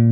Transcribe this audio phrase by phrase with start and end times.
[0.00, 0.08] Hola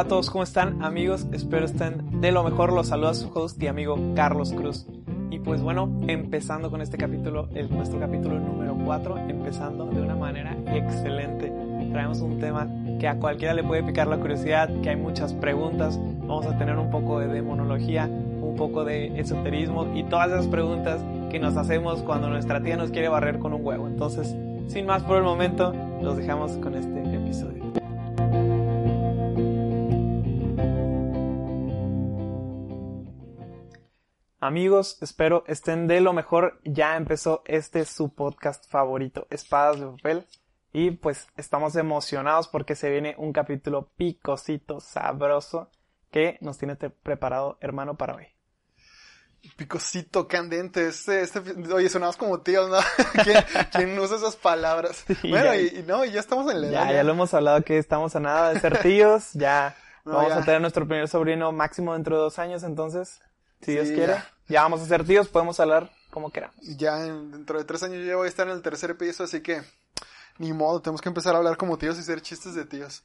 [0.00, 1.28] a todos, ¿cómo están amigos?
[1.32, 2.72] Espero estén de lo mejor.
[2.72, 4.86] Los saluda su host y amigo Carlos Cruz.
[5.30, 10.56] Y pues bueno, empezando con este capítulo, nuestro capítulo número 4, empezando de una manera
[10.66, 11.52] excelente.
[11.92, 12.66] Traemos un tema
[12.98, 15.98] que a cualquiera le puede picar la curiosidad, que hay muchas preguntas.
[16.20, 21.00] Vamos a tener un poco de demonología, un poco de esoterismo y todas esas preguntas
[21.30, 23.86] que nos hacemos cuando nuestra tía nos quiere barrer con un huevo.
[23.86, 24.34] Entonces,
[24.66, 27.58] sin más por el momento, los dejamos con este episodio.
[34.40, 36.60] Amigos, espero estén de lo mejor.
[36.64, 40.24] Ya empezó este su podcast favorito, Espadas de Papel.
[40.72, 45.70] Y pues estamos emocionados porque se viene un capítulo picosito, sabroso,
[46.10, 48.26] que nos tiene preparado hermano para hoy.
[49.56, 51.40] Picosito, candente, este, este,
[51.72, 52.76] oye, sonamos como tíos, ¿no?
[53.24, 53.38] ¿Quién,
[53.72, 55.04] quién usa esas palabras?
[55.22, 56.94] Sí, bueno, ya, y, y, no, ya estamos en la Ya, edad.
[56.94, 60.38] ya lo hemos hablado que estamos a nada de ser tíos, ya No, vamos ya.
[60.38, 63.20] a tener nuestro primer sobrino máximo dentro de dos años, entonces,
[63.62, 64.30] si Dios Sí, quiere, ya.
[64.48, 64.62] ya.
[64.62, 66.56] vamos a ser tíos, podemos hablar como queramos.
[66.76, 69.24] Ya en- dentro de tres años yo ya voy a estar en el tercer piso,
[69.24, 69.62] así que
[70.38, 73.04] ni modo, tenemos que empezar a hablar como tíos y hacer chistes de tíos.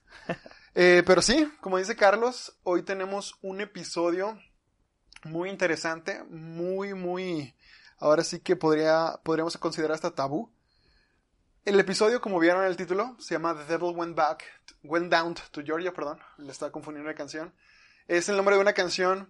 [0.75, 4.39] Eh, pero sí, como dice Carlos, hoy tenemos un episodio
[5.23, 7.53] muy interesante, muy, muy,
[7.99, 10.51] ahora sí que podría, podríamos considerar hasta tabú.
[11.63, 14.45] El episodio, como vieron en el título, se llama The Devil Went Back,
[14.83, 17.53] Went Down to Georgia, perdón, le estaba confundiendo la canción.
[18.07, 19.29] Es el nombre de una canción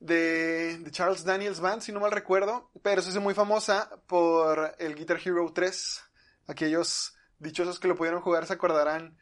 [0.00, 4.74] de, de Charles Daniels Band, si no mal recuerdo, pero se hizo muy famosa por
[4.80, 6.02] el Guitar Hero 3.
[6.48, 9.18] Aquellos dichosos que lo pudieron jugar se acordarán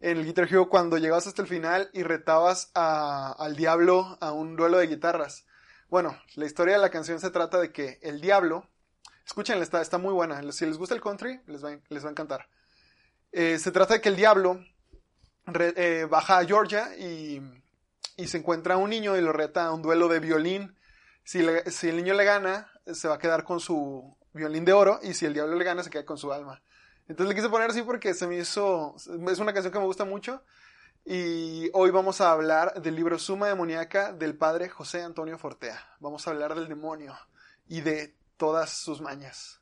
[0.00, 4.56] en el Guitar Hero cuando llegabas hasta el final y retabas al diablo a un
[4.56, 5.46] duelo de guitarras.
[5.88, 8.68] Bueno, la historia de la canción se trata de que el diablo,
[9.26, 12.10] escúchenla, está, está muy buena, si les gusta el country, les va, les va a
[12.10, 12.48] encantar.
[13.32, 14.64] Eh, se trata de que el diablo
[15.54, 17.40] eh, baja a Georgia y,
[18.16, 20.76] y se encuentra a un niño y lo reta a un duelo de violín.
[21.24, 25.00] Si, si el niño le gana, se va a quedar con su violín de oro
[25.02, 26.62] y si el diablo le gana, se queda con su alma.
[27.08, 30.04] Entonces le quise poner así porque se me hizo, es una canción que me gusta
[30.04, 30.42] mucho.
[31.04, 35.78] Y hoy vamos a hablar del libro Suma Demoníaca del padre José Antonio Fortea.
[36.00, 37.14] Vamos a hablar del demonio
[37.68, 39.60] y de todas sus mañas.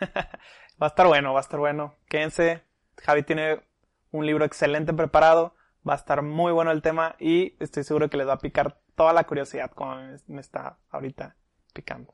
[0.00, 1.94] Va a estar bueno, va a estar bueno.
[2.08, 2.64] Quédense,
[3.02, 3.62] Javi tiene
[4.10, 5.54] un libro excelente preparado,
[5.88, 8.80] va a estar muy bueno el tema y estoy seguro que les va a picar
[8.96, 9.94] toda la curiosidad como
[10.26, 11.36] me- está ahorita
[11.72, 12.12] picando.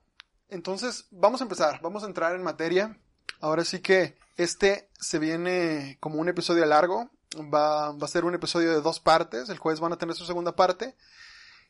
[0.50, 2.98] Entonces, vamos a empezar, vamos a entrar en materia.
[3.40, 8.34] Ahora sí que este se viene como un episodio largo, va, va a ser un
[8.34, 10.96] episodio de dos partes, el jueves van a tener su segunda parte.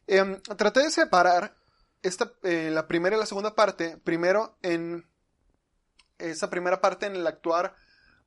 [0.07, 1.55] Em, traté de separar
[2.03, 5.07] esta, eh, la primera y la segunda parte, primero en
[6.19, 7.75] esa primera parte en el actuar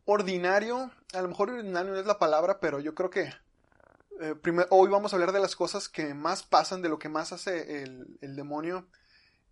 [0.06, 3.34] ordinario, a lo mejor ordinario no es la palabra, pero yo creo que
[4.22, 7.10] eh, primer- hoy vamos a hablar de las cosas que más pasan, de lo que
[7.10, 8.88] más hace el, el demonio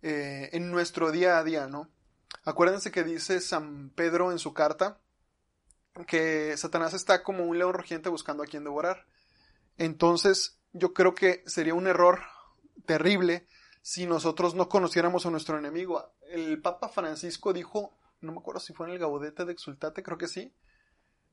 [0.02, 1.88] eh, en nuestro día a día, ¿no?
[2.44, 5.00] Acuérdense que dice San Pedro en su carta
[6.06, 9.06] que Satanás está como un león rugiente buscando a quien devorar.
[9.76, 12.20] Entonces, yo creo que sería un error
[12.86, 13.46] terrible
[13.82, 16.12] si nosotros no conociéramos a nuestro enemigo.
[16.28, 20.18] El Papa Francisco dijo, no me acuerdo si fue en el Gaudete de Exultate, creo
[20.18, 20.54] que sí,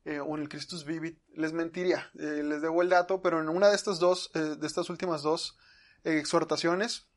[0.05, 3.49] eh, o en el Christus Vivit, les mentiría, eh, les debo el dato, pero en
[3.49, 5.57] una de estas dos, eh, de estas últimas dos
[6.03, 7.07] exhortaciones,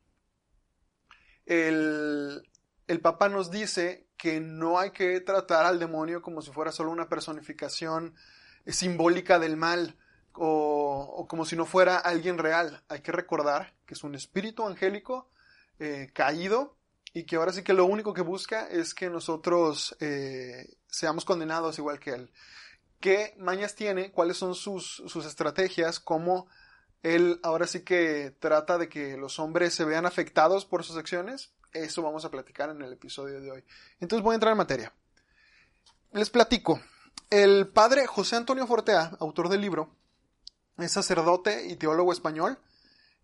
[1.47, 2.50] el,
[2.91, 6.91] el Papa nos dice que no hay que tratar al demonio como si fuera solo
[6.91, 8.17] una personificación
[8.65, 9.97] eh, simbólica del mal
[10.33, 12.83] o, como si no fuera alguien real.
[12.89, 15.31] Hay que recordar que es un espíritu angélico
[15.79, 16.79] eh, caído
[17.15, 21.79] y que ahora sí que lo único que busca es que nosotros eh, seamos condenados
[21.79, 22.33] igual que él.
[22.99, 24.11] ¿Qué mañas tiene?
[24.11, 26.01] ¿Cuáles son sus, sus estrategias?
[26.01, 26.49] ¿Cómo
[27.05, 31.53] él ahora sí que trata de que los hombres se vean afectados por sus acciones?
[31.73, 33.65] Eso vamos a platicar en el episodio de hoy.
[34.01, 34.93] Entonces voy a entrar en materia.
[36.13, 36.81] Les platico.
[37.31, 39.95] El padre José Antonio Fortea, autor del libro,
[40.79, 42.59] es sacerdote y teólogo español.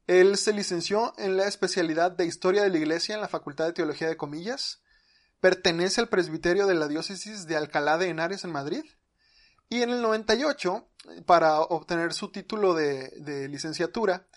[0.06, 3.72] Él se licenció en la especialidad de Historia de la Iglesia en la Facultad de
[3.72, 4.82] Teología de Comillas.
[5.40, 8.84] Pertenece al presbiterio de la diócesis de Alcalá de Henares en Madrid.
[9.68, 10.88] Y en el 98,
[11.26, 14.28] para obtener su título de, de licenciatura,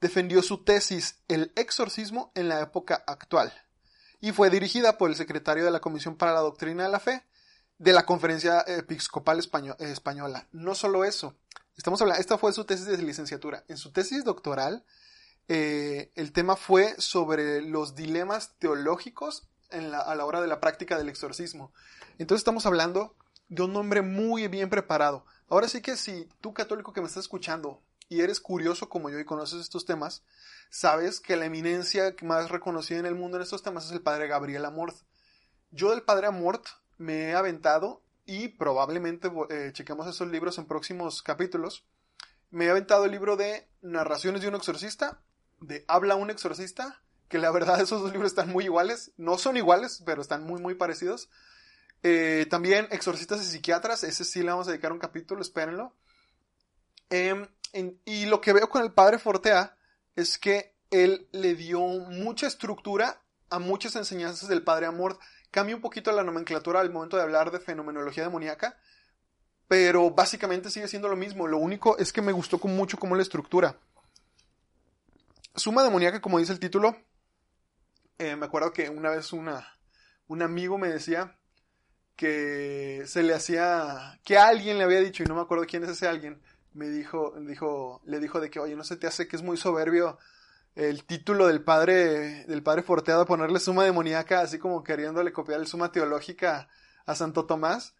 [0.00, 3.52] defendió su tesis El exorcismo en la época actual
[4.20, 7.24] y fue dirigida por el secretario de la Comisión para la Doctrina de la Fe
[7.78, 10.48] de la Conferencia Episcopal Españo- Española.
[10.52, 11.36] No solo eso,
[11.76, 13.62] Estamos hablando, esta fue su tesis de licenciatura.
[13.68, 14.84] En su tesis doctoral,
[15.46, 21.08] eh, el tema fue sobre los dilemas teológicos a la hora de la práctica del
[21.08, 21.72] exorcismo.
[22.18, 23.14] Entonces estamos hablando
[23.48, 25.24] de un hombre muy bien preparado.
[25.48, 29.18] Ahora sí que si tú católico que me estás escuchando y eres curioso como yo
[29.18, 30.22] y conoces estos temas,
[30.70, 34.28] sabes que la eminencia más reconocida en el mundo en estos temas es el padre
[34.28, 34.96] Gabriel Amort.
[35.70, 36.66] Yo del padre Amort
[36.96, 41.86] me he aventado y probablemente eh, chequemos esos libros en próximos capítulos.
[42.50, 45.20] Me he aventado el libro de Narraciones de un exorcista,
[45.60, 49.12] de Habla un exorcista, que la verdad esos dos libros están muy iguales.
[49.16, 51.28] No son iguales, pero están muy, muy parecidos.
[52.02, 55.94] Eh, también Exorcistas y Psiquiatras, ese sí le vamos a dedicar un capítulo, espérenlo.
[57.72, 59.76] Y lo que veo con el padre Fortea
[60.16, 63.20] es que él le dio mucha estructura
[63.50, 65.20] a muchas enseñanzas del padre Amort
[65.50, 68.78] Cambia un poquito la nomenclatura al momento de hablar de fenomenología demoníaca,
[69.66, 71.46] pero básicamente sigue siendo lo mismo.
[71.46, 73.78] Lo único es que me gustó mucho como la estructura.
[75.54, 76.96] Suma demoníaca, como dice el título,
[78.18, 79.78] eh, me acuerdo que una vez una,
[80.26, 81.36] un amigo me decía
[82.14, 85.90] que se le hacía, que alguien le había dicho, y no me acuerdo quién es
[85.90, 86.42] ese alguien,
[86.74, 89.56] me dijo, dijo, le dijo de que, oye, no se te hace que es muy
[89.56, 90.18] soberbio
[90.78, 95.66] el título del padre, del padre Forteado, ponerle suma demoníaca, así como queriéndole copiar el
[95.66, 96.68] suma teológica
[97.04, 97.94] a Santo Tomás.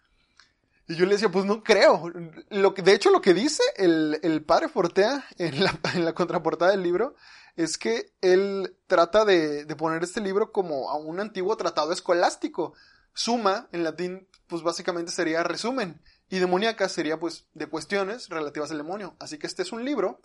[0.87, 2.05] Y yo le decía, pues no creo.
[2.51, 6.15] Lo que, de hecho, lo que dice el, el padre Fortea en la, en la,
[6.15, 7.17] contraportada del libro
[7.57, 12.75] es que él trata de, de, poner este libro como a un antiguo tratado escolástico.
[13.13, 16.01] Suma, en latín, pues básicamente sería resumen.
[16.29, 19.17] Y demoníaca sería, pues, de cuestiones relativas al demonio.
[19.19, 20.21] Así que este es un libro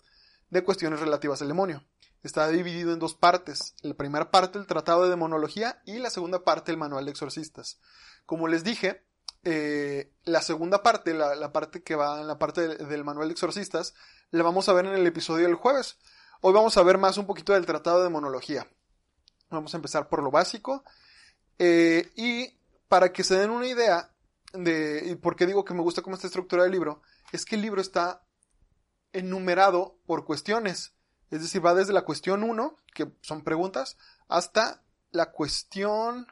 [0.50, 1.84] de cuestiones relativas al demonio
[2.24, 3.74] está dividido en dos partes.
[3.82, 7.78] La primera parte, el Tratado de Demonología, y la segunda parte, el Manual de Exorcistas.
[8.26, 9.04] Como les dije,
[9.44, 13.94] eh, la segunda parte, la, parte que va en la parte del, Manual de Exorcistas,
[14.30, 15.98] la vamos a ver en el episodio del jueves.
[16.40, 18.66] Hoy vamos a ver más un poquito del Tratado de Demonología.
[19.50, 20.82] Vamos a empezar por lo básico.
[21.58, 22.58] Eh, y
[22.88, 24.13] para que se den una idea
[24.54, 27.02] de por qué digo que me gusta cómo está estructurado el libro,
[27.32, 28.24] es que el libro está
[29.12, 30.92] enumerado por cuestiones.
[31.30, 33.96] Es decir, va desde la cuestión 1, que son preguntas,
[34.28, 36.26] hasta la cuestión,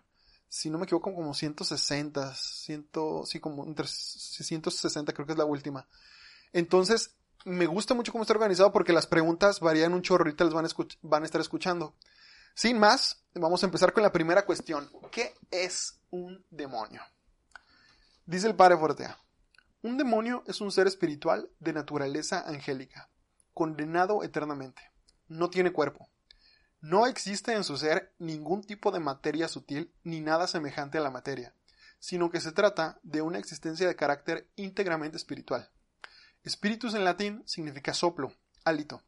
[0.48, 2.88] si no me equivoco, como 160, 100,
[3.24, 5.88] sí, como entre 160 creo que es la última.
[6.52, 10.66] Entonces, me gusta mucho cómo está organizado porque las preguntas varían un chorro, las van
[10.66, 10.68] a,
[11.02, 11.96] van a estar escuchando.
[12.54, 14.90] Sin más, vamos a empezar con la primera cuestión.
[15.10, 17.02] ¿Qué es un demonio?
[18.26, 19.18] Dice el padre Fortea.
[19.82, 23.10] Un demonio es un ser espiritual de naturaleza angélica,
[23.52, 24.92] condenado eternamente
[25.32, 26.08] no tiene cuerpo.
[26.80, 31.10] No existe en su ser ningún tipo de materia sutil ni nada semejante a la
[31.10, 31.54] materia,
[31.98, 35.70] sino que se trata de una existencia de carácter íntegramente espiritual.
[36.42, 38.32] Espíritus en latín significa soplo,
[38.64, 39.02] hálito.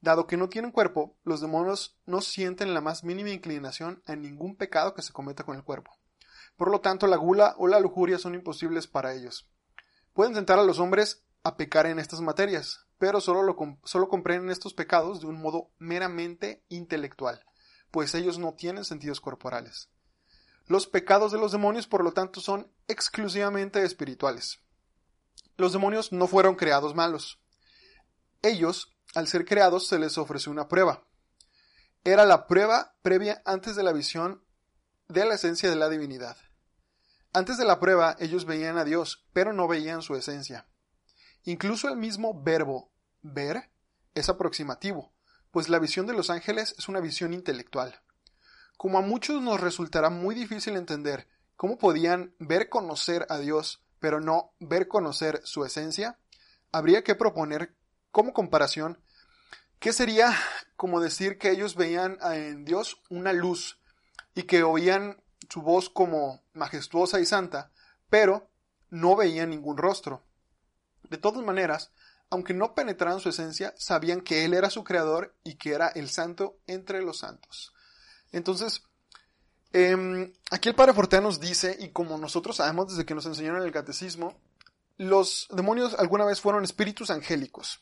[0.00, 4.56] Dado que no tienen cuerpo, los demonios no sienten la más mínima inclinación a ningún
[4.56, 5.96] pecado que se cometa con el cuerpo.
[6.56, 9.48] Por lo tanto, la gula o la lujuria son imposibles para ellos.
[10.12, 14.50] Pueden tentar a los hombres a pecar en estas materias, pero solo, lo, solo comprenden
[14.50, 17.44] estos pecados de un modo meramente intelectual,
[17.90, 19.90] pues ellos no tienen sentidos corporales.
[20.66, 24.58] Los pecados de los demonios, por lo tanto, son exclusivamente espirituales.
[25.56, 27.38] Los demonios no fueron creados malos.
[28.42, 31.04] Ellos, al ser creados, se les ofreció una prueba.
[32.04, 34.42] Era la prueba previa antes de la visión
[35.08, 36.36] de la esencia de la divinidad.
[37.36, 40.66] Antes de la prueba, ellos veían a Dios, pero no veían su esencia.
[41.44, 42.90] Incluso el mismo verbo
[43.20, 43.68] ver
[44.14, 45.12] es aproximativo,
[45.50, 48.00] pues la visión de los ángeles es una visión intelectual.
[48.78, 54.18] Como a muchos nos resultará muy difícil entender cómo podían ver conocer a Dios, pero
[54.18, 56.18] no ver conocer su esencia,
[56.72, 57.76] habría que proponer
[58.12, 58.98] como comparación
[59.78, 60.34] que sería
[60.74, 63.78] como decir que ellos veían en Dios una luz
[64.34, 67.70] y que oían su voz como majestuosa y santa,
[68.10, 68.48] pero
[68.90, 70.22] no veían ningún rostro.
[71.08, 71.90] De todas maneras,
[72.30, 76.08] aunque no penetraran su esencia, sabían que Él era su creador y que era el
[76.08, 77.72] santo entre los santos.
[78.32, 78.82] Entonces,
[79.72, 83.62] em, aquí el Padre Fortea nos dice, y como nosotros sabemos desde que nos enseñaron
[83.62, 84.40] el catecismo,
[84.96, 87.80] los demonios alguna vez fueron espíritus angélicos.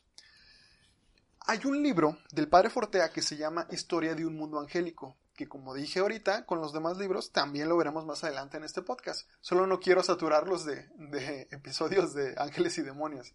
[1.46, 5.48] Hay un libro del Padre Fortea que se llama Historia de un mundo angélico, que
[5.48, 9.28] como dije ahorita, con los demás libros también lo veremos más adelante en este podcast.
[9.40, 10.88] Solo no quiero saturarlos de,
[11.50, 13.34] episodios de ángeles y demonios.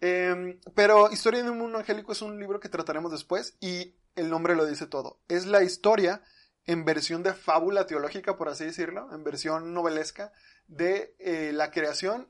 [0.00, 4.30] Em, pero Historia de un mundo angélico es un libro que trataremos después y el
[4.30, 5.20] nombre lo dice todo.
[5.28, 6.22] Es la historia
[6.66, 10.32] en versión de fábula teológica, por así decirlo, en versión novelesca,
[10.66, 12.28] de eh, la creación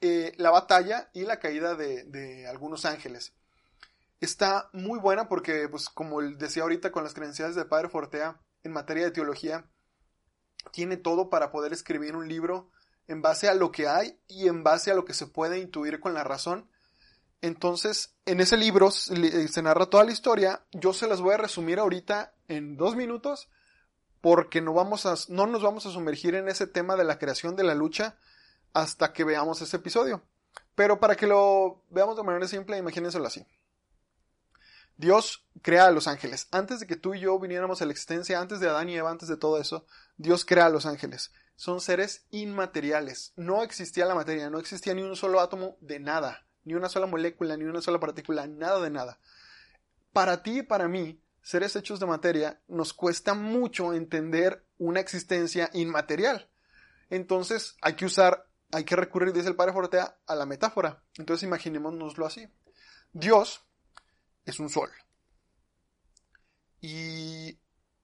[0.00, 3.32] eh, la batalla y la caída de, de, algunos ángeles.
[4.20, 8.72] Está muy buena porque, pues, como decía ahorita con las credenciales del padre Fortea en
[8.72, 9.64] materia de teología,
[10.72, 12.70] tiene todo para poder escribir un libro
[13.06, 16.00] en base a lo que hay y en base a lo que se puede intuir
[16.00, 16.68] con la razón.
[17.40, 20.66] Entonces, en ese libro se narra toda la historia.
[20.72, 23.48] Yo se las voy a resumir ahorita en dos minutos
[24.20, 27.54] porque no, vamos a, no nos vamos a sumergir en ese tema de la creación
[27.54, 28.16] de la lucha
[28.74, 30.22] hasta que veamos ese episodio.
[30.74, 33.46] Pero para que lo veamos de manera simple, imagínenselo así.
[34.98, 36.48] Dios crea a los ángeles.
[36.50, 39.10] Antes de que tú y yo viniéramos a la existencia, antes de Adán y Eva,
[39.10, 39.86] antes de todo eso,
[40.16, 41.32] Dios crea a los ángeles.
[41.54, 43.32] Son seres inmateriales.
[43.36, 47.06] No existía la materia, no existía ni un solo átomo de nada, ni una sola
[47.06, 49.20] molécula, ni una sola partícula, nada de nada.
[50.12, 55.70] Para ti y para mí, seres hechos de materia, nos cuesta mucho entender una existencia
[55.74, 56.50] inmaterial.
[57.08, 61.04] Entonces hay que usar, hay que recurrir, dice el padre Fortea, a la metáfora.
[61.16, 62.48] Entonces imaginémonoslo así.
[63.12, 63.64] Dios
[64.50, 64.90] es un sol.
[66.80, 67.58] Y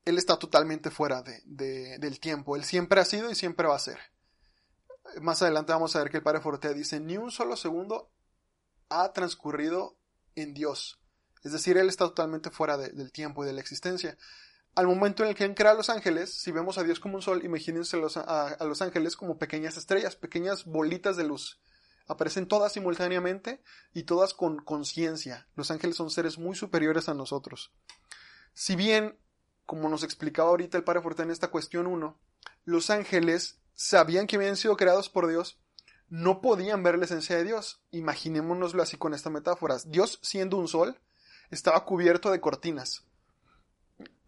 [0.05, 2.57] él está totalmente fuera de, del tiempo.
[2.57, 3.99] Él siempre ha sido y siempre va a ser.
[5.21, 8.11] Más adelante vamos a ver que el padre Fortea dice, ni un solo segundo
[8.89, 9.97] ha transcurrido
[10.35, 10.99] en Dios.
[11.43, 14.17] Es decir, Él está totalmente fuera del tiempo y de la existencia.
[14.75, 17.17] Al momento en el que Él crea a los ángeles, si vemos a Dios como
[17.17, 21.61] un sol, imagínense a los ángeles como pequeñas estrellas, pequeñas bolitas de luz.
[22.07, 25.49] Aparecen todas simultáneamente y todas con conciencia.
[25.55, 27.73] Los ángeles son seres muy superiores a nosotros.
[28.53, 29.19] Si bien,
[29.67, 32.19] como nos explicaba ahorita el Padre en esta cuestión 1,
[32.65, 35.59] los ángeles sabían que habían sido creados por Dios,
[36.09, 37.83] no podían ver la esencia de Dios.
[37.91, 39.79] Imaginémonoslo así con esta metáfora.
[39.87, 41.01] Dios siendo un sol,
[41.51, 43.05] estaba cubierto de cortinas,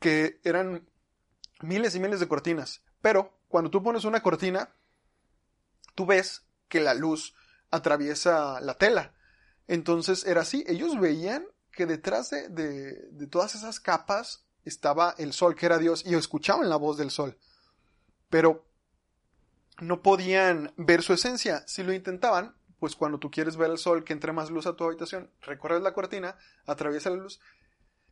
[0.01, 0.89] que eran
[1.61, 2.83] miles y miles de cortinas.
[3.01, 4.75] Pero cuando tú pones una cortina,
[5.95, 7.35] tú ves que la luz
[7.71, 9.15] atraviesa la tela.
[9.69, 15.67] Entonces era así, ellos veían que detrás de, todas esas capas estaba el sol, que
[15.67, 17.39] era Dios, y escuchaban la voz del sol.
[18.31, 18.67] Pero
[19.81, 21.63] no podían ver su esencia.
[21.67, 24.75] Si lo intentaban, pues cuando tú quieres ver el sol, que entre más luz a
[24.75, 27.41] tu habitación, recorres la cortina, atraviesa la luz.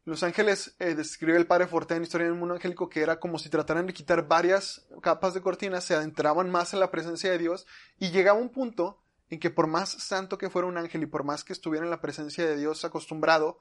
[0.04, 3.38] Los ángeles, eh, describe el padre Forte en Historia del Mundo Angélico, que era como
[3.38, 7.38] si trataran de quitar varias capas de cortina, se adentraban más en la presencia de
[7.38, 7.66] Dios
[7.98, 11.24] y llegaba un punto en que por más santo que fuera un ángel y por
[11.24, 13.58] más que estuviera en la presencia de Dios acostumbrado,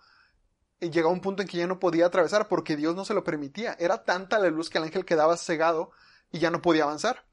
[0.80, 3.24] eh, llegaba un punto en que ya no podía atravesar porque Dios no se lo
[3.24, 3.76] permitía.
[3.80, 5.92] Era tanta la luz que el ángel quedaba cegado
[6.32, 7.26] y ya no podía avanzar.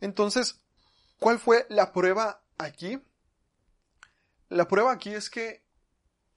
[0.00, 0.60] Entonces,
[1.18, 3.02] ¿cuál fue la prueba aquí?
[4.48, 5.64] La prueba aquí es que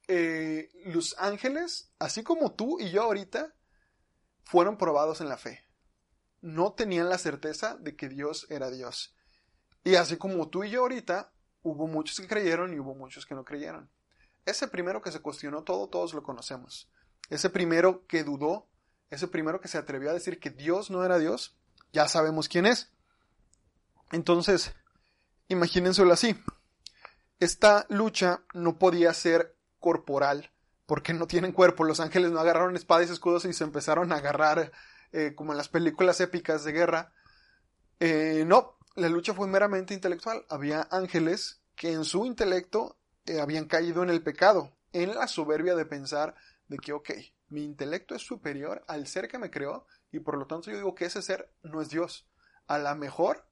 [0.07, 3.53] eh, los ángeles, así como tú y yo ahorita,
[4.43, 5.63] fueron probados en la fe.
[6.41, 9.15] No tenían la certeza de que Dios era Dios.
[9.83, 13.35] Y así como tú y yo ahorita, hubo muchos que creyeron y hubo muchos que
[13.35, 13.89] no creyeron.
[14.45, 16.89] Ese primero que se cuestionó todo, todos lo conocemos.
[17.29, 18.67] Ese primero que dudó,
[19.09, 21.57] ese primero que se atrevió a decir que Dios no era Dios,
[21.91, 22.91] ya sabemos quién es.
[24.11, 24.73] Entonces,
[25.47, 26.35] imagínenselo así.
[27.39, 30.51] Esta lucha no podía ser corporal
[30.85, 31.83] porque no tienen cuerpo.
[31.83, 34.71] Los ángeles no agarraron espadas y escudos y se empezaron a agarrar
[35.11, 37.13] eh, como en las películas épicas de guerra.
[37.99, 40.45] Eh, no, la lucha fue meramente intelectual.
[40.49, 45.75] Había ángeles que en su intelecto eh, habían caído en el pecado, en la soberbia
[45.75, 46.35] de pensar
[46.67, 47.11] de que, ok,
[47.49, 50.95] mi intelecto es superior al ser que me creó y por lo tanto yo digo
[50.95, 52.27] que ese ser no es Dios.
[52.67, 53.47] A lo mejor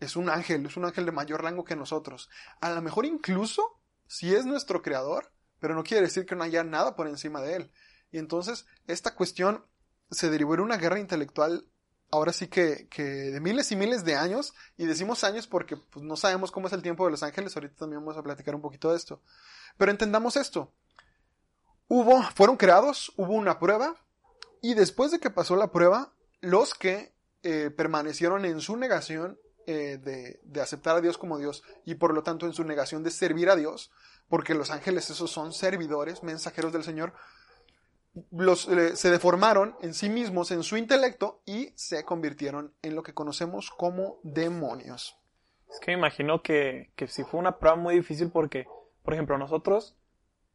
[0.00, 2.28] es un ángel, es un ángel de mayor rango que nosotros.
[2.60, 6.64] A lo mejor incluso si es nuestro creador, pero no quiere decir que no haya
[6.64, 7.72] nada por encima de él.
[8.10, 9.64] Y entonces esta cuestión
[10.10, 11.68] se derivó en una guerra intelectual
[12.10, 16.04] ahora sí que, que de miles y miles de años, y decimos años porque pues,
[16.04, 18.62] no sabemos cómo es el tiempo de los ángeles, ahorita también vamos a platicar un
[18.62, 19.20] poquito de esto.
[19.76, 20.72] Pero entendamos esto.
[21.88, 23.96] Hubo, fueron creados, hubo una prueba,
[24.60, 29.98] y después de que pasó la prueba, los que eh, permanecieron en su negación eh,
[29.98, 33.50] de, aceptar a Dios como Dios y por lo tanto en su negación de servir
[33.50, 33.90] a Dios,
[34.28, 37.12] porque los ángeles esos son servidores, mensajeros del Señor,
[38.30, 43.02] los, eh, se deformaron en sí mismos, en su intelecto y se convirtieron en lo
[43.02, 45.16] que conocemos como demonios.
[45.70, 48.66] Es que me imagino que, que sí fue una prueba muy difícil porque,
[49.02, 49.96] por ejemplo, nosotros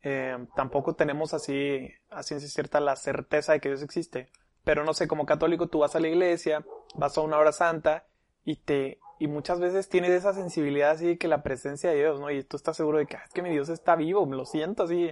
[0.02, 4.30] eh, tampoco tenemos así, a ciencia cierta, la certeza de que Dios existe.
[4.64, 6.66] Pero no sé, como católico tú vas a la iglesia,
[6.96, 8.06] vas a una hora santa
[8.44, 12.20] y te y muchas veces tienes esa sensibilidad así de que la presencia de Dios,
[12.20, 12.30] ¿no?
[12.30, 14.84] Y tú estás seguro de que ah, es que mi Dios está vivo, lo siento
[14.84, 15.12] así,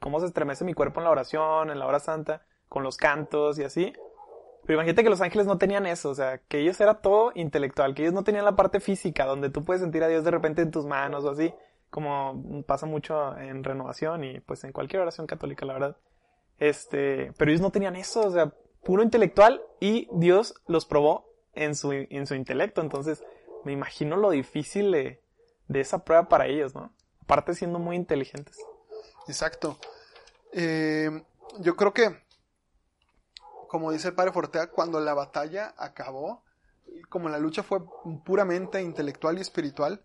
[0.00, 3.58] cómo se estremece mi cuerpo en la oración, en la hora santa, con los cantos
[3.58, 3.92] y así.
[4.66, 7.94] Pero imagínate que los ángeles no tenían eso, o sea, que ellos era todo intelectual,
[7.94, 10.62] que ellos no tenían la parte física, donde tú puedes sentir a Dios de repente
[10.62, 11.52] en tus manos o así,
[11.90, 15.96] como pasa mucho en renovación y pues en cualquier oración católica, la verdad.
[16.58, 21.74] Este, pero ellos no tenían eso, o sea, puro intelectual y Dios los probó en
[21.74, 23.22] su, en su intelecto, entonces
[23.64, 25.20] me imagino lo difícil de,
[25.68, 26.92] de esa prueba para ellos, ¿no?
[27.22, 28.56] Aparte siendo muy inteligentes.
[29.26, 29.78] Exacto.
[30.52, 31.10] Eh,
[31.58, 32.22] yo creo que,
[33.68, 36.44] como dice el padre Fortea, cuando la batalla acabó,
[37.08, 37.80] como la lucha fue
[38.24, 40.02] puramente intelectual y espiritual,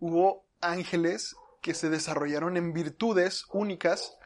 [0.00, 4.16] hubo ángeles que se desarrollaron en virtudes únicas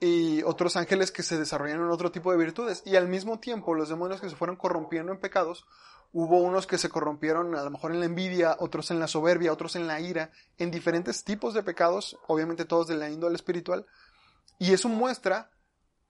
[0.00, 2.82] y otros ángeles que se desarrollaron en otro tipo de virtudes.
[2.84, 5.66] Y al mismo tiempo, los demonios que se fueron corrompiendo en pecados,
[6.14, 9.52] hubo unos que se corrompieron a lo mejor en la envidia, otros en la soberbia,
[9.52, 13.84] otros en la ira, en diferentes tipos de pecados, obviamente todos de la índole espiritual.
[14.60, 15.50] Y eso muestra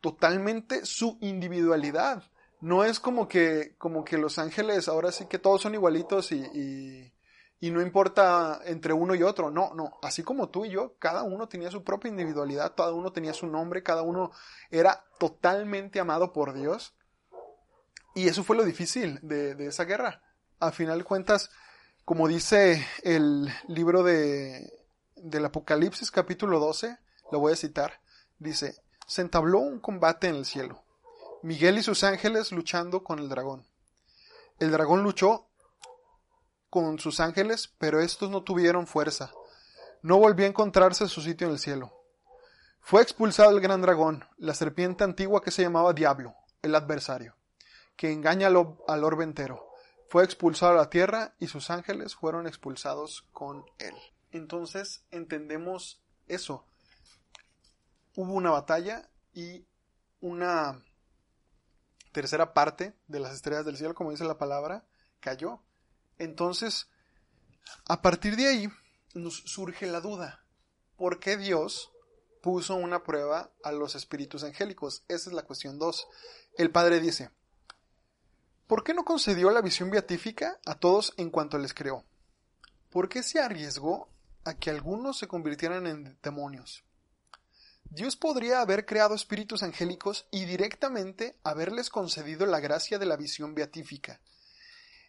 [0.03, 2.23] totalmente su individualidad.
[2.61, 6.45] No es como que, como que los ángeles ahora sí que todos son igualitos y,
[6.53, 7.13] y,
[7.61, 9.51] y no importa entre uno y otro.
[9.51, 9.99] No, no.
[10.03, 13.47] Así como tú y yo, cada uno tenía su propia individualidad, cada uno tenía su
[13.47, 14.33] nombre, cada uno
[14.71, 16.95] era totalmente amado por Dios.
[18.15, 20.23] Y eso fue lo difícil de, esa guerra.
[20.61, 21.51] A final de cuentas,
[22.05, 24.73] como dice el libro de,
[25.17, 26.97] del Apocalipsis capítulo 12,
[27.33, 28.01] lo voy a citar,
[28.39, 30.85] dice, se entabló un combate en el cielo.
[31.43, 33.67] Miguel y sus ángeles luchando con el dragón.
[34.59, 35.49] El dragón luchó
[36.71, 39.33] con sus ángeles, pero estos no tuvieron fuerza.
[40.03, 41.93] No volvió a encontrarse su sitio en el cielo.
[42.81, 47.34] Fue expulsado el gran dragón, la serpiente antigua que se llamaba Diablo, el adversario,
[47.97, 49.69] que engaña al, al orbe entero.
[50.09, 53.95] Fue expulsado a la tierra y sus ángeles fueron expulsados con él.
[54.31, 56.67] Entonces entendemos eso.
[58.17, 59.67] Hubo una batalla y
[60.21, 60.85] una
[62.13, 64.87] tercera parte de las estrellas del cielo, como dice la palabra,
[65.21, 65.61] cayó.
[66.19, 66.89] Entonces,
[67.89, 68.69] a partir de ahí
[69.15, 70.45] nos surge la duda.
[70.97, 71.93] ¿Por qué Dios
[72.41, 75.05] puso una prueba a los espíritus angélicos?
[75.09, 76.07] Esa es la cuestión 2.
[76.57, 77.31] El Padre dice,
[78.67, 82.05] ¿por qué no concedió la visión beatífica a todos en cuanto les creó?
[82.91, 84.09] ¿Por qué se arriesgó
[84.45, 86.85] a que algunos se convirtieran en demonios?
[87.91, 93.55] Dios podría haber creado espíritus angélicos y directamente haberles concedido la gracia de la visión
[93.55, 94.21] beatífica.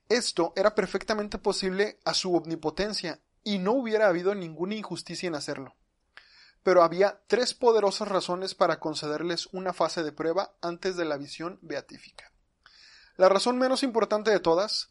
[0.09, 5.73] Esto era perfectamente posible a su omnipotencia y no hubiera habido ninguna injusticia en hacerlo.
[6.61, 11.57] Pero había tres poderosas razones para concederles una fase de prueba antes de la visión
[11.61, 12.31] beatífica.
[13.17, 14.89] La razón menos importante de todas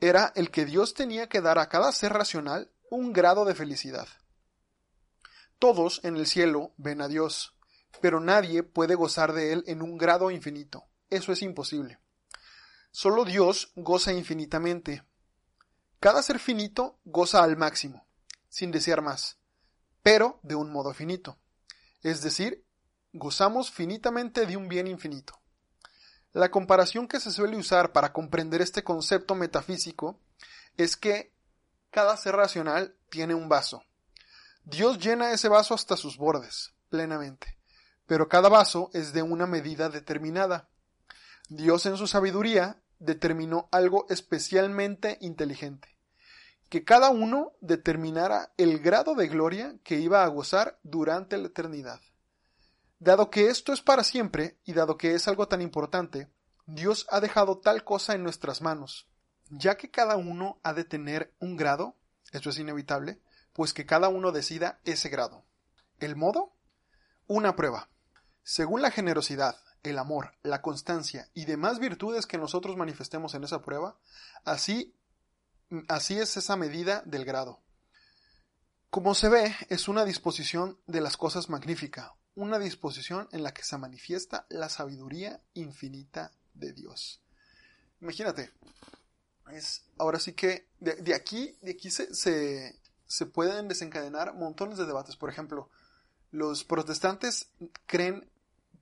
[0.00, 4.08] era el que Dios tenía que dar a cada ser racional un grado de felicidad.
[5.58, 7.54] Todos en el cielo ven a Dios,
[8.00, 10.86] pero nadie puede gozar de Él en un grado infinito.
[11.10, 11.98] Eso es imposible.
[12.92, 15.04] Solo Dios goza infinitamente.
[15.98, 18.06] Cada ser finito goza al máximo,
[18.48, 19.38] sin desear más,
[20.02, 21.38] pero de un modo finito.
[22.02, 22.64] Es decir,
[23.12, 25.39] gozamos finitamente de un bien infinito.
[26.32, 30.20] La comparación que se suele usar para comprender este concepto metafísico
[30.76, 31.32] es que
[31.90, 33.82] cada ser racional tiene un vaso.
[34.64, 37.58] Dios llena ese vaso hasta sus bordes, plenamente,
[38.06, 40.68] pero cada vaso es de una medida determinada.
[41.48, 45.96] Dios en su sabiduría determinó algo especialmente inteligente,
[46.68, 52.00] que cada uno determinara el grado de gloria que iba a gozar durante la eternidad.
[53.02, 56.30] Dado que esto es para siempre, y dado que es algo tan importante,
[56.66, 59.08] Dios ha dejado tal cosa en nuestras manos,
[59.48, 61.96] ya que cada uno ha de tener un grado,
[62.30, 63.18] esto es inevitable,
[63.54, 65.46] pues que cada uno decida ese grado.
[65.98, 66.54] ¿El modo?
[67.26, 67.88] Una prueba.
[68.42, 73.62] Según la generosidad, el amor, la constancia y demás virtudes que nosotros manifestemos en esa
[73.62, 73.98] prueba,
[74.44, 74.94] así,
[75.88, 77.62] así es esa medida del grado.
[78.90, 83.62] Como se ve, es una disposición de las cosas magnífica, una disposición en la que
[83.62, 87.20] se manifiesta la sabiduría infinita de Dios.
[88.00, 88.50] Imagínate,
[89.52, 95.16] es ahora sí que de, aquí, de aquí se, se, pueden desencadenar montones de debates.
[95.16, 95.68] Por ejemplo,
[96.30, 97.50] los protestantes
[97.86, 98.30] creen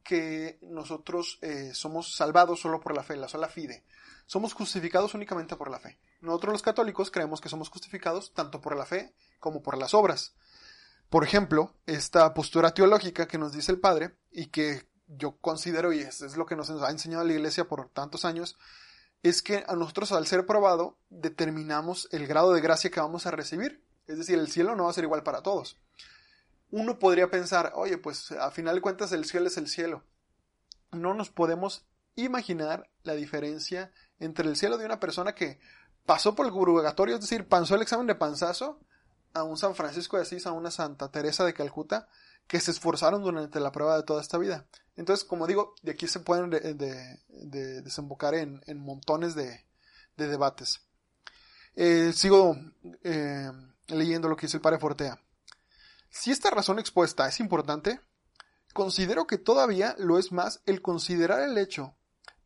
[0.04, 3.84] que nosotros eh, somos salvados solo por la fe, la sola fide.
[4.26, 5.98] Somos justificados únicamente por la fe.
[6.20, 10.34] Nosotros los católicos creemos que somos justificados tanto por la fe como por las obras.
[11.10, 16.00] Por ejemplo, esta postura teológica que nos dice el Padre y que yo considero, y
[16.00, 18.58] es, lo que nos ha enseñado la Iglesia por tantos años,
[19.22, 23.30] es que a nosotros al ser probado determinamos el grado de gracia que vamos a
[23.30, 23.82] recibir.
[24.06, 25.78] Es decir, el cielo no va a ser igual para todos
[26.70, 30.04] uno podría pensar, oye, pues a final de cuentas el cielo es el cielo.
[30.92, 35.60] No nos podemos imaginar la diferencia entre el cielo de una persona que
[36.04, 38.80] pasó por el purgatorio, es decir, pasó el examen de panzazo,
[39.38, 42.08] a un San Francisco de Asís, a una Santa Teresa de Calcuta,
[42.46, 44.66] que se esforzaron durante la prueba de toda esta vida.
[44.96, 46.50] Entonces, como digo, de aquí se pueden
[47.28, 49.64] desembocar en, montones de,
[50.16, 50.80] debates.
[51.76, 52.56] Eh, sigo
[53.04, 53.50] eh,
[53.86, 55.20] leyendo lo que dice el padre Fortea.
[56.10, 58.00] Si esta razón expuesta es importante,
[58.72, 61.94] considero que todavía lo es más el considerar el hecho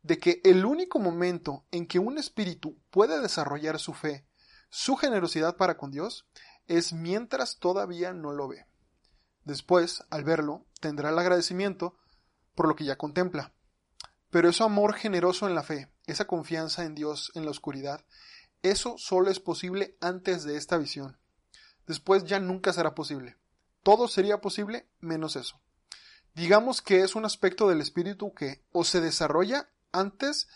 [0.03, 4.27] de que el único momento en que un espíritu puede desarrollar su fe,
[4.69, 6.27] su generosidad para con Dios,
[6.67, 8.65] es mientras todavía no lo ve.
[9.43, 11.97] Después, al verlo, tendrá el agradecimiento
[12.55, 13.53] por lo que ya contempla.
[14.29, 18.05] Pero ese amor generoso en la fe, esa confianza en Dios en la oscuridad,
[18.61, 21.17] eso solo es posible antes de esta visión.
[21.85, 23.37] Después ya nunca será posible.
[23.83, 25.59] Todo sería posible menos eso.
[26.33, 30.47] Digamos que es un aspecto del espíritu que o se desarrolla antes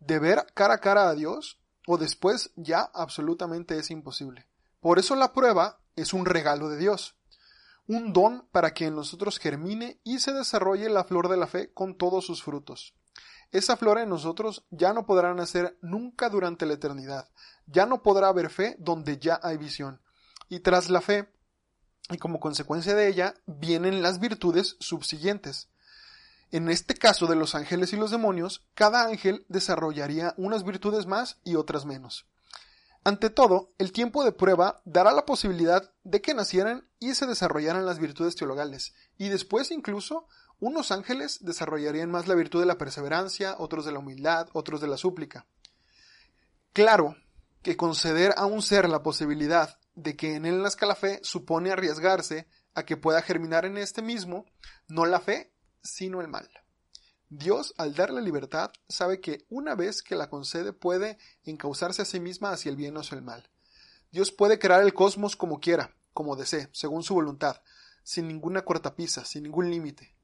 [0.00, 4.49] de ver cara a cara a Dios o después ya absolutamente es imposible.
[4.80, 7.16] Por eso la prueba es un regalo de Dios,
[7.86, 11.72] un don para que en nosotros germine y se desarrolle la flor de la fe
[11.72, 12.94] con todos sus frutos.
[13.52, 17.28] Esa flor en nosotros ya no podrá nacer nunca durante la eternidad,
[17.66, 20.00] ya no podrá haber fe donde ya hay visión.
[20.48, 21.28] Y tras la fe,
[22.10, 25.68] y como consecuencia de ella, vienen las virtudes subsiguientes.
[26.52, 31.38] En este caso de los ángeles y los demonios, cada ángel desarrollaría unas virtudes más
[31.44, 32.26] y otras menos.
[33.02, 37.86] Ante todo, el tiempo de prueba dará la posibilidad de que nacieran y se desarrollaran
[37.86, 40.26] las virtudes teologales, y después incluso
[40.58, 44.88] unos ángeles desarrollarían más la virtud de la perseverancia, otros de la humildad, otros de
[44.88, 45.46] la súplica.
[46.74, 47.16] Claro
[47.62, 51.70] que conceder a un ser la posibilidad de que en él nazca la fe supone
[51.70, 54.44] arriesgarse a que pueda germinar en este mismo
[54.88, 56.48] no la fe, sino el mal.
[57.32, 62.18] Dios, al darle libertad, sabe que una vez que la concede puede encauzarse a sí
[62.18, 63.48] misma hacia el bien o hacia el mal.
[64.10, 67.62] Dios puede crear el cosmos como quiera, como desee, según su voluntad,
[68.02, 70.16] sin ninguna cortapisa, sin ningún límite.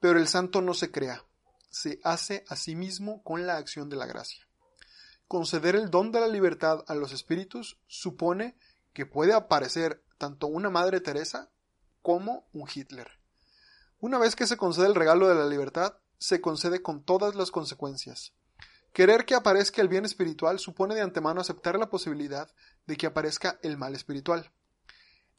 [0.00, 1.22] Pero el santo no se crea,
[1.68, 4.48] se hace a sí mismo con la acción de la gracia.
[5.28, 8.56] Conceder el don de la libertad a los espíritus supone
[8.94, 11.50] que puede aparecer tanto una Madre Teresa
[12.00, 13.10] como un Hitler.
[14.00, 17.50] Una vez que se concede el regalo de la libertad, se concede con todas las
[17.50, 18.32] consecuencias.
[18.92, 22.48] Querer que aparezca el bien espiritual supone de antemano aceptar la posibilidad
[22.86, 24.52] de que aparezca el mal espiritual.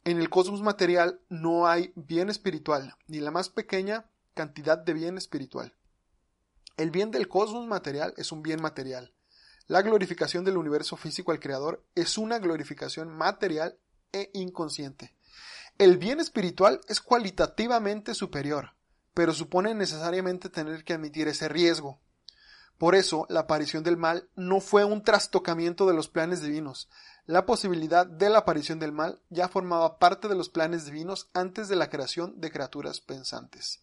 [0.04, 5.16] En el cosmos material no hay bien espiritual, ni la más pequeña cantidad de bien
[5.16, 5.74] espiritual.
[6.76, 9.14] El bien del cosmos material es un bien material,
[9.66, 13.78] la glorificación del universo físico al Creador es una glorificación material
[14.12, 15.14] e inconsciente.
[15.78, 18.74] El bien espiritual es cualitativamente superior,
[19.14, 22.00] pero supone necesariamente tener que admitir ese riesgo.
[22.78, 26.88] Por eso, la aparición del mal no fue un trastocamiento de los planes divinos.
[27.24, 31.68] La posibilidad de la aparición del mal ya formaba parte de los planes divinos antes
[31.68, 33.80] de la creación de criaturas pensantes.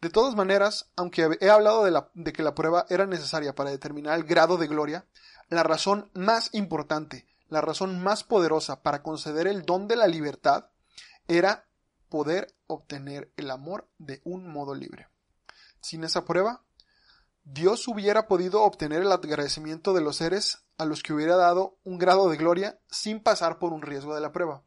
[0.00, 4.16] De todas maneras, aunque he hablado de, de, que la prueba era necesaria para determinar
[4.16, 5.06] el grado de gloria,
[5.48, 10.66] la razón más importante, la razón más poderosa para conceder el don de la libertad
[11.26, 11.67] era
[12.08, 15.08] poder obtener el amor de un modo libre.
[15.80, 16.64] Sin esa prueba,
[17.44, 21.98] Dios hubiera podido obtener el agradecimiento de los seres a los que hubiera dado un
[21.98, 24.62] grado de gloria sin pasar por un riesgo de la prueba.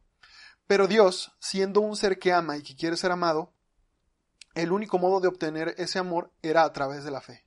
[0.66, 3.52] Pero Dios, siendo un ser que ama y que quiere ser amado,
[4.54, 7.46] el único modo de obtener ese amor era a través de la fe.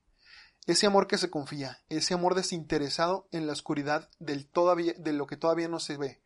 [0.66, 5.28] Ese amor que se confía, ese amor desinteresado en la oscuridad del todavía, de lo
[5.28, 6.24] que todavía no se ve.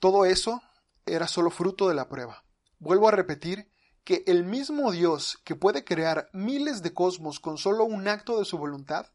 [0.00, 0.60] Todo eso
[1.06, 2.44] era solo fruto de la prueba.
[2.82, 3.68] Vuelvo a repetir
[4.02, 8.44] que el mismo Dios que puede crear miles de cosmos con solo un acto de
[8.44, 9.06] su voluntad,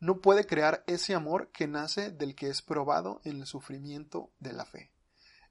[0.00, 4.54] no puede crear ese amor que nace del que es probado en el sufrimiento de
[4.54, 4.90] la fe.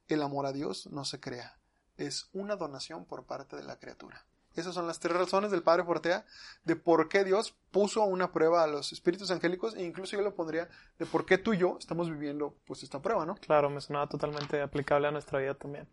[0.09, 1.59] El amor a Dios no se crea,
[1.95, 4.25] es una donación por parte de la criatura.
[4.53, 6.25] Esas son las tres razones del Padre Fortea
[6.65, 10.35] de por qué Dios puso una prueba a los espíritus angélicos e incluso yo lo
[10.35, 10.67] pondría
[10.99, 13.35] de por qué tú y yo estamos viviendo pues esta prueba, ¿no?
[13.35, 15.87] Claro, me sonaba totalmente aplicable a nuestra vida también.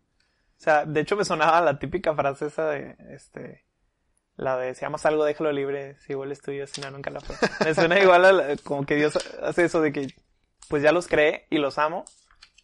[0.59, 3.65] O sea, de hecho me sonaba la típica frase esa de, este,
[4.35, 7.21] la de si amas algo déjalo libre, si igual es tuyo, si no nunca la
[7.21, 7.37] fue.
[7.63, 10.13] Me suena igual a, como que Dios hace eso de que
[10.67, 12.03] pues ya los cree y los amo,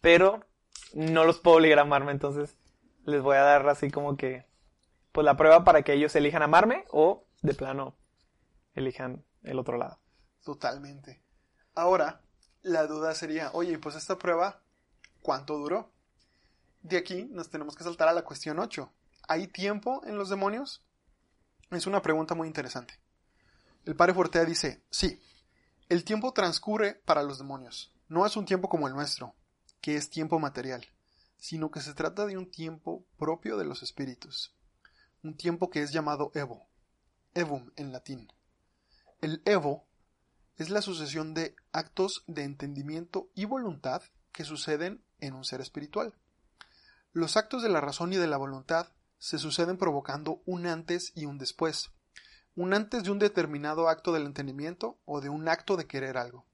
[0.02, 0.44] pero
[0.92, 2.54] no los puedo obligar a amarme, entonces
[3.06, 4.44] les voy a dar así como que
[5.12, 7.96] pues la prueba para que ellos elijan amarme o de plano
[8.74, 9.98] elijan el otro lado.
[10.44, 11.22] Totalmente.
[11.74, 12.20] Ahora,
[12.60, 14.60] la duda sería, oye, pues esta prueba,
[15.22, 15.95] ¿cuánto duró?
[16.86, 18.88] De aquí nos tenemos que saltar a la cuestión 8.
[19.26, 20.84] ¿Hay tiempo en los demonios?
[21.72, 22.94] Es una pregunta muy interesante.
[23.86, 25.20] el padre Fortea dice, sí,
[25.88, 27.92] el tiempo transcurre para los demonios.
[28.06, 29.34] No es un tiempo como el nuestro,
[29.80, 30.86] que es tiempo material,
[31.38, 34.54] sino que se trata de un tiempo propio de los espíritus.
[35.24, 36.68] Un tiempo que es llamado Evo,
[37.34, 38.32] Evum en latín.
[39.20, 39.88] El Evo
[40.56, 46.14] es la sucesión de actos de entendimiento y voluntad que suceden en un ser espiritual.
[47.16, 51.24] Los actos de la razón y de la voluntad se suceden provocando un antes y
[51.24, 51.88] un después,
[52.54, 56.44] un antes de un determinado acto del entendimiento o de un acto de querer algo.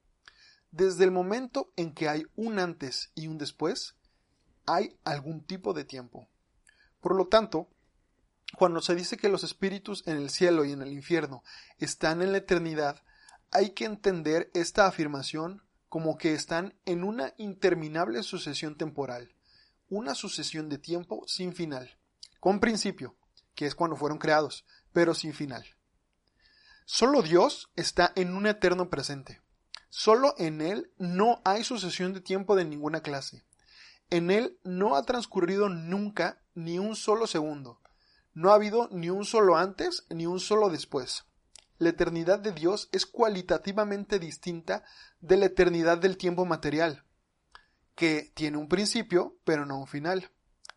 [0.71, 3.97] Desde el momento en que hay un antes y un después,
[4.65, 6.29] hay algún tipo de tiempo.
[7.01, 7.67] Por lo tanto,
[8.57, 11.43] cuando se dice que los espíritus en el cielo y en el infierno
[11.79, 13.03] están en la eternidad,
[13.51, 19.35] hay que entender esta afirmación como que están en una interminable sucesión temporal,
[19.93, 21.99] una sucesión de tiempo sin final,
[22.41, 23.15] con principio,
[23.55, 25.65] que es cuando fueron creados, pero sin final.
[26.87, 29.43] Solo Dios está en un eterno presente.
[29.91, 33.45] Solo en Él no hay sucesión de tiempo de ninguna clase.
[34.09, 37.81] En Él no ha transcurrido nunca ni un solo segundo.
[38.33, 41.27] No ha habido ni un solo antes ni un solo después
[41.83, 44.85] la eternidad de Dios es cualitativamente distinta
[45.21, 47.05] de la eternidad del tiempo material,
[47.95, 50.31] que tiene un principio, pero no un final,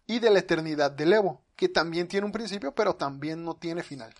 [0.07, 3.83] y de la eternidad del Evo, que también tiene un principio, pero también no tiene
[3.83, 4.13] final.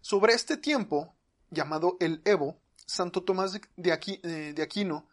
[0.00, 1.14] Sobre este tiempo,
[1.50, 5.08] llamado el Evo, Santo Tomás de, eh, Aquino,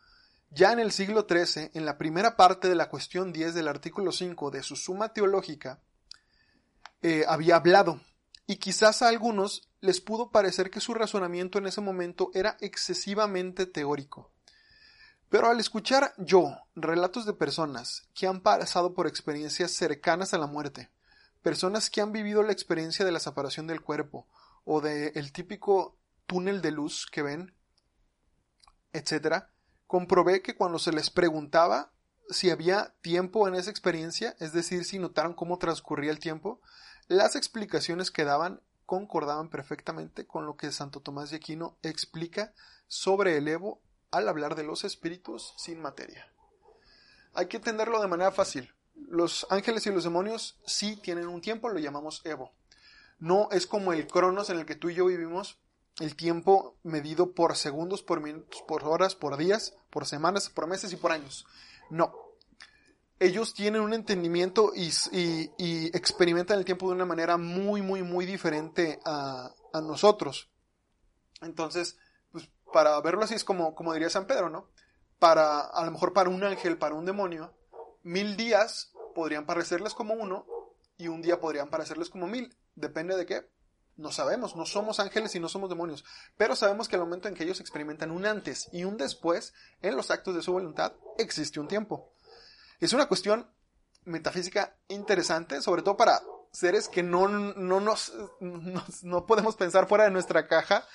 [0.49, 4.11] ya en el siglo XIII, en la primera parte de la cuestión 10 del artículo
[4.11, 5.81] 5 de su Suma Teológica,
[7.01, 8.01] eh, había hablado,
[8.45, 13.65] y quizás a algunos les pudo parecer que su razonamiento en ese momento era excesivamente
[13.65, 14.31] teórico.
[15.33, 20.45] Pero al escuchar yo relatos de personas que han pasado por experiencias cercanas a la
[20.45, 20.91] muerte,
[21.41, 24.27] personas que han vivido la experiencia de la separación del cuerpo
[24.63, 27.55] o del el típico túnel de luz que ven,
[28.91, 29.45] etc.,
[29.87, 31.91] comprobé que cuando se les preguntaba
[32.29, 36.61] si había tiempo en esa experiencia, es decir, si notaron cómo transcurría el tiempo,
[37.07, 42.53] las explicaciones que daban concordaban perfectamente con lo que Santo Tomás de Aquino explica
[42.87, 43.81] sobre el Evo
[44.13, 46.31] al hablar de los espíritus sin materia.
[47.33, 48.73] Hay que entenderlo de manera fácil.
[48.95, 52.53] Los ángeles y los demonios sí tienen un tiempo, lo llamamos Evo.
[53.19, 55.59] No es como el Cronos en el que tú y yo vivimos,
[55.99, 60.93] el tiempo medido por segundos, por minutos, por horas, por días, por semanas, por meses
[60.93, 61.45] y por años.
[61.89, 62.13] No,
[63.19, 64.89] ellos tienen un entendimiento y,
[65.95, 70.49] experimentan el tiempo de una manera muy, muy, muy diferente a, nosotros.
[71.41, 71.97] Entonces,
[72.73, 74.67] para verlo así es como, como diría San Pedro, ¿no?
[75.19, 77.53] Para, a lo mejor para un ángel, para un demonio,
[78.03, 80.45] mil días podrían parecerles como uno
[80.97, 82.57] y un día podrían parecerles como mil.
[82.75, 83.49] Depende de qué.
[83.95, 86.03] No sabemos, no somos ángeles y no somos demonios,
[86.35, 89.95] pero sabemos que al momento en que ellos experimentan un antes y un después en
[89.95, 92.11] los actos de su voluntad, existe un tiempo.
[92.79, 93.47] Es una cuestión
[94.05, 98.13] metafísica interesante, sobre todo para seres que no, no nos,
[99.03, 100.85] no podemos pensar fuera de nuestra caja.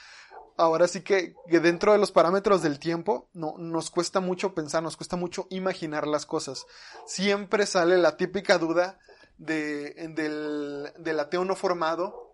[0.58, 4.96] Ahora sí que, dentro de los parámetros del tiempo no, nos cuesta mucho pensar, nos
[4.96, 6.66] cuesta mucho imaginar las cosas.
[7.06, 8.98] Siempre sale la típica duda
[9.38, 12.28] de, del, del ateo no formado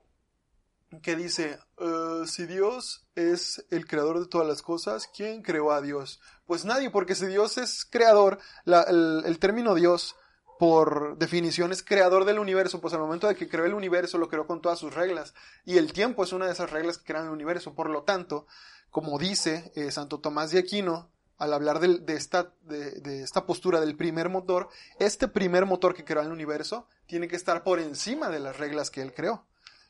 [1.03, 5.81] que dice, eh, si Dios es el creador de todas las cosas, ¿quién creó a
[5.81, 6.21] Dios?
[6.47, 10.17] Pues nadie, porque si Dios es creador, el, término Dios,
[10.59, 14.29] por definición, es creador del universo, pues al momento de que creó el universo, lo
[14.29, 15.35] creó con todas sus reglas.
[15.65, 17.75] Y el tiempo es una de esas reglas que crean el universo.
[17.75, 18.47] Por lo tanto,
[18.91, 23.97] como dice eh, Santo Tomás de Aquino, al hablar de, esta, de, esta postura del
[23.97, 28.39] primer motor, este primer motor que creó el universo tiene que estar por encima de
[28.39, 29.45] las reglas que él creó.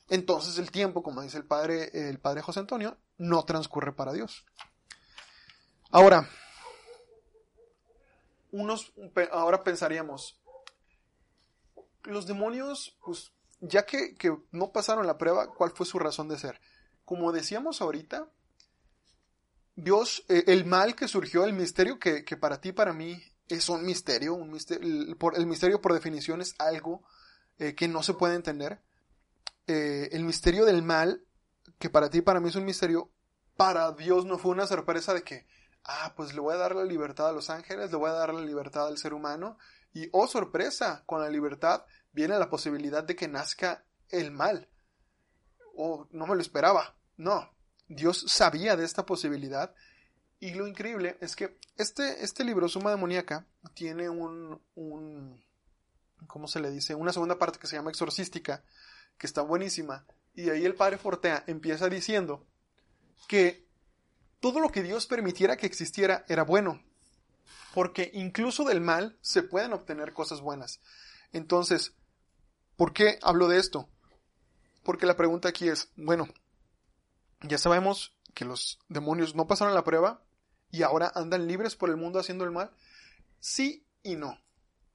[0.09, 4.45] Entonces el tiempo, como dice el padre, el padre José Antonio, no transcurre para Dios.
[5.91, 6.29] Ahora,
[8.51, 8.93] unos
[9.33, 10.41] ahora pensaríamos,
[12.05, 14.17] los demonios, pues, ya que,
[14.51, 16.61] no pasaron la prueba, ¿cuál fue su razón de ser?
[17.05, 18.29] Como decíamos ahorita,
[19.77, 23.85] Dios, eh, el mal que surgió, el misterio que, para ti, para mí, es un
[23.85, 27.03] misterio, un misterio el, por, el misterio por definición es algo
[27.59, 28.81] eh, que no se puede entender.
[29.67, 31.25] Eh, el misterio del mal,
[31.79, 33.11] que para ti para mí es un misterio,
[33.57, 35.47] para Dios no fue una sorpresa de que,
[35.85, 38.33] ah, pues le voy a dar la libertad a los ángeles, le voy a dar
[38.33, 39.59] la libertad al ser humano,
[39.95, 44.69] y oh sorpresa, con la libertad viene la posibilidad de que nazca el mal.
[45.77, 46.97] Oh, no me lo esperaba.
[47.17, 47.51] No,
[47.89, 49.75] Dios sabía de esta posibilidad.
[50.41, 55.43] Y lo increíble es que este, este libro, Suma Demoníaca, tiene un, un,
[56.27, 56.95] ¿cómo se le dice?
[56.95, 58.65] Una segunda parte que se llama Exorcística,
[59.17, 62.45] que está buenísima, Y ahí el padre Fortea empieza diciendo
[63.29, 63.65] que
[64.41, 66.83] todo lo que Dios permitiera que existiera era bueno,
[67.75, 70.81] porque incluso del mal se pueden obtener cosas buenas.
[71.33, 71.93] Entonces,
[72.77, 73.89] ¿por qué hablo de esto?
[74.85, 76.29] Porque la pregunta aquí es, bueno,
[77.41, 80.23] ya sabemos que los demonios no pasaron la prueba
[80.71, 82.71] y ahora andan libres por el mundo haciendo el mal.
[83.41, 84.39] Sí y no.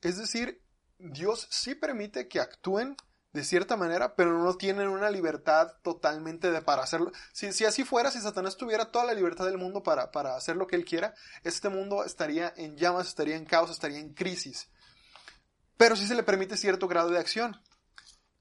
[0.01, 0.63] Es decir,
[0.99, 2.95] Dios sí permite que actúen
[3.31, 7.11] de cierta manera, pero no tienen una libertad totalmente de para hacerlo.
[7.31, 10.55] Si, si así fuera, si Satanás tuviera toda la libertad del mundo para, para hacer
[10.55, 11.13] lo que él quiera,
[11.43, 14.69] este mundo estaría en llamas, estaría en caos, estaría en crisis.
[15.77, 17.61] Pero sí se le permite cierto grado de acción.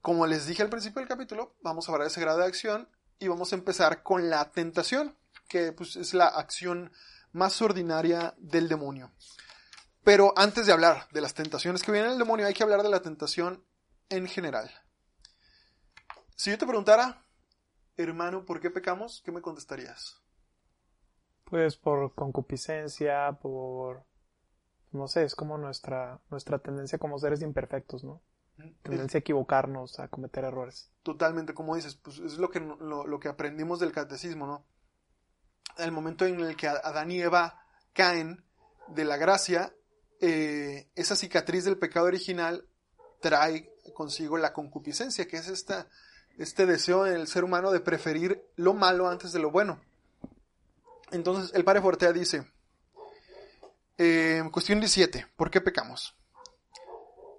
[0.01, 2.89] Como les dije al principio del capítulo, vamos a hablar de ese grado de acción
[3.19, 5.15] y vamos a empezar con la tentación,
[5.47, 6.91] que pues, es la acción
[7.31, 9.11] más ordinaria del demonio.
[10.03, 12.89] Pero antes de hablar de las tentaciones que vienen del demonio, hay que hablar de
[12.89, 13.63] la tentación
[14.09, 14.69] en general.
[16.35, 17.25] Si yo te preguntara,
[17.97, 19.21] hermano, ¿por qué pecamos?
[19.23, 20.21] ¿Qué me contestarías?
[21.43, 24.05] Pues por concupiscencia, por...
[24.91, 28.21] No sé, es como nuestra, nuestra tendencia como seres imperfectos, ¿no?
[28.81, 30.91] Tendencia a equivocarnos, a cometer errores.
[31.03, 34.65] Totalmente, como dices, pues es lo que, lo, lo que aprendimos del catecismo, ¿no?
[35.77, 38.43] El momento en el que Adán y Eva caen
[38.87, 39.73] de la gracia,
[40.19, 42.67] eh, esa cicatriz del pecado original
[43.21, 45.87] trae consigo la concupiscencia, que es esta,
[46.37, 49.81] este deseo en el ser humano de preferir lo malo antes de lo bueno.
[51.11, 52.45] Entonces, el padre Fortea dice,
[53.97, 56.15] eh, cuestión 17, ¿por qué pecamos?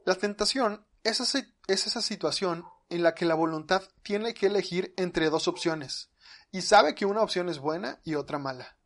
[0.05, 5.31] La tentación es es esa situación en la que la voluntad tiene que elegir entre
[5.31, 6.11] dos opciones
[6.53, 8.77] y sabe que una opción es buena y otra mala,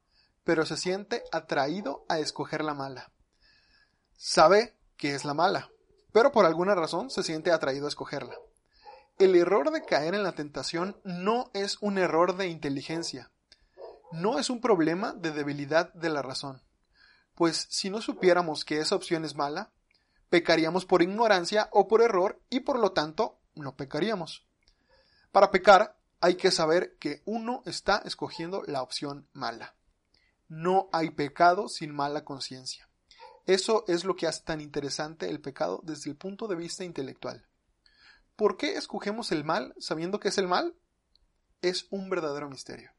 [0.44, 3.10] pero se siente atraído a escoger la mala.
[4.16, 5.70] Sabe que es la mala,
[6.14, 8.36] pero por alguna razón se siente atraído a escogerla.
[9.18, 13.32] El error de caer en la tentación no es un error de inteligencia,
[14.12, 16.62] no es un problema de debilidad de la razón,
[17.34, 19.72] pues si no supiéramos que esa opción es mala,
[20.30, 24.46] pecaríamos por ignorancia o por error y por lo tanto no pecaríamos.
[25.32, 29.74] Para pecar hay que saber que uno está escogiendo la opción mala.
[30.46, 32.88] No hay pecado sin mala conciencia.
[33.46, 37.46] Eso es lo que hace tan interesante el pecado desde el punto de vista intelectual.
[38.36, 40.74] ¿Por qué escogemos el mal sabiendo que es el mal?
[41.62, 42.90] Es un verdadero misterio.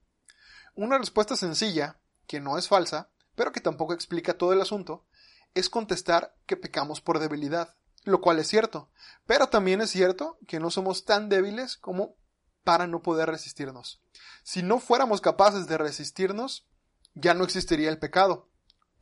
[0.76, 5.06] Una respuesta sencilla, que no es falsa, pero que tampoco explica todo el asunto,
[5.54, 8.92] es contestar que pecamos por debilidad, lo cual es cierto,
[9.26, 12.16] pero también es cierto que no somos tan débiles como
[12.64, 14.02] para no poder resistirnos.
[14.44, 16.68] Si no fuéramos capaces de resistirnos,
[17.14, 18.50] ya no existiría el pecado,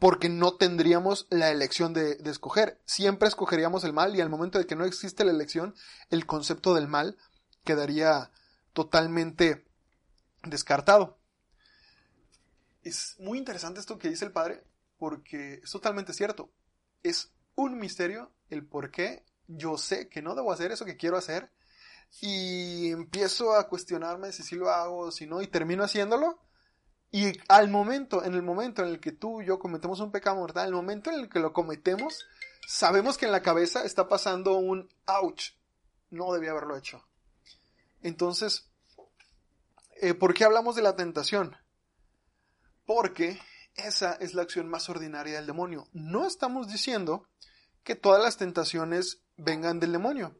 [0.03, 2.77] porque no tendríamos la elección de, escoger.
[2.83, 5.75] Siempre escogeríamos el mal y al momento de que no existe la elección,
[6.09, 7.17] el concepto del mal
[7.63, 8.29] quedaría
[8.73, 9.65] totalmente
[10.43, 11.21] descartado.
[12.81, 14.65] Es muy interesante esto que dice el padre,
[14.97, 16.51] porque es totalmente cierto.
[17.01, 21.15] Es un misterio el por qué yo sé que no debo hacer eso que quiero
[21.15, 21.49] hacer
[22.19, 26.41] y empiezo a cuestionarme si sí lo hago o si no y termino haciéndolo
[27.15, 30.35] y al momento, en el momento en el que tú y yo cometemos un pecado
[30.37, 32.25] mortal, el momento en el que lo cometemos,
[32.67, 35.51] sabemos que en la cabeza está pasando un ouch.
[36.09, 37.05] No debía haberlo hecho.
[38.01, 38.67] Entonces,
[40.01, 41.55] eh, ¿por qué hablamos de la tentación?
[42.87, 43.39] Porque
[43.75, 45.87] esa es la acción más ordinaria del demonio.
[45.93, 47.27] No estamos diciendo
[47.83, 50.35] que todas las tentaciones vengan del demonio.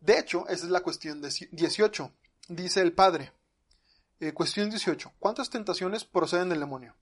[0.00, 2.12] De hecho, esa es la cuestión 18.
[2.46, 3.32] Dice el Padre.
[4.22, 5.14] Eh, cuestión 18.
[5.18, 6.94] ¿Cuántas tentaciones proceden del demonio?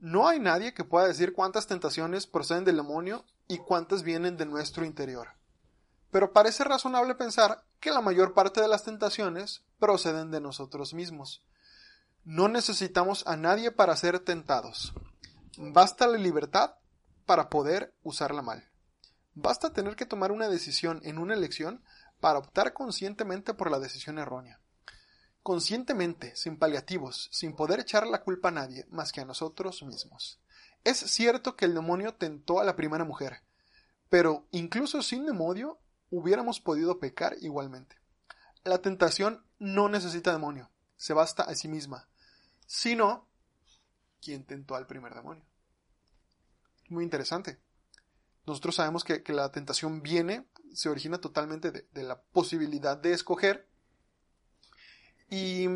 [0.00, 4.44] No hay nadie que pueda decir cuántas tentaciones proceden del demonio y cuántas vienen de
[4.44, 5.28] nuestro interior.
[6.10, 11.44] Pero parece razonable pensar que la mayor parte de las tentaciones proceden de nosotros mismos.
[12.24, 14.94] No necesitamos a nadie para ser tentados.
[15.56, 16.74] Basta la libertad
[17.26, 18.68] para poder usarla mal.
[19.34, 21.80] Basta tener que tomar una decisión en una elección
[22.18, 24.58] para optar conscientemente por la decisión errónea
[25.48, 30.38] conscientemente, sin paliativos, sin poder echar la culpa a nadie más que a nosotros mismos.
[30.84, 33.40] Es cierto que el demonio tentó a la primera mujer,
[34.10, 35.78] pero incluso sin demonio
[36.10, 37.96] hubiéramos podido pecar igualmente.
[38.62, 40.68] La tentación no necesita demonio,
[40.98, 42.10] se basta a sí misma,
[42.66, 43.26] sino
[44.20, 45.46] quien tentó al primer demonio.
[46.90, 47.58] Muy interesante.
[48.44, 53.66] Nosotros sabemos que, la tentación viene, se origina totalmente de la posibilidad de escoger
[55.30, 55.68] y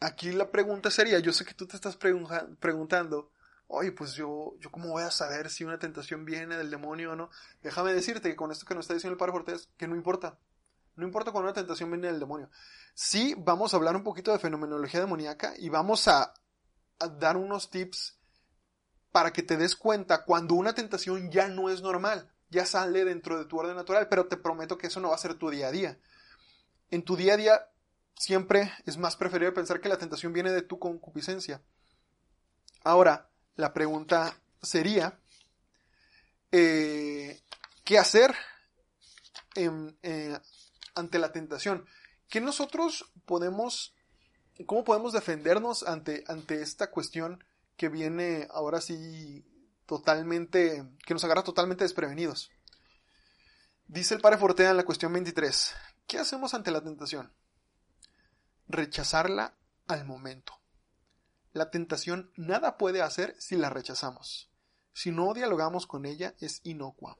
[0.00, 3.30] aquí la pregunta sería, yo sé que tú te estás preguntando,
[3.66, 7.16] oye, pues yo, yo cómo voy a saber si una tentación viene del demonio o
[7.16, 7.30] no.
[7.62, 10.38] Déjame decirte que con esto que nos está diciendo el Padre Cortés, que no importa.
[10.96, 12.50] No importa cuando una tentación viene del demonio.
[12.94, 16.32] Sí, vamos a hablar un poquito de fenomenología demoníaca y vamos a,
[17.00, 18.18] a dar unos tips
[19.10, 23.38] para que te des cuenta cuando una tentación ya no es normal, ya sale dentro
[23.38, 25.68] de tu orden natural, pero te prometo que eso no va a ser tu día
[25.68, 25.98] a día.
[26.90, 27.68] En tu día a día
[28.16, 31.62] siempre es más preferible pensar que la tentación viene de tu concupiscencia.
[32.82, 35.18] Ahora, la pregunta sería,
[36.52, 37.40] eh,
[37.84, 38.34] ¿qué hacer
[39.54, 40.38] eh,
[40.94, 41.86] ante la tentación?
[42.28, 43.94] ¿Qué nosotros podemos,
[44.66, 47.44] cómo podemos defendernos ante, ante esta cuestión
[47.76, 49.44] que viene ahora sí
[49.86, 52.50] totalmente, que nos agarra totalmente desprevenidos?
[53.86, 55.74] Dice el padre Fortea en la cuestión 23,
[56.06, 57.32] ¿qué hacemos ante la tentación?
[58.68, 59.56] Rechazarla
[59.86, 60.54] al momento.
[61.52, 64.50] La tentación nada puede hacer si la rechazamos.
[64.92, 67.18] Si no dialogamos con ella es inocua.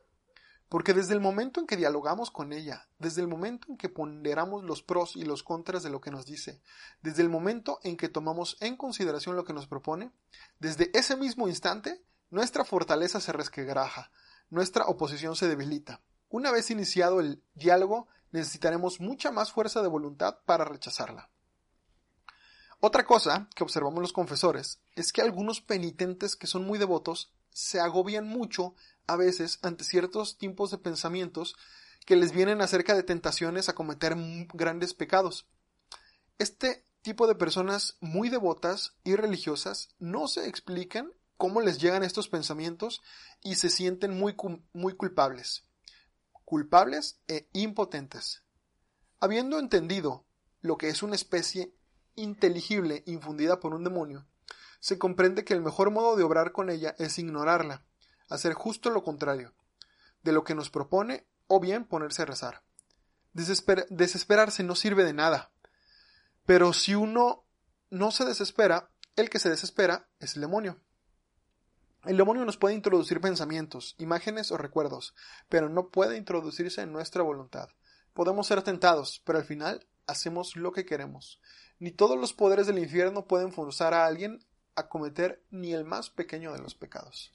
[0.68, 4.64] Porque desde el momento en que dialogamos con ella, desde el momento en que ponderamos
[4.64, 6.62] los pros y los contras de lo que nos dice,
[7.02, 10.10] desde el momento en que tomamos en consideración lo que nos propone,
[10.58, 14.10] desde ese mismo instante, nuestra fortaleza se resquebraja,
[14.50, 16.00] nuestra oposición se debilita.
[16.28, 21.30] Una vez iniciado el diálogo, necesitaremos mucha más fuerza de voluntad para rechazarla.
[22.86, 27.80] Otra cosa que observamos los confesores es que algunos penitentes que son muy devotos se
[27.80, 28.74] agobian mucho
[29.06, 31.56] a veces ante ciertos tipos de pensamientos
[32.04, 34.14] que les vienen acerca de tentaciones a cometer
[34.52, 35.46] grandes pecados.
[36.36, 42.28] Este tipo de personas muy devotas y religiosas no se explican cómo les llegan estos
[42.28, 43.00] pensamientos
[43.42, 44.36] y se sienten muy,
[44.74, 45.64] muy culpables.
[46.44, 48.42] Culpables e impotentes.
[49.20, 50.26] Habiendo entendido
[50.60, 51.72] lo que es una especie
[52.16, 54.26] inteligible infundida por un demonio,
[54.80, 57.84] se comprende que el mejor modo de obrar con ella es ignorarla,
[58.28, 59.54] hacer justo lo contrario
[60.22, 62.62] de lo que nos propone o bien ponerse a rezar.
[63.32, 65.52] desesperarse no sirve de nada.
[66.46, 67.44] Pero si uno
[67.90, 70.80] no se desespera, el que se desespera es el demonio.
[72.04, 75.14] El demonio nos puede introducir pensamientos, imágenes o recuerdos,
[75.48, 77.70] pero no puede introducirse en nuestra voluntad.
[78.12, 81.40] Podemos ser tentados, pero al final hacemos lo que queremos.
[81.78, 84.44] Ni todos los poderes del infierno pueden forzar a alguien
[84.76, 87.32] a cometer ni el más pequeño de los pecados.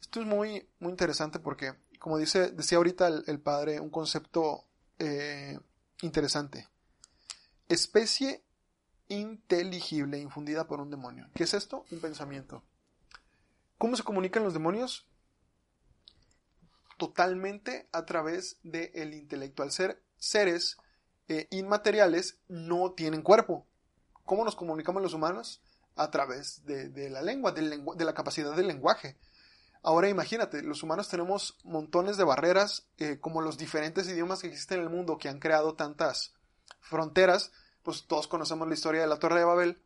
[0.00, 4.64] Esto es muy, muy interesante porque, como dice, decía ahorita el, padre, un concepto
[4.98, 5.58] eh,
[6.02, 6.68] interesante.
[7.68, 8.42] Especie
[9.08, 11.28] inteligible infundida por un demonio.
[11.34, 11.84] ¿Qué es esto?
[11.90, 12.62] Un pensamiento.
[13.76, 15.06] ¿Cómo se comunican los demonios?
[16.96, 19.72] Totalmente a través del intelectual.
[19.72, 20.76] Ser seres
[21.30, 23.64] eh, inmateriales no tienen cuerpo.
[24.24, 25.62] ¿Cómo nos comunicamos los humanos?
[25.94, 29.16] A través de, la lengua, de la capacidad del lenguaje.
[29.84, 34.78] Ahora imagínate, los humanos tenemos montones de barreras, eh, como los diferentes idiomas que existen
[34.78, 36.34] en el mundo, que han creado tantas
[36.80, 37.52] fronteras,
[37.84, 39.82] pues todos conocemos la historia de la Torre de Babel.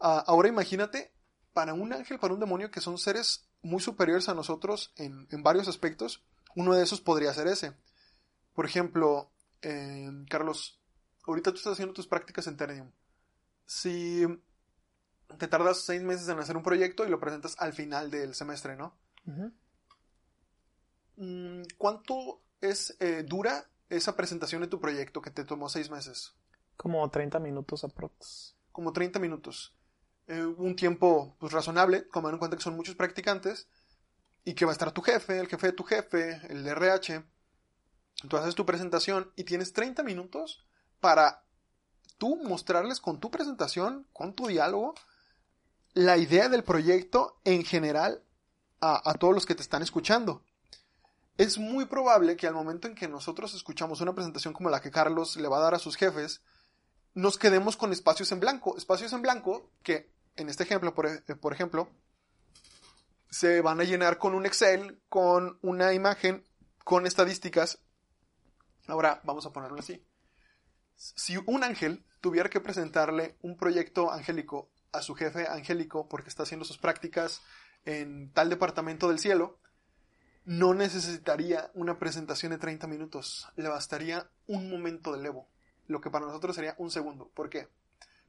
[0.00, 1.14] Ah, ahora imagínate,
[1.54, 5.42] para un ángel, para un demonio, que son seres muy superiores a nosotros en, en
[5.42, 6.22] varios aspectos,
[6.54, 7.72] uno de esos podría ser ese.
[8.52, 9.31] Por ejemplo,
[10.28, 10.80] Carlos,
[11.26, 12.90] ahorita tú estás haciendo tus prácticas en Ternium.
[13.64, 14.26] Si
[15.38, 18.76] te tardas seis meses en hacer un proyecto y lo presentas al final del semestre,
[18.76, 18.96] ¿no?
[21.16, 26.34] Mm, ¿Cuánto es eh, dura esa presentación de tu proyecto que te tomó seis meses?
[26.76, 28.56] Como 30 minutos aprox.
[28.72, 29.74] Como 30 minutos.
[30.26, 33.68] Eh, un tiempo pues, razonable, tomando en cuenta que son muchos practicantes
[34.44, 37.24] y que va a estar tu jefe, el jefe de tu jefe, el RH,
[38.28, 40.64] Tú haces tu presentación y tienes 30 minutos
[41.00, 41.44] para
[42.18, 44.94] tú mostrarles con tu presentación, con tu diálogo,
[45.94, 48.22] la idea del proyecto en general
[48.80, 50.44] a, todos los que te están escuchando.
[51.38, 54.90] Es muy probable que al momento en que nosotros escuchamos una presentación como la que
[54.90, 56.42] Carlos le va a dar a sus jefes,
[57.14, 58.76] nos quedemos con espacios en blanco.
[58.76, 61.88] Espacios en blanco que, en este ejemplo, por, eh, por ejemplo,
[63.30, 66.44] se van a llenar con un Excel, con una imagen,
[66.84, 67.78] con estadísticas
[68.86, 70.02] Ahora vamos a ponerlo así.
[70.94, 76.42] Si un ángel tuviera que presentarle un proyecto angélico a su jefe angélico porque está
[76.42, 77.42] haciendo sus prácticas
[77.84, 79.58] en tal departamento del cielo,
[80.44, 85.48] no necesitaría una presentación de 30 minutos, le bastaría un momento de levo,
[85.86, 87.28] lo que para nosotros sería un segundo.
[87.34, 87.68] ¿Por qué?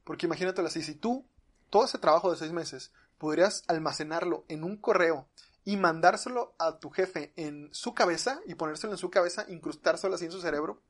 [0.04, 1.26] Porque imagínatelo así, si tú
[1.70, 5.28] todo ese trabajo de seis meses podrías almacenarlo en un correo
[5.64, 10.26] y mandárselo a tu jefe en su cabeza y ponérselo en su cabeza, incrustárselo así
[10.26, 10.82] en su cerebro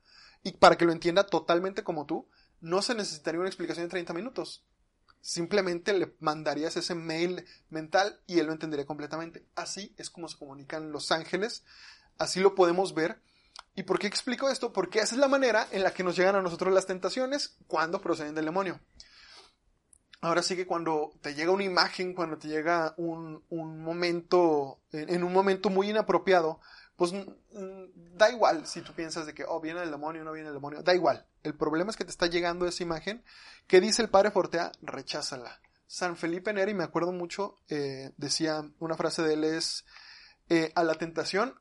[0.42, 2.28] y para que lo entienda totalmente como tú,
[2.60, 4.64] no se necesitaría una explicación de 30 minutos.
[5.20, 9.46] Simplemente le mandarías ese mail mental y él lo entendería completamente.
[9.54, 11.64] Así es como se comunican los ángeles.
[12.18, 13.22] Así lo podemos ver
[13.76, 14.72] ¿Y por qué explico esto?
[14.72, 18.00] Porque esa es la manera en la que nos llegan a nosotros las tentaciones cuando
[18.00, 18.80] proceden del demonio.
[20.24, 25.22] Ahora sí que cuando te llega una imagen, cuando te llega un, un momento, en,
[25.22, 26.60] un momento muy inapropiado,
[26.96, 30.48] pues mm, da igual si tú piensas de que, oh, viene el demonio, no viene
[30.48, 31.26] el demonio, da igual.
[31.42, 33.22] El problema es que te está llegando esa imagen.
[33.66, 34.72] ¿Qué dice el padre Fortea?
[34.80, 35.60] Recházala.
[35.86, 39.84] San Felipe Neri, me acuerdo mucho, eh, decía, una frase de él es,
[40.48, 41.60] eh, a la tentación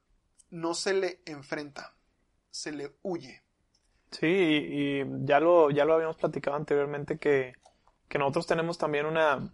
[0.51, 1.97] no se le enfrenta,
[2.49, 3.43] se le huye.
[4.11, 7.55] Sí, y, y ya, lo, ya lo habíamos platicado anteriormente que,
[8.14, 9.51] que nosotros tenemos también una,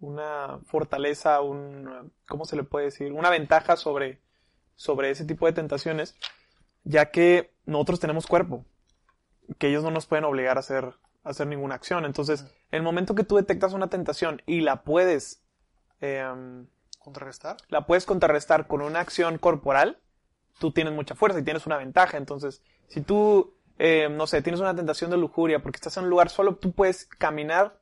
[0.00, 3.10] una fortaleza, un, ¿cómo se le puede decir?
[3.14, 4.20] Una ventaja sobre,
[4.76, 6.14] sobre ese tipo de tentaciones,
[6.84, 8.66] ya que nosotros tenemos cuerpo,
[9.56, 10.92] que ellos no nos pueden obligar a hacer,
[11.24, 12.04] a hacer ninguna acción.
[12.04, 15.42] Entonces, el momento que tú detectas una tentación y la puedes,
[16.02, 16.30] eh,
[16.98, 17.56] ¿Contrarrestar?
[17.70, 20.02] La puedes contrarrestar con una acción corporal,
[20.58, 22.18] tú tienes mucha fuerza y tienes una ventaja.
[22.18, 26.10] Entonces, si tú, eh, no sé, tienes una tentación de lujuria porque estás en un
[26.10, 27.78] lugar solo, tú puedes caminar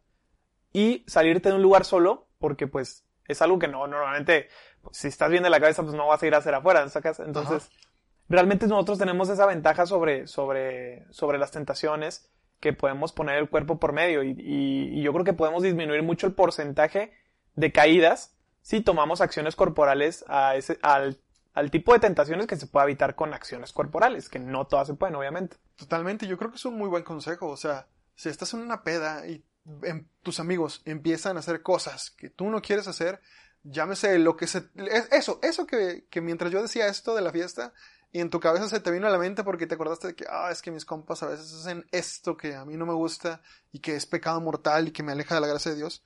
[0.72, 4.48] y salirte de un lugar solo porque pues es algo que no, normalmente,
[4.82, 6.88] pues, si estás bien de la cabeza, pues no vas a ir a hacer afuera,
[6.88, 7.18] ¿sacas?
[7.20, 7.90] Entonces, Ajá.
[8.28, 12.30] realmente nosotros tenemos esa ventaja sobre, sobre, sobre las tentaciones
[12.60, 16.02] que podemos poner el cuerpo por medio y, y, y yo creo que podemos disminuir
[16.02, 17.12] mucho el porcentaje
[17.54, 21.18] de caídas si tomamos acciones corporales a ese, al,
[21.56, 24.94] al tipo de tentaciones que se puede evitar con acciones corporales, que no todas se
[24.94, 25.56] pueden, obviamente.
[25.74, 27.48] Totalmente, yo creo que es un muy buen consejo.
[27.48, 29.42] O sea, si estás en una peda y
[29.82, 33.22] en, tus amigos empiezan a hacer cosas que tú no quieres hacer,
[33.62, 34.68] llámese lo que se...
[35.10, 37.72] Eso, eso que, que mientras yo decía esto de la fiesta,
[38.12, 40.26] y en tu cabeza se te vino a la mente porque te acordaste de que,
[40.28, 43.40] ah, es que mis compas a veces hacen esto que a mí no me gusta
[43.72, 46.04] y que es pecado mortal y que me aleja de la gracia de Dios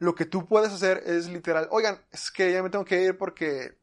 [0.00, 3.18] lo que tú puedes hacer es literal, oigan, es que ya me tengo que ir
[3.18, 3.78] porque,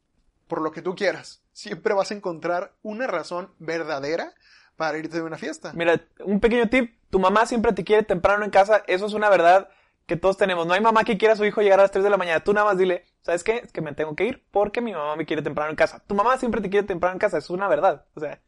[0.48, 1.42] por lo que tú quieras.
[1.54, 4.34] Siempre vas a encontrar una razón verdadera
[4.76, 5.74] para irte de una fiesta.
[5.74, 9.30] Mira, un pequeño tip, tu mamá siempre te quiere temprano en casa, eso es una
[9.30, 9.70] verdad
[10.06, 10.66] que todos tenemos.
[10.66, 12.44] No hay mamá que quiera a su hijo llegar a las 3 de la mañana.
[12.44, 13.58] Tú nada más dile, ¿sabes qué?
[13.58, 16.02] Es que me tengo que ir porque mi mamá me quiere temprano en casa.
[16.08, 18.06] Tu mamá siempre te quiere temprano en casa, eso es una verdad.
[18.16, 18.40] O sea,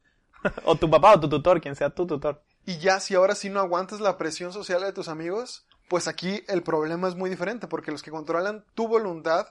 [0.64, 2.42] o tu papá o tu tutor, quien sea tu tutor.
[2.66, 6.44] Y ya, si ahora sí no aguantas la presión social de tus amigos, pues aquí
[6.48, 9.48] el problema es muy diferente, porque los que controlan tu voluntad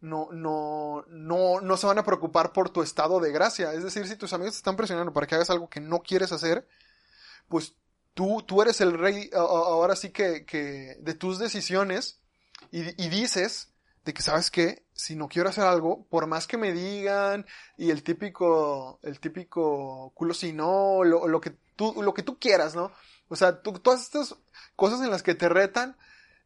[0.00, 3.72] no, no, no, no se van a preocupar por tu estado de gracia.
[3.72, 6.32] Es decir, si tus amigos te están presionando para que hagas algo que no quieres
[6.32, 6.66] hacer,
[7.48, 7.74] pues
[8.14, 12.20] tú, tú eres el rey, ahora sí que, que de tus decisiones,
[12.70, 13.72] y, y dices
[14.04, 14.84] de que, ¿sabes qué?
[14.92, 17.46] Si no quiero hacer algo, por más que me digan,
[17.76, 22.38] y el típico, el típico culo si no, lo, lo que tú, lo que tú
[22.38, 22.92] quieras, ¿no?
[23.28, 24.34] O sea, todas estas
[24.76, 25.96] cosas en las que te retan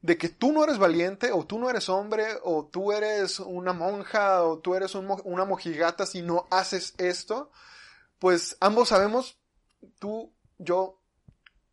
[0.05, 3.73] de que tú no eres valiente, o tú no eres hombre, o tú eres una
[3.73, 7.51] monja, o tú eres un, una mojigata si no haces esto,
[8.19, 9.39] pues ambos sabemos,
[9.99, 11.01] tú, yo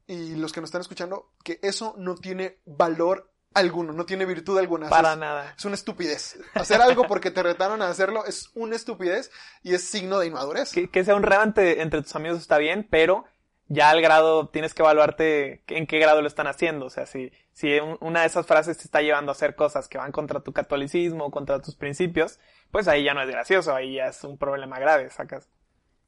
[0.07, 4.57] y los que nos están escuchando, que eso no tiene valor alguno, no tiene virtud
[4.57, 4.87] alguna.
[4.87, 5.53] Para es, nada.
[5.57, 6.39] Es una estupidez.
[6.53, 9.29] Hacer algo porque te retaron a hacerlo es una estupidez
[9.61, 10.71] y es signo de inmadurez.
[10.71, 13.25] Que, que sea un rebante entre tus amigos está bien, pero
[13.71, 16.87] ya al grado tienes que evaluarte en qué grado lo están haciendo.
[16.87, 19.97] O sea, si, si una de esas frases te está llevando a hacer cosas que
[19.97, 22.37] van contra tu catolicismo, contra tus principios,
[22.69, 25.47] pues ahí ya no es gracioso, ahí ya es un problema grave, sacas.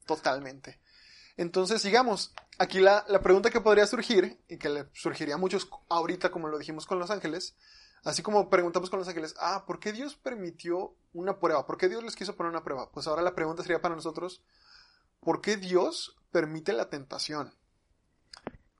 [0.04, 0.78] Totalmente.
[1.38, 2.34] Entonces, sigamos.
[2.58, 6.48] Aquí la, la pregunta que podría surgir, y que le surgiría a muchos ahorita, como
[6.48, 7.56] lo dijimos con los ángeles,
[8.04, 11.66] así como preguntamos con los ángeles, ah, ¿por qué Dios permitió una prueba?
[11.66, 12.90] ¿Por qué Dios les quiso poner una prueba?
[12.92, 14.42] Pues ahora la pregunta sería para nosotros,
[15.20, 17.54] ¿por qué Dios permite la tentación?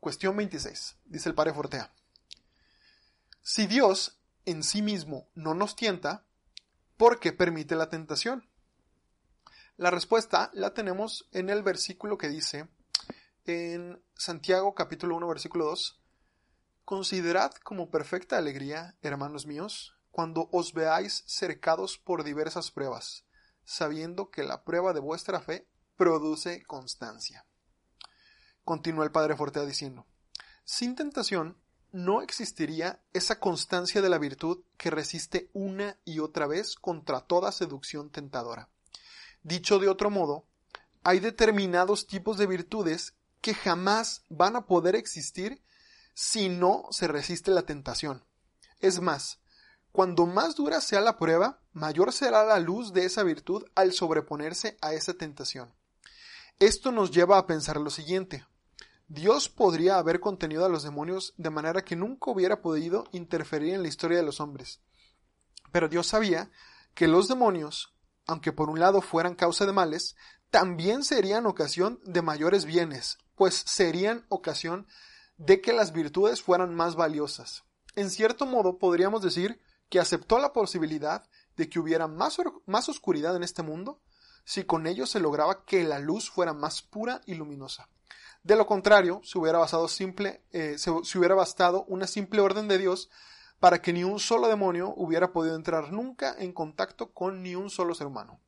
[0.01, 1.95] Cuestión 26, dice el padre Fortea.
[3.43, 6.27] Si Dios en sí mismo no nos tienta,
[6.97, 8.51] ¿por qué permite la tentación?
[9.77, 12.69] La respuesta la tenemos en el versículo que dice
[13.45, 16.03] en Santiago capítulo 1 versículo 2,
[16.85, 23.27] Considerad como perfecta alegría, hermanos míos, cuando os veáis cercados por diversas pruebas,
[23.65, 27.45] sabiendo que la prueba de vuestra fe produce constancia.
[28.65, 30.07] Continúa el Padre Fortea diciendo,
[30.65, 31.59] sin tentación
[31.93, 37.53] no existiría esa constancia de la virtud que resiste una y otra vez contra toda
[37.53, 38.69] seducción tentadora.
[39.43, 40.47] Dicho de otro modo,
[41.05, 45.63] hay determinados tipos de virtudes que jamás van a poder existir
[46.15, 48.25] si no se resiste la tentación.
[48.81, 49.39] Es más,
[49.93, 54.77] cuando más dura sea la prueba, mayor será la luz de esa virtud al sobreponerse
[54.81, 55.73] a esa tentación.
[56.61, 58.47] Esto nos lleva a pensar lo siguiente.
[59.09, 63.83] Dios podría haber contenido a los demonios de manera que nunca hubiera podido interferir en
[63.83, 64.81] la historia de los hombres.
[65.73, 66.51] Pero Dios sabía
[66.95, 67.93] que los demonios,
[68.27, 70.15] aunque por un lado fueran causa de males,
[70.51, 74.87] también serían ocasión de mayores bienes, pues serían ocasión
[75.37, 77.65] de que las virtudes fueran más valiosas.
[77.97, 83.35] En cierto modo podríamos decir que aceptó la posibilidad de que hubiera más, más oscuridad
[83.35, 84.01] en este mundo
[84.45, 87.89] si con ello se lograba que la luz fuera más pura y luminosa.
[88.43, 90.77] De lo contrario, se hubiera, basado simple, eh,
[91.15, 93.11] hubiera bastado una simple orden de Dios
[93.59, 97.71] para que ni un solo demonio hubiera podido entrar nunca en contacto con ni un
[97.71, 98.41] solo ser humano.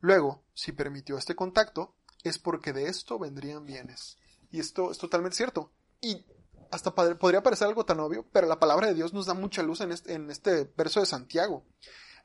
[0.00, 1.94] Luego, si permitió este contacto,
[2.24, 4.18] es porque de esto vendrían bienes.
[4.50, 5.70] Y esto es totalmente cierto.
[6.00, 6.26] Y
[6.72, 9.80] hasta podría parecer algo tan obvio, pero la palabra de Dios nos da mucha luz
[9.80, 11.64] en este verso de Santiago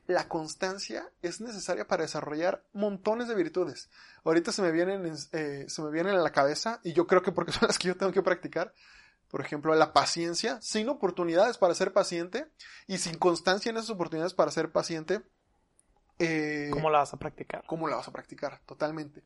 [0.06, 3.88] la constancia es necesaria para desarrollar montones de virtudes.
[4.24, 7.32] Ahorita se me vienen, eh, se me vienen a la cabeza, y yo creo que
[7.32, 8.74] porque son las que yo tengo que practicar.
[9.28, 12.48] Por ejemplo, la paciencia, sin oportunidades para ser paciente
[12.86, 15.22] y sin constancia en esas oportunidades para ser paciente.
[16.18, 17.64] Eh, ¿Cómo la vas a practicar?
[17.66, 18.60] ¿Cómo la vas a practicar?
[18.66, 19.22] Totalmente.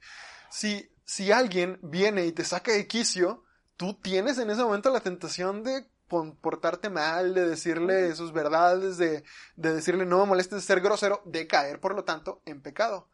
[0.48, 3.42] Si, si alguien viene y te saca de quicio,
[3.76, 9.24] tú tienes en ese momento la tentación de portarte mal, de decirle sus verdades, de,
[9.56, 13.08] de decirle no me molestes de ser grosero, de caer, por lo tanto, en pecado.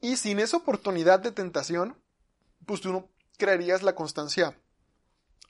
[0.00, 1.96] Y sin esa oportunidad de tentación,
[2.66, 4.56] pues tú no creerías la constancia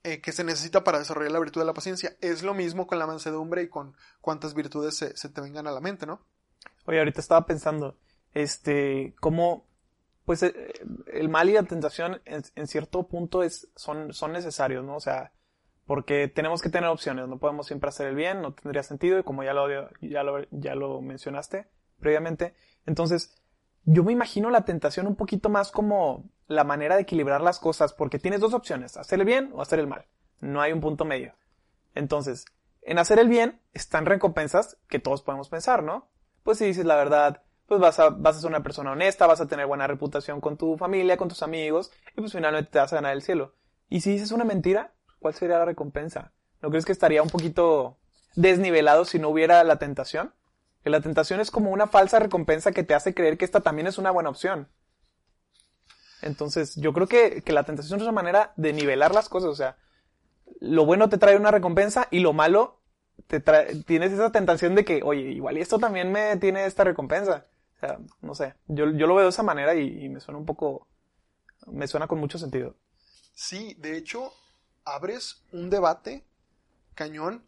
[0.04, 2.16] eh, que se necesita para desarrollar la virtud de la paciencia.
[2.20, 5.72] Es lo mismo con la mansedumbre y con cuántas virtudes se, se te vengan a
[5.72, 6.20] la mente, ¿no?
[6.86, 7.96] Oye, ahorita estaba pensando,
[8.34, 9.64] este, cómo,
[10.24, 10.72] pues eh,
[11.12, 14.96] el mal y la tentación en, en, cierto punto es, son, son necesarios, ¿no?
[14.96, 15.32] O sea,
[15.86, 19.22] porque tenemos que tener opciones, no podemos siempre hacer el bien, no tendría sentido, y
[19.22, 19.66] como ya lo,
[20.00, 21.66] ya lo, ya lo mencionaste
[21.98, 22.54] previamente,
[22.86, 23.34] entonces
[23.84, 27.92] yo me imagino la tentación un poquito más como la manera de equilibrar las cosas,
[27.92, 30.06] porque tienes dos opciones, hacer el bien o hacer el mal,
[30.40, 31.34] no hay un punto medio.
[31.94, 32.44] Entonces,
[32.82, 36.08] en hacer el bien están recompensas que todos podemos pensar, ¿no?
[36.42, 39.40] Pues si dices la verdad, pues vas a, vas a ser una persona honesta, vas
[39.40, 42.92] a tener buena reputación con tu familia, con tus amigos, y pues finalmente te vas
[42.92, 43.54] a ganar el cielo.
[43.88, 46.32] Y si dices una mentira, ¿cuál sería la recompensa?
[46.60, 47.98] ¿No crees que estaría un poquito
[48.34, 50.34] desnivelado si no hubiera la tentación?
[50.84, 53.86] Que la tentación es como una falsa recompensa que te hace creer que esta también
[53.86, 54.68] es una buena opción.
[56.20, 59.50] Entonces, yo creo que, la tentación es una manera de nivelar las cosas.
[59.50, 59.76] O sea,
[60.60, 62.80] lo bueno te trae una recompensa y lo malo
[63.26, 66.84] te trae, tienes esa tentación de que, oye, igual y esto también me tiene esta
[66.84, 67.46] recompensa.
[67.76, 68.54] O sea, no sé.
[68.66, 70.88] Yo, yo lo veo de esa manera y, y me suena un poco,
[71.66, 72.76] me suena con mucho sentido.
[73.34, 74.32] Sí, de hecho,
[74.84, 76.24] abres un debate
[76.94, 77.44] cañón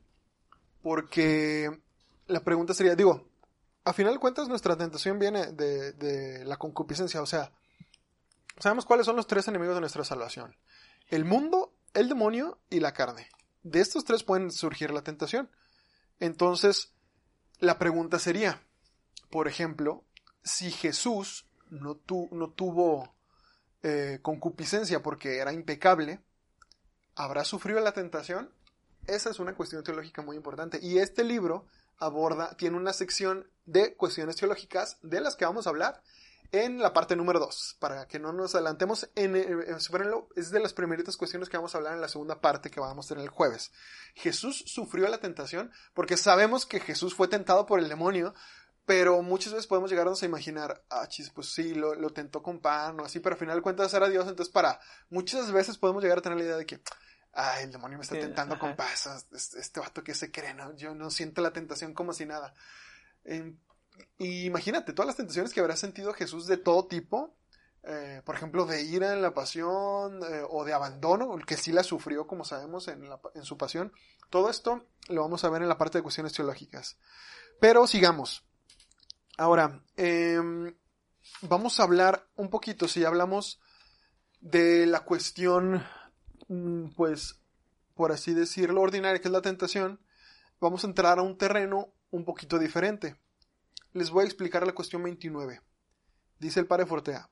[0.83, 1.71] porque
[2.27, 3.29] la pregunta sería, digo,
[3.85, 7.53] a final de cuentas nuestra tentación viene de, de la concupiscencia, o sea,
[8.59, 10.57] sabemos cuáles son los tres enemigos de nuestra salvación.
[11.09, 13.29] El mundo, el demonio y la carne.
[13.63, 15.51] De estos tres pueden surgir la tentación.
[16.21, 16.93] Entonces,
[17.59, 18.63] la pregunta sería,
[19.31, 20.05] por ejemplo,
[20.43, 23.15] si Jesús no, no tuvo
[23.83, 26.21] eh, concupiscencia porque era impecable,
[27.17, 28.51] ¿Habrá sufrido la tentación?
[29.07, 30.79] Esa es una cuestión teológica muy importante.
[30.83, 31.67] Y este libro
[31.99, 36.03] aborda, tiene una sección de cuestiones teológicas de las que vamos a hablar
[36.53, 37.77] en la parte número 2.
[37.79, 41.95] Para que no nos adelantemos, en, es de las primeritas cuestiones que vamos a hablar
[41.95, 43.73] en la segunda parte que vamos a tener el jueves.
[44.15, 48.35] Jesús sufrió la tentación porque sabemos que Jesús fue tentado por el demonio,
[48.87, 52.61] pero muchas veces podemos llegarnos a imaginar, ah, chis, pues sí, lo, lo tentó con
[52.61, 54.79] pan o así, pero al final de cuentas era Dios, entonces para,
[55.09, 56.81] muchas veces podemos llegar a tener la idea de que,
[57.33, 60.77] ay, el demonio me está tentando con pasas, este, este, vato que se cree, ¿no?
[60.77, 62.55] Yo no siento la tentación como si nada.
[64.19, 67.35] y imagínate, todas las tentaciones que habrá sentido Jesús de todo tipo,
[67.87, 71.73] eh, por ejemplo, de ira en la pasión eh, o de abandono, el que sí
[71.73, 73.93] la sufrió, como sabemos, en, la, en su pasión.
[74.31, 76.97] Todo esto lo vamos a ver en la parte de cuestiones teológicas.
[77.61, 78.45] Pero sigamos.
[79.37, 80.75] Ahora, em,
[81.43, 83.61] vamos a hablar un poquito, si hablamos
[84.41, 85.83] de la cuestión
[86.49, 87.41] Mm, pues,
[87.95, 90.01] por así decirlo, ordinaria, que es la tentación,
[90.61, 93.17] vamos a entrar a un terreno un poquito diferente.
[93.93, 95.61] Les voy a explicar la cuestión 29.
[96.39, 97.31] Dice el padre Fortea,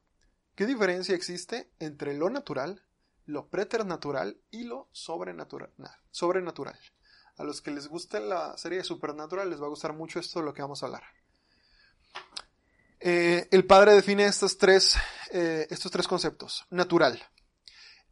[0.55, 2.83] ¿qué diferencia existe entre lo natural,
[3.27, 5.73] lo preternatural y lo sobrenatural?
[6.11, 6.79] sobrenatural.
[7.37, 10.41] A los que les guste la serie de Supernatural les va a gustar mucho esto
[10.41, 11.03] de lo que vamos a hablar.
[13.05, 14.95] Eh, el padre define estos tres,
[15.33, 16.65] eh, estos tres conceptos.
[16.71, 17.21] Natural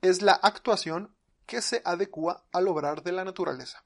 [0.00, 1.14] es la actuación
[1.46, 3.84] que se adecua al obrar de la naturaleza.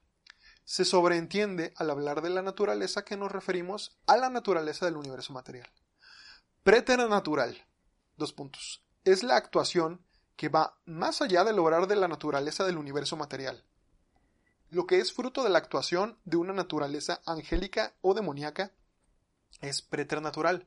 [0.64, 5.34] Se sobreentiende al hablar de la naturaleza que nos referimos a la naturaleza del universo
[5.34, 5.68] material.
[6.62, 7.66] Preternatural.
[8.16, 8.82] Dos puntos.
[9.04, 10.02] Es la actuación
[10.36, 13.62] que va más allá del obrar de la naturaleza del universo material.
[14.70, 18.72] Lo que es fruto de la actuación de una naturaleza angélica o demoníaca
[19.60, 20.66] es preternatural.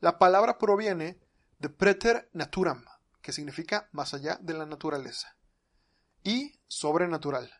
[0.00, 1.18] La palabra proviene
[1.58, 2.84] de preter naturam,
[3.22, 5.36] que significa más allá de la naturaleza,
[6.22, 7.50] y sobrenatural.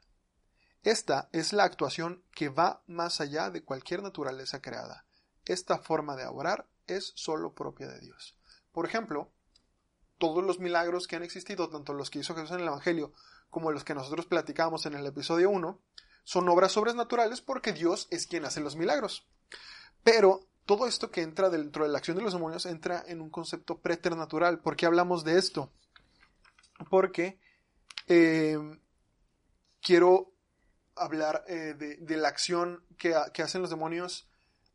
[0.82, 5.04] Esta es la actuación que va más allá de cualquier naturaleza creada.
[5.44, 8.36] Esta forma de orar es solo propia de Dios.
[8.70, 9.32] Por ejemplo,
[10.18, 13.12] todos los milagros que han existido, tanto los que hizo Jesús en el Evangelio
[13.50, 15.80] como los que nosotros platicamos en el episodio 1,
[16.24, 19.26] son obras sobrenaturales porque Dios es quien hace los milagros.
[20.02, 23.30] Pero todo esto que entra dentro de la acción de los demonios entra en un
[23.30, 24.58] concepto preternatural.
[24.58, 25.70] ¿Por qué hablamos de esto?
[26.90, 27.38] Porque
[28.08, 28.58] eh,
[29.80, 30.32] quiero
[30.96, 34.28] hablar eh, de, la acción que, que hacen los demonios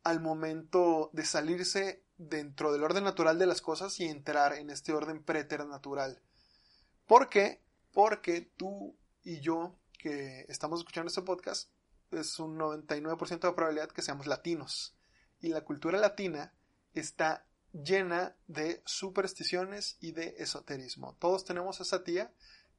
[0.03, 4.93] al momento de salirse dentro del orden natural de las cosas y entrar en este
[4.93, 6.21] orden preternatural.
[7.05, 7.61] ¿Por qué?
[7.91, 11.69] Porque tú y yo que estamos escuchando este podcast
[12.11, 14.95] es un 99% de probabilidad que seamos latinos
[15.41, 16.53] y la cultura latina
[16.93, 21.15] está llena de supersticiones y de esoterismo.
[21.19, 22.31] Todos tenemos a esa tía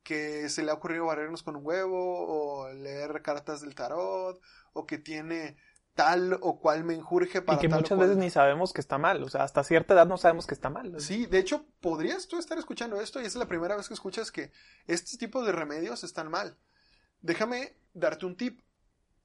[0.02, 4.40] que se le ha ocurrido barrernos con un huevo o leer cartas del tarot
[4.72, 5.56] o que tiene
[5.94, 9.28] tal o cual menjurje para y que muchas veces ni sabemos que está mal, o
[9.28, 10.98] sea, hasta cierta edad no sabemos que está mal.
[11.00, 14.32] Sí, de hecho, podrías tú estar escuchando esto y es la primera vez que escuchas
[14.32, 14.52] que
[14.86, 16.56] este tipo de remedios están mal.
[17.20, 18.60] Déjame darte un tip.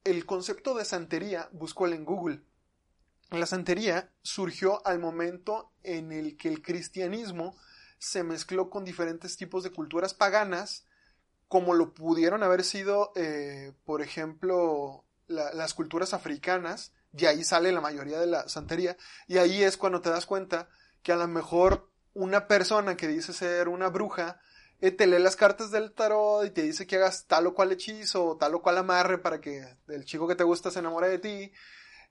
[0.04, 2.42] El concepto de santería, él en Google
[3.30, 7.56] la santería surgió al momento en el que el cristianismo
[7.98, 10.86] se mezcló con diferentes tipos de culturas paganas,
[11.48, 17.80] como lo pudieron haber sido, eh, por ejemplo, las culturas africanas, y ahí sale la
[17.80, 20.68] mayoría de la santería, y ahí es cuando te das cuenta
[21.02, 24.40] que a lo mejor una persona que dice ser una bruja,
[24.80, 27.72] eh, te lee las cartas del tarot y te dice que hagas tal o cual
[27.72, 31.08] hechizo o tal o cual amarre para que el chico que te gusta se enamore
[31.08, 31.52] de ti,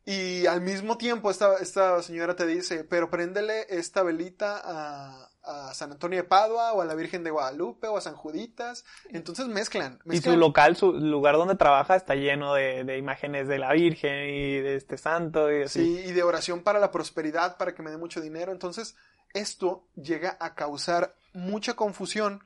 [0.09, 5.73] y al mismo tiempo esta, esta señora te dice, pero préndele esta velita a, a,
[5.73, 8.85] San Antonio de Padua o a la Virgen de Guadalupe o a San Juditas.
[9.09, 9.99] Entonces mezclan.
[10.05, 14.29] Y su local, su lugar donde trabaja está lleno de, de, imágenes de la Virgen
[14.29, 15.51] y de este santo.
[15.51, 15.83] Y así.
[15.83, 18.53] Sí, y de oración para la prosperidad, para que me dé mucho dinero.
[18.53, 18.95] Entonces
[19.33, 22.41] esto llega a causar mucha confusión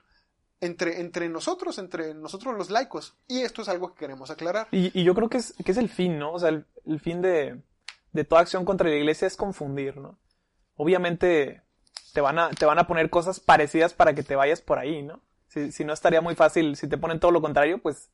[0.62, 3.16] entre, entre nosotros, entre nosotros los laicos.
[3.28, 4.68] Y esto es algo que queremos aclarar.
[4.72, 6.34] Y, y yo creo que es, que es el fin, ¿no?
[6.34, 7.62] O sea, el, el fin de,
[8.14, 10.18] de, toda acción contra la iglesia es confundir, ¿no?
[10.76, 11.64] Obviamente
[12.14, 15.02] te van a, te van a poner cosas parecidas para que te vayas por ahí,
[15.02, 15.22] ¿no?
[15.48, 18.10] Si, si no estaría muy fácil, si te ponen todo lo contrario, pues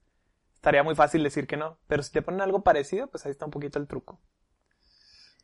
[0.56, 1.78] estaría muy fácil decir que no.
[1.88, 4.20] Pero si te ponen algo parecido, pues ahí está un poquito el truco.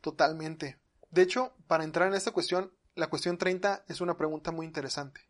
[0.00, 0.78] Totalmente.
[1.10, 5.20] De hecho, para entrar en esta cuestión, la cuestión 30 es una pregunta muy interesante.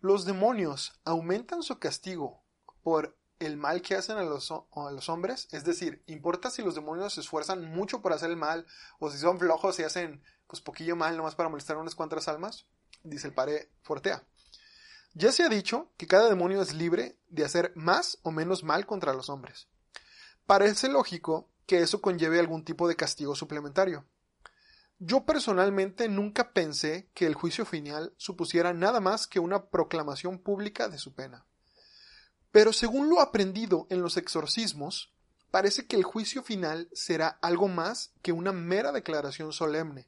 [0.00, 2.42] Los demonios aumentan su castigo
[2.82, 4.50] por el mal que hacen a los,
[5.10, 8.66] hombres, es decir, importa si los demonios se esfuerzan mucho por hacer el mal
[8.98, 12.28] o si son flojos y hacen pues poquillo mal nomás para molestar a unas cuantas
[12.28, 12.66] almas,
[13.02, 14.24] dice el padre Fortea.
[15.12, 18.86] Ya se ha dicho que cada demonio es libre de hacer más o menos mal
[18.86, 19.68] contra los hombres.
[20.46, 24.06] Parece lógico que eso conlleve algún tipo de castigo suplementario.
[25.02, 30.90] Yo personalmente nunca pensé que el juicio final supusiera nada más que una proclamación pública
[30.90, 31.46] de su pena.
[32.52, 35.10] Pero según lo aprendido en los exorcismos,
[35.50, 40.06] parece que el juicio final será algo más que una mera declaración solemne,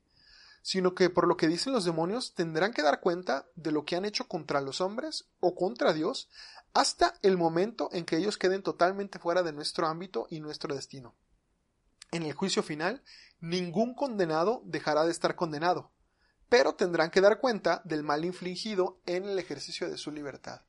[0.61, 3.97] sino que por lo que dicen los demonios tendrán que dar cuenta de lo que
[3.97, 6.29] han hecho contra los hombres o contra Dios
[6.75, 11.15] hasta el momento en que ellos queden totalmente fuera de nuestro ámbito y nuestro destino.
[12.11, 13.03] En el juicio final,
[13.43, 15.91] ningún condenado dejará de estar condenado,
[16.49, 20.63] pero tendrán que dar cuenta del mal infligido en el ejercicio de su libertad.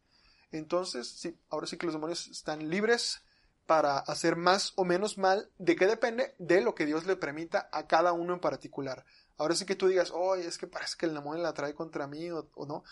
[0.52, 3.22] Entonces, ahora sí que los demonios están libres
[3.66, 5.50] para hacer más o menos mal.
[5.58, 6.36] ¿De qué depende?
[6.38, 9.06] De lo que Dios le permita a cada uno en particular.
[9.38, 12.08] Ahora sí que tú digas, oye, es que parece que el demonio la trae contra
[12.08, 12.84] mí o no.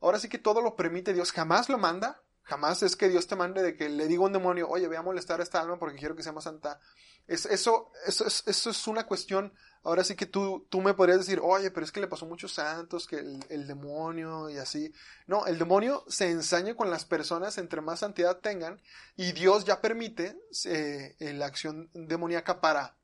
[0.00, 3.34] Ahora sí que todo lo permite Dios, jamás lo manda, Jamás es que Dios te
[3.34, 5.80] mande de que le diga a un demonio, oye, voy a molestar a esta alma
[5.80, 6.78] porque quiero que sea más santa.
[7.26, 9.52] Es, eso, eso, es, eso es una cuestión.
[9.82, 12.52] Ahora sí que tú, tú me podrías decir, oye, pero es que le pasó muchos
[12.52, 14.92] santos, que el, demonio y así.
[15.26, 18.80] No, el demonio se ensaña con las personas entre más santidad tengan
[19.16, 22.96] y Dios ya permite eh, la acción demoníaca para,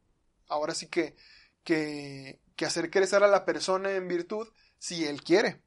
[0.47, 1.17] ahora sí que,
[1.65, 4.47] que, que hacer crecer a la persona en virtud
[4.79, 5.65] si él quiere.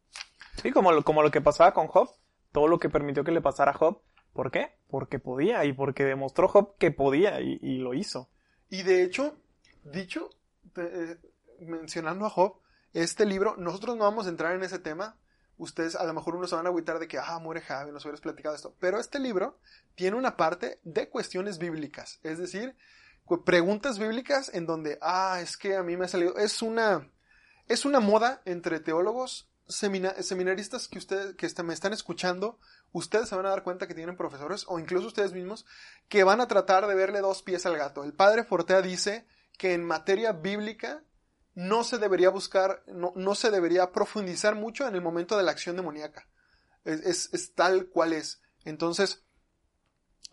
[0.61, 2.09] Sí, como lo, como lo que pasaba con Job
[2.55, 4.01] todo lo que permitió que le pasara a Job.
[4.31, 4.77] ¿Por qué?
[4.87, 8.29] Porque podía y porque demostró Job que podía y, lo hizo.
[8.69, 9.37] Y de hecho,
[9.83, 10.29] dicho,
[10.77, 11.17] eh,
[11.59, 12.61] mencionando a Job,
[12.93, 15.17] este libro, nosotros no vamos a entrar en ese tema.
[15.57, 18.05] Ustedes a lo mejor uno se van a agüitar de que, ah, muere Javi, nos
[18.05, 18.73] hubieras platicado esto.
[18.79, 19.59] Pero este libro
[19.95, 22.21] tiene una parte de cuestiones bíblicas.
[22.23, 22.77] Es decir,
[23.43, 26.37] preguntas bíblicas en donde, ah, es que a mí me ha salido.
[26.37, 27.11] Es una,
[27.67, 32.59] es una moda entre teólogos seminaristas que ustedes que me están escuchando,
[32.91, 35.65] ustedes se van a dar cuenta que tienen profesores o incluso ustedes mismos
[36.07, 38.03] que van a tratar de verle dos pies al gato.
[38.03, 39.25] El padre Fortea dice
[39.57, 41.03] que en materia bíblica
[41.55, 45.51] no se debería buscar, no, no se debería profundizar mucho en el momento de la
[45.51, 46.27] acción demoníaca.
[46.83, 48.41] Es, es, tal cual es.
[48.65, 49.23] Entonces,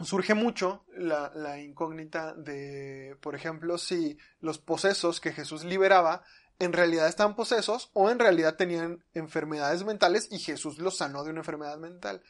[0.00, 6.24] surge mucho la, la, incógnita de, por ejemplo, si los posesos que Jesús liberaba
[6.62, 11.30] en realidad estaban posesos o en realidad tenían enfermedades mentales y Jesús los sanó de
[11.30, 12.22] una enfermedad mental.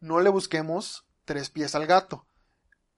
[0.00, 2.26] No le busquemos tres pies al gato.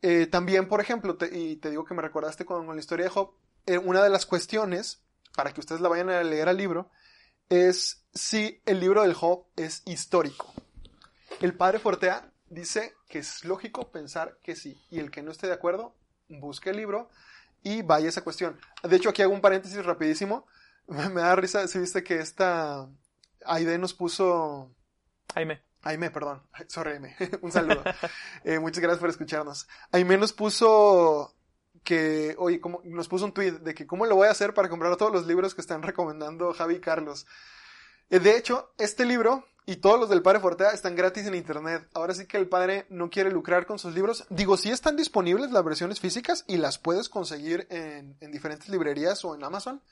[0.03, 3.33] Eh, también, por ejemplo, y te digo que me recordaste con, la historia de Job,
[3.65, 5.03] eh, una de las cuestiones,
[5.35, 6.91] para que ustedes la vayan a leer al libro,
[7.49, 10.53] es si el libro del Job es histórico.
[11.41, 15.47] El padre Fortea dice que es lógico pensar que sí, y el que no esté
[15.47, 15.97] de acuerdo,
[16.29, 17.09] busque el libro
[17.63, 18.61] y vaya esa cuestión.
[18.83, 20.47] De hecho, aquí hago un paréntesis rapidísimo.
[21.13, 22.89] Me da risa si viste que esta
[23.47, 24.71] Aide nos puso...
[25.35, 25.63] Jaime.
[25.83, 26.43] Aime, perdón.
[26.69, 27.17] Sorry, Aime.
[27.43, 27.83] Un saludo.
[28.45, 29.67] Eh, muchas gracias por escucharnos.
[29.91, 31.35] Aime nos puso
[31.83, 34.69] que, oye, como, nos puso un tweet de que cómo lo voy a hacer para
[34.69, 37.27] comprar todos los libros que están recomendando Javi y Carlos.
[38.11, 41.89] Eh, de hecho, este libro y todos los del Padre Fortea están gratis en internet.
[41.95, 44.27] Ahora sí que el padre no quiere lucrar con sus libros.
[44.29, 49.25] Digo, sí están disponibles las versiones físicas y las puedes conseguir en, en diferentes librerías
[49.25, 49.83] o en Amazon.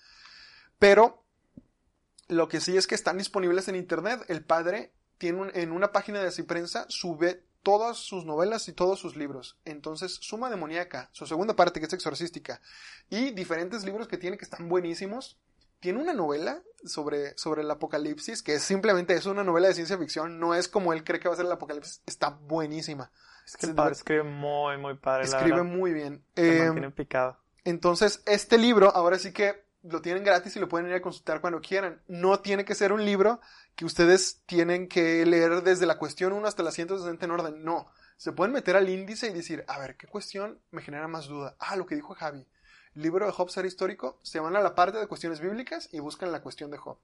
[0.83, 1.23] Pero
[2.27, 4.25] lo que sí es que están disponibles en internet.
[4.27, 9.15] El padre tiene en una página de Ciprensa sube todas sus novelas y todos sus
[9.15, 9.61] libros.
[9.65, 12.61] Entonces, Suma Demoníaca, su segunda parte que es exorcística,
[13.09, 15.39] y diferentes libros que tiene que están buenísimos.
[15.79, 19.99] Tiene una novela sobre, sobre el apocalipsis, que es simplemente es una novela de ciencia
[19.99, 23.13] ficción, no es como él cree que va a ser el apocalipsis, está buenísima.
[23.47, 25.27] Es que el padre escribe muy, muy padre.
[25.27, 26.25] Escribe muy bien.
[26.35, 27.39] Eh, picado.
[27.65, 31.41] Entonces, este libro, ahora sí que lo tienen gratis y lo pueden ir a consultar
[31.41, 32.01] cuando quieran.
[32.07, 33.41] No tiene que ser un libro
[33.75, 37.65] que ustedes tienen que leer desde la cuestión 1 hasta la 160 en orden.
[37.65, 37.91] No.
[38.17, 41.57] Se pueden meter al índice y decir, a ver, ¿qué cuestión me genera más duda?
[41.59, 42.47] Ah, lo que dijo Javi.
[42.95, 44.21] libro de Job será histórico.
[44.23, 46.99] Se van a la parte de cuestiones bíblicas y buscan la cuestión de Job.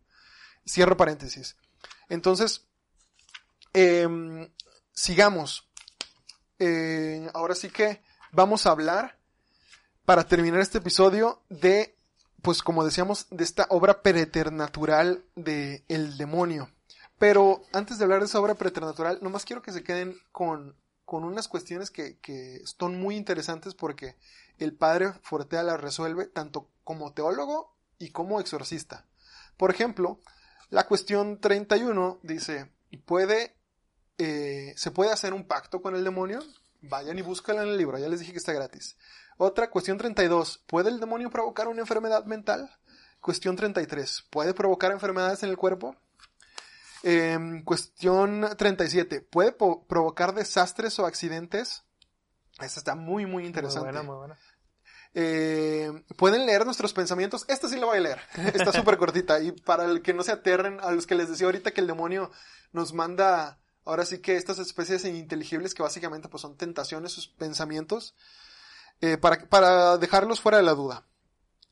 [0.66, 1.56] Cierro paréntesis.
[2.08, 2.66] Entonces,
[3.72, 4.48] em,
[4.92, 5.68] sigamos.
[6.58, 8.02] Eh, ahora sí que
[8.32, 9.18] vamos a hablar,
[10.04, 11.97] para terminar este episodio, de
[12.42, 16.70] pues como decíamos, de esta obra preternatural de el demonio.
[17.18, 21.24] Pero antes de hablar de esa obra preternatural, nomás quiero que se queden con, con
[21.24, 24.16] unas cuestiones que, que son muy interesantes porque
[24.58, 29.04] el padre Fortea las resuelve tanto como teólogo y como exorcista.
[29.56, 30.20] Por ejemplo,
[30.70, 32.70] la cuestión 31 dice,
[33.04, 33.56] ¿puede,
[34.18, 36.40] eh, ¿se puede hacer un pacto con el demonio?
[36.80, 38.96] Vayan y búscala en el libro, ya les dije que está gratis.
[39.38, 40.64] Otra, cuestión 32.
[40.66, 42.70] ¿Puede el demonio provocar una enfermedad mental?
[43.20, 44.24] Cuestión 33.
[44.30, 45.96] ¿Puede provocar enfermedades en el cuerpo?
[47.04, 49.20] Em, cuestión 37.
[49.22, 51.84] ¿Puede provocar desastres o accidentes?
[52.60, 53.92] Esta está muy, muy interesante.
[53.92, 54.38] Muy buena, muy buena.
[55.14, 57.44] Eh, ¿Pueden leer nuestros pensamientos?
[57.48, 58.20] Esta sí la voy a leer.
[58.54, 59.40] Está súper cortita.
[59.40, 61.86] Y para el que no se aterren, a los que les decía ahorita que el
[61.86, 62.32] demonio
[62.72, 68.16] nos manda, ahora sí que estas especies ininteligibles que básicamente pues son tentaciones, sus pensamientos,
[69.00, 71.06] eh, para, para dejarlos fuera de la duda.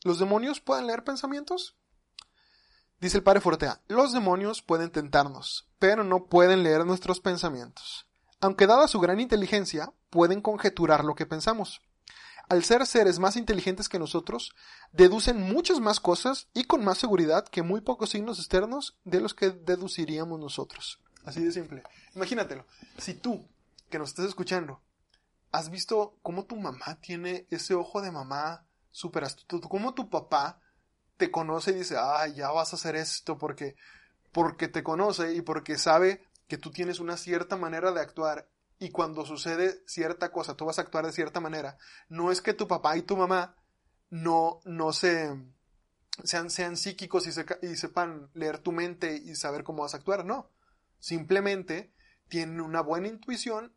[0.05, 1.77] ¿Los demonios pueden leer pensamientos?
[3.01, 8.07] Dice el padre Fortea, los demonios pueden tentarnos, pero no pueden leer nuestros pensamientos.
[8.41, 11.83] Aunque dada su gran inteligencia, pueden conjeturar lo que pensamos.
[12.49, 14.55] Al ser seres más inteligentes que nosotros,
[14.93, 19.35] deducen muchas más cosas y con más seguridad que muy pocos signos externos de los
[19.35, 21.01] que deduciríamos nosotros.
[21.25, 21.83] Así de simple.
[22.15, 22.65] Imagínatelo.
[22.99, 23.45] Si tú,
[23.91, 24.81] que nos estás escuchando,
[25.53, 29.69] ¿Has visto cómo tu mamá tiene ese ojo de mamá súper astuto?
[29.69, 30.61] ¿Cómo tu papá
[31.17, 33.77] te conoce y dice, ah, ya vas a hacer esto porque,
[34.33, 38.91] porque te conoce y porque sabe que tú tienes una cierta manera de actuar y
[38.91, 41.79] cuando sucede cierta cosa tú vas a actuar de cierta manera.
[42.09, 43.57] No es que tu papá y tu mamá
[44.11, 45.35] no, no se,
[46.23, 50.25] sean, sean psíquicos y, y sepan leer tu mente y saber cómo vas a actuar,
[50.25, 50.51] no.
[50.99, 51.93] Simplemente
[52.29, 53.73] tienen una buena intuición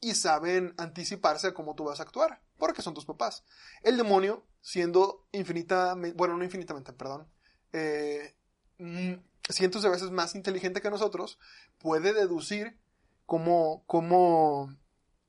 [0.00, 3.44] y saben anticiparse a cómo tú vas a actuar, porque son tus papás.
[3.82, 7.28] El demonio, siendo infinitamente, bueno, no infinitamente, perdón,
[7.72, 8.34] eh,
[8.78, 9.14] mm,
[9.48, 11.38] cientos de veces más inteligente que nosotros,
[11.78, 12.78] puede deducir
[13.26, 14.74] cómo, cómo,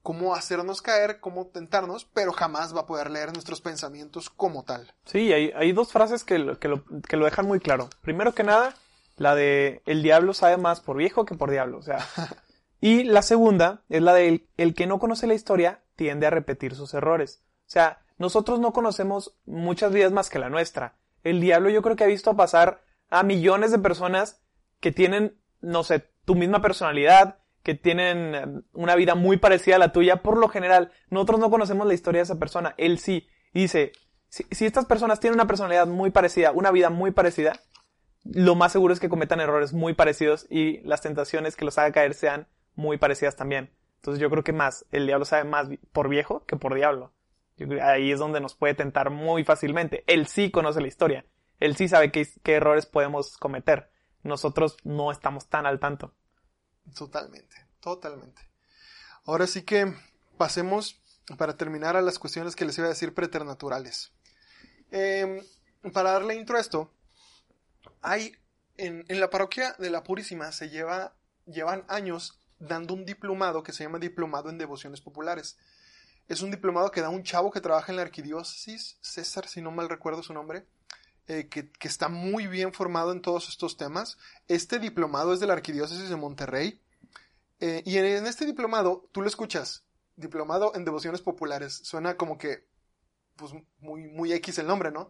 [0.02, 4.94] cómo hacernos caer, cómo tentarnos, pero jamás va a poder leer nuestros pensamientos como tal.
[5.06, 7.90] Sí, hay, hay dos frases que lo, que, lo, que lo dejan muy claro.
[8.02, 8.76] Primero que nada,
[9.18, 11.78] la de el diablo sabe más por viejo que por diablo.
[11.78, 12.00] O sea,
[12.82, 16.76] Y la segunda es la de el, que no conoce la historia tiende a repetir
[16.76, 17.44] sus errores.
[17.68, 20.98] O sea, nosotros no conocemos muchas vidas más que la nuestra.
[21.24, 24.42] El diablo yo creo que ha visto pasar a millones de personas
[24.80, 29.80] que tienen, no sé, tu misma personalidad, que tienen em, una vida muy parecida a
[29.80, 33.28] la tuya, por lo general, nosotros no conocemos la historia de esa persona, él sí.
[33.54, 33.92] Y dice,
[34.30, 37.60] si, si estas personas tienen una personalidad muy parecida, una vida muy parecida,
[38.24, 41.92] lo más seguro es que cometan errores muy parecidos y las tentaciones que los haga
[41.92, 42.48] caer sean
[42.80, 43.70] muy parecidas también.
[43.98, 47.14] Entonces yo creo que más, el diablo sabe más por viejo que por diablo.
[47.84, 50.06] ahí es donde nos puede tentar muy fácilmente.
[50.08, 51.26] Él sí conoce la historia.
[51.60, 53.92] Él sí sabe qué, errores podemos cometer.
[54.24, 56.14] Nosotros no estamos tan al tanto.
[56.96, 58.42] Totalmente, totalmente.
[59.26, 59.94] Ahora sí que
[60.38, 61.02] pasemos
[61.38, 64.14] para terminar a las cuestiones que les iba a decir preternaturales.
[64.92, 65.44] Em,
[65.94, 66.94] para darle intro a esto,
[68.02, 68.38] hay
[68.78, 71.14] en, en, la parroquia de la Purísima se lleva,
[71.46, 75.58] llevan años dando un diplomado que se llama Diplomado en Devociones Populares.
[76.28, 79.72] Es un diplomado que da un chavo que trabaja en la arquidiócesis, César, si no
[79.72, 80.68] mal recuerdo su nombre,
[81.28, 84.18] eh, que, que, está muy bien formado en todos estos temas.
[84.48, 86.82] Este diplomado es de la arquidiócesis de Monterrey.
[87.60, 89.84] Eh, y en, en este diplomado, tú lo escuchas,
[90.16, 91.82] diplomado en devociones populares.
[91.84, 92.68] Suena como que,
[93.36, 95.10] pues, muy, muy X el nombre, ¿no?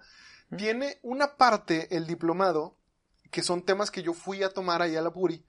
[0.56, 2.78] Tiene una parte, el diplomado,
[3.30, 5.46] que son temas que yo fui a tomar ahí a la Puri,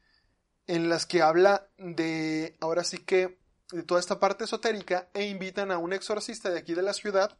[0.71, 3.41] en las que habla de, ahora sí que,
[3.73, 7.37] de toda esta parte esotérica e invitan a un exorcista de aquí de la ciudad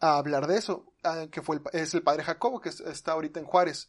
[0.00, 0.92] a hablar de eso,
[1.30, 3.88] que fue es el padre Jacobo, que está ahorita en Juárez.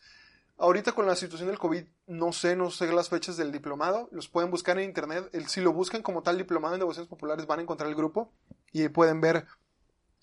[0.58, 4.30] Ahorita con la situación del COVID, no sé, no sé las fechas del diplomado, los
[4.30, 5.30] pueden buscar en internet.
[5.34, 8.32] El, si lo buscan como tal diplomado en devociones populares, van a encontrar el grupo
[8.72, 9.46] y pueden ver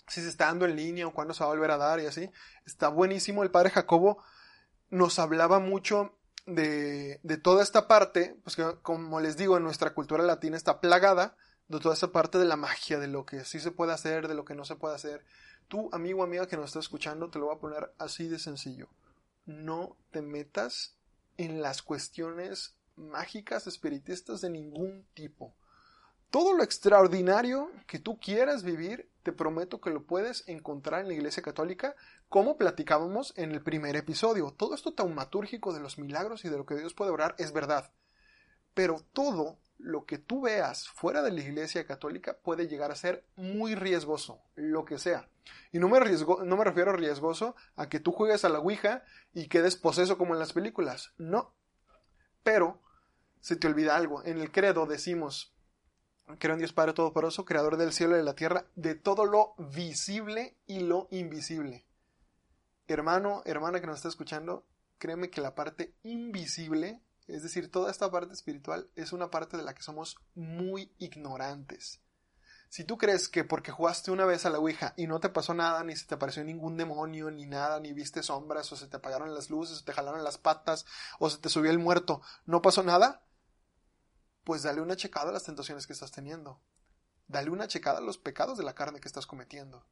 [0.07, 2.07] si se está dando en línea o cuándo se va a volver a dar y
[2.07, 2.31] así.
[2.65, 3.43] Está buenísimo.
[3.43, 4.23] El padre Jacobo
[4.89, 6.16] nos hablaba mucho
[6.47, 10.81] de, de toda esta parte, pues que como les digo, en nuestra cultura latina está
[10.81, 11.35] plagada
[11.67, 14.33] de toda esa parte de la magia, de lo que sí se puede hacer, de
[14.33, 15.23] lo que no se puede hacer.
[15.67, 18.89] Tú, amigo, amiga que nos está escuchando, te lo voy a poner así de sencillo
[19.47, 20.95] no te metas
[21.37, 25.55] en las cuestiones mágicas, espiritistas de ningún tipo.
[26.29, 31.13] Todo lo extraordinario que tú quieras vivir, te prometo que lo puedes encontrar en la
[31.13, 31.95] Iglesia Católica,
[32.29, 34.53] como platicábamos en el primer episodio.
[34.55, 37.91] Todo esto taumatúrgico de los milagros y de lo que Dios puede obrar es verdad.
[38.73, 43.25] Pero todo lo que tú veas fuera de la Iglesia Católica puede llegar a ser
[43.35, 45.29] muy riesgoso, lo que sea.
[45.71, 49.03] Y no me, no me refiero a riesgoso a que tú juegues a la Ouija
[49.33, 51.13] y quedes poseso como en las películas.
[51.17, 51.53] No.
[52.43, 52.81] Pero
[53.39, 54.23] se te olvida algo.
[54.25, 55.55] En el credo decimos,
[56.39, 59.55] creo en Dios Padre Todopoderoso, Creador del cielo y de la tierra, de todo lo
[59.57, 61.86] visible y lo invisible.
[62.87, 64.65] Hermano, hermana que nos está escuchando,
[64.97, 69.63] créeme que la parte invisible es decir, toda esta parte espiritual es una parte de
[69.63, 72.01] la que somos muy ignorantes.
[72.69, 75.53] Si tú crees que porque jugaste una vez a la Ouija y no te pasó
[75.53, 78.97] nada, ni se te apareció ningún demonio, ni nada, ni viste sombras, o se te
[78.97, 80.85] apagaron las luces, o te jalaron las patas,
[81.19, 83.25] o se te subió el muerto, no pasó nada,
[84.43, 86.61] pues dale una checada a las tentaciones que estás teniendo.
[87.27, 89.85] Dale una checada a los pecados de la carne que estás cometiendo.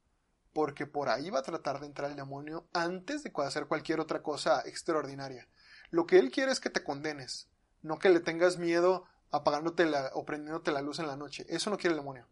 [0.56, 4.24] Porque por ahí va a tratar de entrar el demonio antes de hacer cualquier otra
[4.24, 5.50] cosa extraordinaria.
[5.90, 7.50] Lo que él quiere es que te condenes,
[7.82, 11.46] no que le tengas miedo apagándote la, o prendiéndote la luz en la noche.
[11.50, 12.26] Eso no quiere el demonio.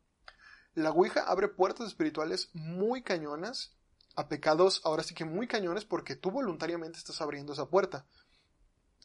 [0.73, 3.75] La Ouija abre puertas espirituales muy cañonas
[4.15, 8.05] a pecados, ahora sí que muy cañones, porque tú voluntariamente estás abriendo esa puerta.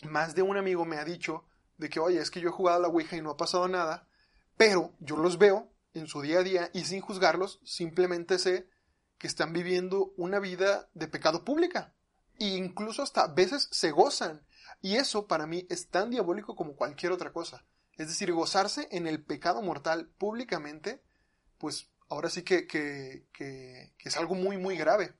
[0.04, 1.44] Más de un amigo me ha dicho
[1.76, 3.66] de que, oye, es que yo he jugado a la Ouija y no ha pasado
[3.66, 4.06] nada,
[4.56, 8.70] pero yo los veo en su día a día y sin juzgarlos, simplemente sé
[9.18, 11.94] que están viviendo una vida de pecado pública
[12.38, 14.46] e incluso hasta a veces se gozan.
[14.80, 17.64] Y eso para mí es tan diabólico como cualquier otra cosa.
[17.96, 21.02] Es decir, gozarse en el pecado mortal públicamente,
[21.58, 25.14] pues ahora sí que, que, que, es algo muy, muy grave.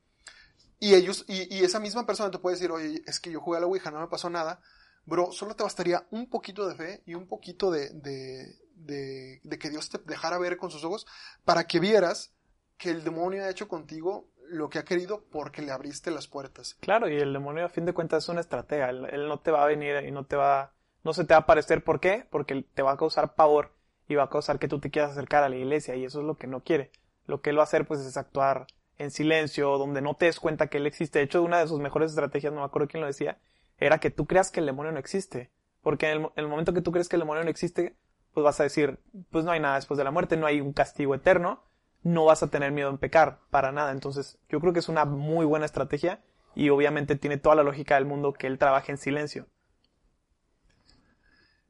[0.78, 3.58] Y ellos, y, y, esa misma persona te puede decir, oye, es que yo jugué
[3.58, 4.60] a la Ouija, no me pasó nada.
[5.04, 9.58] Bro, solo te bastaría un poquito de fe y un poquito de, de, de, de
[9.58, 11.04] que Dios te dejara ver con sus ojos
[11.44, 12.32] para que vieras
[12.78, 16.76] que el demonio ha hecho contigo lo que ha querido porque le abriste las puertas.
[16.80, 18.88] Claro, y el demonio a fin de cuentas es una estratega.
[18.88, 20.72] Él, no te va a venir y no te va,
[21.04, 21.84] no se te va a aparecer.
[21.84, 22.26] ¿Por qué?
[22.30, 23.74] Porque te va a causar pavor
[24.08, 26.26] y va a causar que tú te quieras acercar a la iglesia y eso es
[26.26, 26.90] lo que no quiere.
[27.26, 28.66] Lo que él va a hacer pues es actuar
[28.96, 31.18] en silencio, donde no te des cuenta que él existe.
[31.18, 33.38] De hecho, una de sus mejores estrategias, no me acuerdo quién lo decía,
[33.76, 35.50] era que tú creas que el demonio no existe.
[35.82, 37.96] Porque en el, en el momento que tú crees que el demonio no existe,
[38.32, 38.98] pues vas a decir,
[39.30, 41.67] pues no hay nada después de la muerte, no hay un castigo eterno,
[42.08, 43.92] no vas a tener miedo en pecar, para nada.
[43.92, 46.22] Entonces, yo creo que es una muy buena estrategia
[46.54, 49.46] y obviamente tiene toda la lógica del mundo que él trabaje en silencio.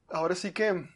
[0.09, 0.89] Ahora sí que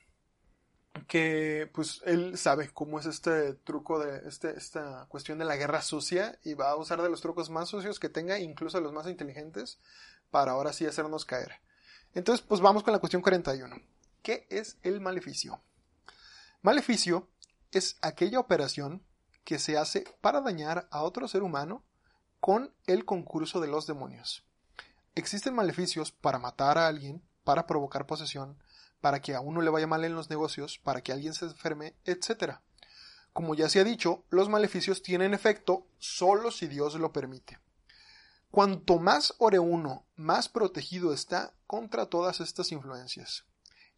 [1.08, 5.82] que pues él sabe cómo es este truco de este, esta cuestión de la guerra
[5.82, 9.06] sucia y va a usar de los trucos más sucios que tenga, incluso los más
[9.06, 9.80] inteligentes,
[10.30, 11.60] para ahora sí hacernos caer.
[12.14, 13.74] Entonces, pues vamos con la cuestión 41.
[14.22, 15.62] ¿Qué es el maleficio?
[16.60, 17.28] Maleficio
[17.72, 19.02] es aquella operación
[19.44, 21.84] que se hace para dañar a otro ser humano
[22.40, 24.44] con el concurso de los demonios.
[25.14, 28.58] Existen maleficios para matar a alguien, para provocar posesión,
[29.00, 31.94] para que a uno le vaya mal en los negocios, para que alguien se enferme,
[32.04, 32.56] etc.
[33.32, 37.58] Como ya se ha dicho, los maleficios tienen efecto solo si Dios lo permite.
[38.50, 43.44] Cuanto más ore uno, más protegido está contra todas estas influencias.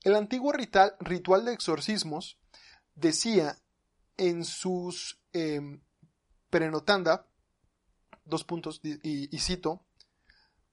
[0.04, 2.38] El antiguo ritual, de exorcismos
[2.94, 3.58] decía
[4.16, 5.78] en sus eh,
[6.48, 7.26] prenotanda,
[8.24, 9.84] dos puntos, y, cito,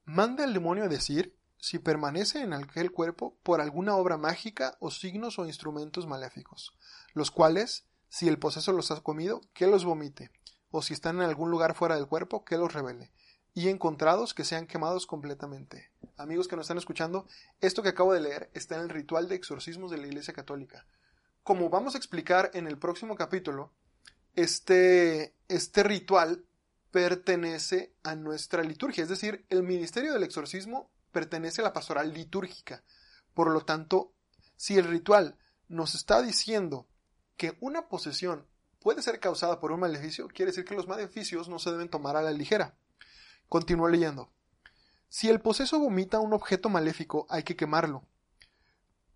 [0.06, 4.90] manda el demonio a decir si permanece en aquel cuerpo por alguna obra mágica o
[4.90, 6.74] signos o instrumentos maléficos,
[7.14, 10.32] los cuales, si el poseso los ha comido, que los vomite,
[10.70, 13.12] o si están en algún lugar fuera del cuerpo, que los revele,
[13.54, 15.92] y encontrados que sean quemados completamente.
[16.18, 17.28] Amigos que nos están escuchando,
[17.60, 20.86] esto que acabo de leer está en el ritual de exorcismos de la Iglesia Católica.
[21.44, 23.74] Como vamos a explicar en el próximo capítulo,
[24.36, 26.46] este, este ritual
[26.92, 32.84] pertenece a nuestra liturgia, es decir, el ministerio del exorcismo pertenece a la pastoral litúrgica.
[33.34, 34.14] Por lo tanto,
[34.56, 36.88] si el ritual nos está diciendo
[37.38, 38.46] que una posesión
[38.80, 42.16] puede ser causada por un maleficio, quiere decir que los maleficios no se deben tomar
[42.18, 42.76] a la ligera.
[43.48, 44.32] Continúo leyendo.
[45.08, 48.06] Si el poseso vomita un objeto maléfico, hay que quemarlo.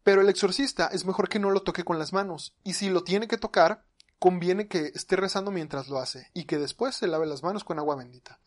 [0.04, 3.04] Pero el exorcista es mejor que no lo toque con las manos, y si lo
[3.04, 3.86] tiene que tocar,
[4.20, 7.80] conviene que esté rezando mientras lo hace, y que después se lave las manos con
[7.80, 8.40] agua bendita.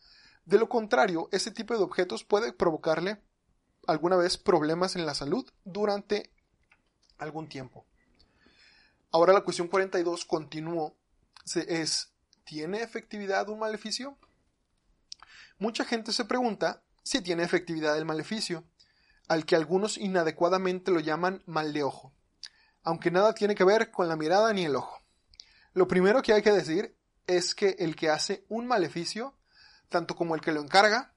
[0.45, 3.21] De lo contrario, ese tipo de objetos puede provocarle
[3.87, 6.31] alguna vez problemas en la salud durante
[7.17, 7.85] algún tiempo.
[9.11, 10.95] Ahora la cuestión 42 continuó.
[11.55, 12.11] Es,
[12.43, 14.17] ¿tiene efectividad un maleficio?
[15.57, 18.63] Mucha gente se pregunta si tiene efectividad el maleficio,
[19.27, 22.13] al que algunos inadecuadamente lo llaman mal de ojo,
[22.83, 24.98] aunque nada tiene que ver con la mirada ni el ojo.
[25.79, 26.93] Lo primero que hay que decir
[27.25, 29.37] es que el que hace un maleficio,
[29.87, 31.13] tanto como el que lo encarga,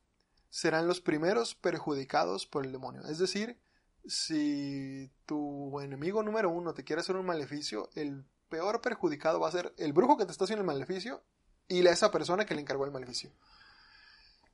[0.50, 3.02] serán los primeros perjudicados por el demonio.
[3.06, 3.58] Es decir,
[4.06, 9.50] si tu enemigo número uno te quiere hacer un maleficio, el peor perjudicado va a
[9.50, 11.24] ser el brujo que te está haciendo el maleficio
[11.66, 13.32] y esa persona que le encargó el maleficio.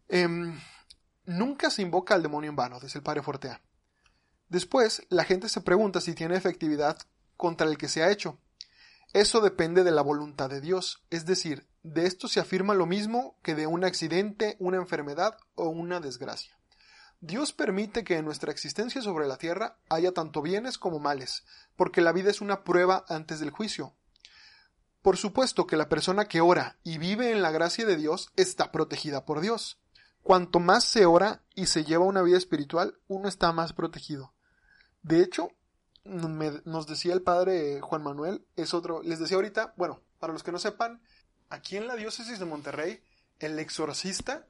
[0.09, 0.59] Em,
[1.27, 3.61] nunca se invoca al demonio en vano, dice el padre Fortea.
[4.49, 6.97] Después, la gente se pregunta si tiene efectividad
[7.37, 8.39] contra el que se ha hecho.
[9.13, 13.39] Eso depende de la voluntad de Dios, es decir, de esto se afirma lo mismo
[13.43, 16.59] que de un accidente, una enfermedad o una desgracia.
[17.21, 21.45] Dios permite que en nuestra existencia sobre la tierra haya tanto bienes como males,
[21.75, 23.95] porque la vida es una prueba antes del juicio.
[25.03, 28.71] Por supuesto que la persona que ora y vive en la gracia de Dios está
[28.71, 29.81] protegida por Dios.
[30.23, 34.35] Cuanto más se ora y se lleva una vida espiritual, uno está más protegido.
[35.03, 35.49] De hecho,
[36.09, 40.53] nos decía el padre Juan Manuel, es otro, les decía ahorita, bueno, para los que
[40.53, 41.01] no sepan,
[41.51, 43.03] aquí en la diócesis de Monterrey,
[43.39, 44.47] el exorcista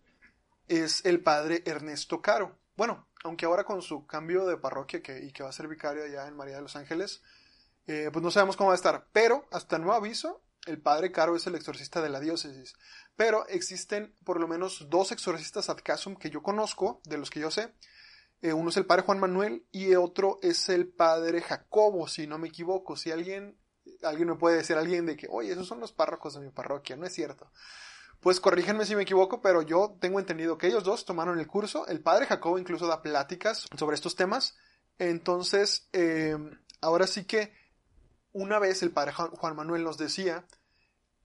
[0.68, 2.58] es el padre Ernesto Caro.
[2.76, 6.04] Bueno, aunque ahora con su cambio de parroquia que, y que va a ser vicario
[6.04, 7.22] allá en María de los Ángeles,
[7.86, 9.08] eh, pues no sabemos cómo va a estar.
[9.12, 12.74] Pero, hasta nuevo aviso, el padre Caro es el exorcista de la diócesis.
[13.16, 17.40] Pero existen por lo menos dos exorcistas ad casum que yo conozco, de los que
[17.40, 17.72] yo sé.
[18.40, 22.38] Eh, uno es el padre Juan Manuel y otro es el padre Jacobo, si no
[22.38, 22.96] me equivoco.
[22.96, 23.58] Si alguien,
[24.02, 26.96] alguien me puede decir, alguien de que, oye, esos son los párrocos de mi parroquia,
[26.96, 27.50] no es cierto.
[28.20, 31.86] Pues corríjanme si me equivoco, pero yo tengo entendido que ellos dos tomaron el curso.
[31.86, 34.56] El padre Jacobo incluso da pláticas sobre estos temas.
[34.98, 36.36] Entonces, eh,
[36.80, 37.52] ahora sí que
[38.32, 40.46] una vez el padre Juan Manuel nos decía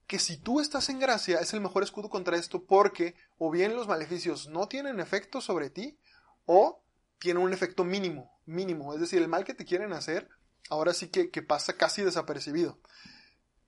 [0.06, 3.74] que si tú estás en gracia es el mejor escudo contra esto porque o bien
[3.74, 5.98] los maleficios no tienen efecto sobre ti
[6.46, 6.83] o
[7.24, 8.92] tienen un efecto mínimo, mínimo.
[8.92, 10.28] Es decir, el mal que te quieren hacer
[10.68, 12.78] ahora sí que, pasa casi desapercibido.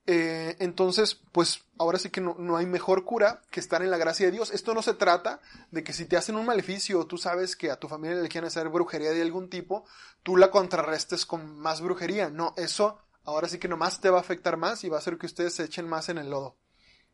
[0.05, 3.97] Eh, entonces, pues ahora sí que no, no, hay mejor cura que estar en la
[3.97, 4.51] gracia de Dios.
[4.51, 7.79] Esto no se trata de que si te hacen un maleficio, tú sabes que a
[7.79, 9.85] tu familia le quieren hacer brujería de algún tipo,
[10.21, 12.29] tú la contrarrestes con más brujería.
[12.29, 15.17] No, eso ahora sí que nomás te va a afectar más y va a hacer
[15.17, 16.57] que ustedes se echen más en el lodo.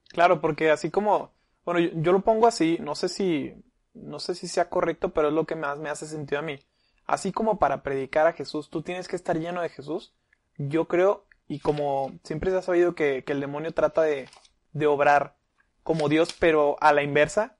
[0.09, 1.31] Claro, porque así como,
[1.63, 3.53] bueno, yo, lo pongo así, no sé si,
[3.93, 6.59] no sé si sea correcto, pero es lo que más me hace sentido a mí.
[7.05, 10.13] Así como para predicar a Jesús, tú tienes que estar lleno de Jesús.
[10.57, 14.29] Yo creo, y como siempre se ha sabido que, que el demonio trata de,
[14.71, 15.35] de obrar
[15.83, 17.57] como Dios, pero a la inversa,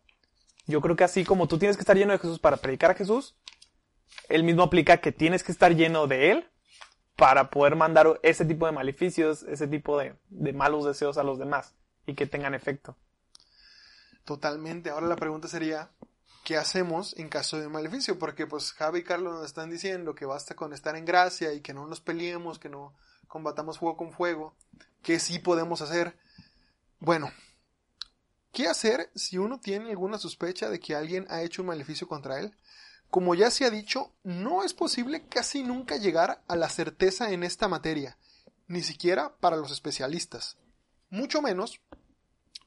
[0.66, 2.96] yo creo que así como tú tienes que estar lleno de Jesús para predicar a
[2.96, 3.36] Jesús,
[4.30, 6.50] él mismo aplica que tienes que estar lleno de Él
[7.16, 10.16] para poder mandar ese tipo de maleficios, ese tipo de,
[10.54, 12.98] malos deseos a los demás y que tengan efecto.
[14.26, 14.90] Totalmente.
[14.90, 15.92] Ahora la pregunta sería,
[16.44, 18.20] ¿qué hacemos en caso de un maleficio?
[18.20, 21.62] Porque pues Javi y Carlos nos están diciendo que basta con estar en gracia y
[21.62, 22.94] que no nos peleemos, que no
[23.28, 24.56] combatamos fuego con fuego,
[25.02, 26.18] que sí podemos hacer.
[27.00, 27.32] Bueno,
[28.52, 32.40] ¿qué hacer si uno tiene alguna sospecha de que alguien ha hecho un maleficio contra
[32.40, 32.56] él?
[33.10, 37.44] Como ya se ha dicho, no es posible casi nunca llegar a la certeza en
[37.44, 38.18] esta materia,
[38.68, 40.58] ni siquiera para los especialistas,
[41.10, 41.80] mucho menos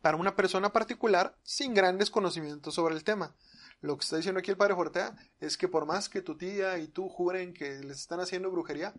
[0.03, 3.35] para una persona particular sin grandes conocimientos sobre el tema.
[3.81, 6.79] Lo que está diciendo aquí el padre Fortea es que por más que tu tía
[6.79, 8.95] y tú juren que les están haciendo brujería,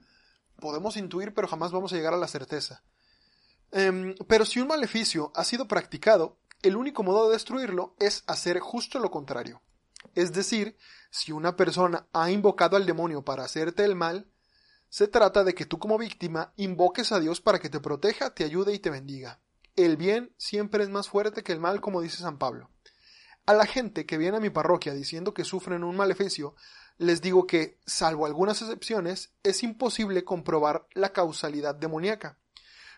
[0.59, 2.83] podemos intuir, pero jamás vamos a llegar a la certeza.
[3.71, 8.59] Em, pero si un maleficio ha sido practicado, el único modo de destruirlo es hacer
[8.59, 9.61] justo lo contrario.
[10.15, 10.77] Es decir,
[11.09, 14.31] si una persona ha invocado al demonio para hacerte el mal,
[14.89, 18.43] se trata de que tú como víctima invoques a Dios para que te proteja, te
[18.43, 19.39] ayude y te bendiga.
[19.75, 22.71] El bien siempre es más fuerte que el mal, como dice San Pablo.
[23.47, 26.53] A la gente que viene a mi parroquia diciendo que sufren un maleficio,
[26.97, 32.37] les digo que, salvo algunas excepciones, es imposible comprobar la causalidad demoníaca.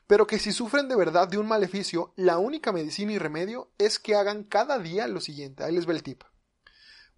[0.08, 4.00] Pero que si sufren de verdad de un maleficio, la única medicina y remedio es
[4.00, 5.64] que hagan cada día lo siguiente.
[5.64, 6.24] Ahí les ve el tip.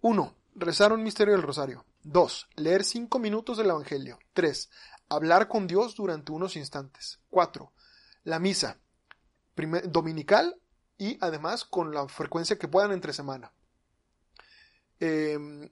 [0.02, 0.36] 1.
[0.54, 1.86] Rezar un misterio del rosario.
[2.02, 2.48] 2.
[2.56, 4.18] Leer 5 minutos del Evangelio.
[4.34, 4.68] 3.
[5.08, 7.18] Hablar con Dios durante unos instantes.
[7.30, 7.72] 4.
[8.24, 8.78] La misa.
[9.84, 10.60] dominical
[11.02, 13.50] y además con la frecuencia que puedan entre semana.
[15.00, 15.00] 5.
[15.00, 15.68] Em,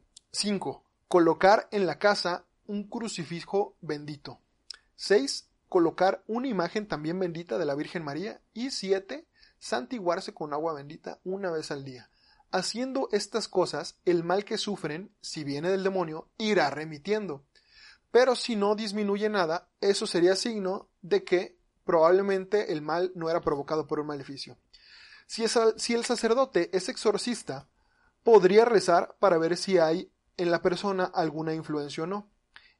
[1.06, 4.40] colocar en la casa un crucifijo bendito.
[4.96, 5.48] 6.
[5.68, 8.40] Colocar una imagen también bendita de la Virgen María.
[8.54, 9.24] Y 7.
[9.60, 12.10] Santiguarse con agua bendita una vez al día.
[12.50, 17.44] Haciendo estas cosas, el mal que sufren, si viene del demonio, irá remitiendo.
[18.10, 23.40] Pero si no disminuye nada, eso sería signo de que probablemente el mal no era
[23.40, 24.58] provocado por un maleficio.
[25.30, 27.68] Si, el sacerdote es exorcista,
[28.24, 32.28] podría rezar para ver si hay en la persona alguna influencia o no.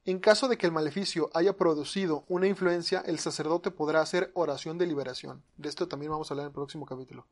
[0.03, 4.77] En caso de que el maleficio haya producido una influencia, el sacerdote podrá hacer oración
[4.77, 5.45] de liberación.
[5.55, 7.25] De esto también vamos a hablar en el próximo capítulo.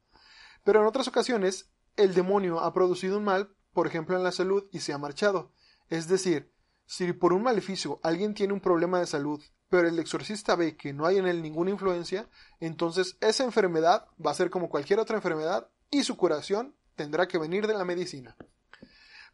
[0.63, 4.69] Pero en otras ocasiones, el demonio ha producido un mal, por ejemplo en la salud,
[4.71, 5.51] y se ha marchado.
[5.89, 6.53] Es decir,
[6.85, 10.93] si por un maleficio alguien tiene un problema de salud, pero el exorcista ve que
[10.93, 12.27] no hay en él ninguna influencia,
[12.59, 17.37] entonces esa enfermedad va a ser como cualquier otra enfermedad y su curación tendrá que
[17.37, 18.35] venir de la medicina.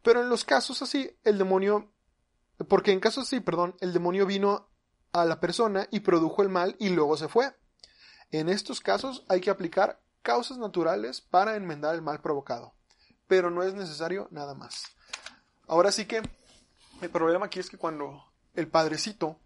[0.03, 1.91] Pero en los casos así, el demonio,
[2.67, 4.69] porque en casos así, perdón, el demonio vino
[5.13, 7.55] a la persona y produjo el mal y luego se fue.
[8.31, 12.75] En estos casos hay que aplicar causas naturales para enmendar el mal provocado,
[13.27, 14.83] pero no es necesario nada más.
[15.67, 16.21] Ahora sí que
[17.01, 19.39] el problema aquí es que cuando el padrecito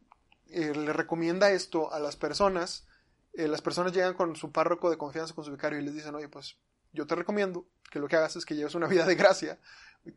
[0.50, 2.88] eh, le recomienda esto a las personas,
[3.34, 6.16] eh, las personas llegan con su párroco de confianza, con su vicario y les dicen,
[6.16, 6.58] oye, pues
[6.94, 9.60] yo te recomiendo que lo que hagas es que lleves una vida de gracia,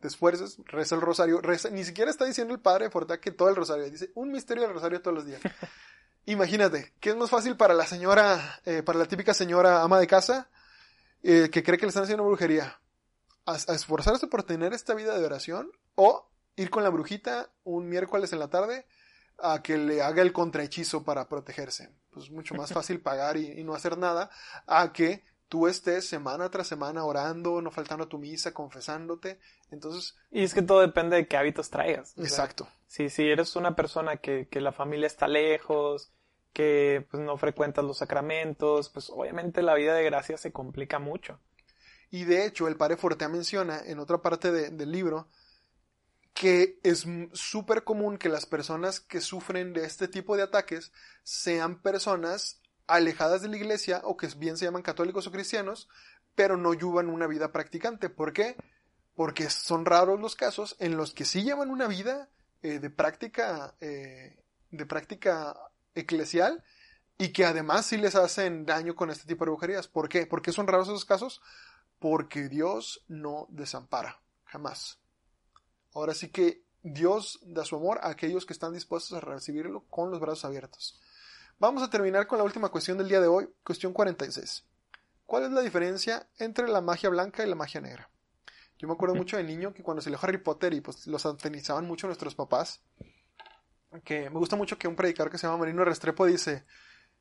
[0.00, 3.48] te esfuerces, reza el rosario, reza, ni siquiera está diciendo el padre de que todo
[3.48, 5.40] el rosario, dice un misterio del rosario todos los días.
[6.24, 10.06] Imagínate, ¿qué es más fácil para la señora, eh, para la típica señora ama de
[10.06, 10.48] casa,
[11.22, 12.78] eh, que cree que le están haciendo brujería?
[13.44, 18.32] A, esforzarse por tener esta vida de oración o ir con la brujita un miércoles
[18.32, 18.86] en la tarde
[19.38, 21.90] a que le haga el contrahechizo para protegerse.
[22.10, 24.30] Pues mucho más fácil pagar y, no hacer nada
[24.66, 29.38] a que tú estés semana tras semana orando, no faltando a tu misa, confesándote.
[29.70, 30.16] Entonces.
[30.30, 32.14] Y es que todo depende de qué hábitos traigas.
[32.18, 32.68] Exacto.
[32.86, 36.12] si, si eres una persona que, que la familia está lejos,
[36.52, 41.40] que pues, no frecuentas los sacramentos, pues obviamente la vida de gracia se complica mucho.
[42.10, 45.28] Y de hecho, el padre Fortea menciona en otra parte del libro
[46.32, 50.92] que es súper común que las personas que sufren de este tipo de ataques
[51.22, 55.88] sean personas alejadas de la iglesia o que bien se llaman católicos o cristianos,
[56.34, 58.08] pero no llevan una vida practicante.
[58.08, 58.56] ¿Por qué?
[59.14, 62.30] Porque son raros los casos en los que sí llevan una vida
[62.62, 65.54] eh, de práctica eh, de práctica
[65.94, 66.64] eclesial
[67.18, 69.86] y que además sí les hacen daño con este tipo de brujerías.
[69.86, 70.26] ¿Por qué?
[70.26, 71.42] ¿Por qué son raros esos casos?
[71.98, 75.01] Porque Dios no desampara, jamás.
[75.94, 80.10] Ahora sí que Dios da su amor a aquellos que están dispuestos a recibirlo con
[80.10, 81.00] los brazos abiertos.
[81.58, 84.64] Vamos a terminar con la última cuestión del día de hoy, cuestión 46.
[85.26, 88.10] ¿Cuál es la diferencia entre la magia blanca y la magia negra?
[88.78, 91.24] Yo me acuerdo mucho de niño que cuando se leyó Harry Potter y pues los
[91.24, 92.82] antenizaban mucho nuestros papás,
[94.04, 96.64] que me gusta mucho que un predicador que se llama Marino Restrepo dice,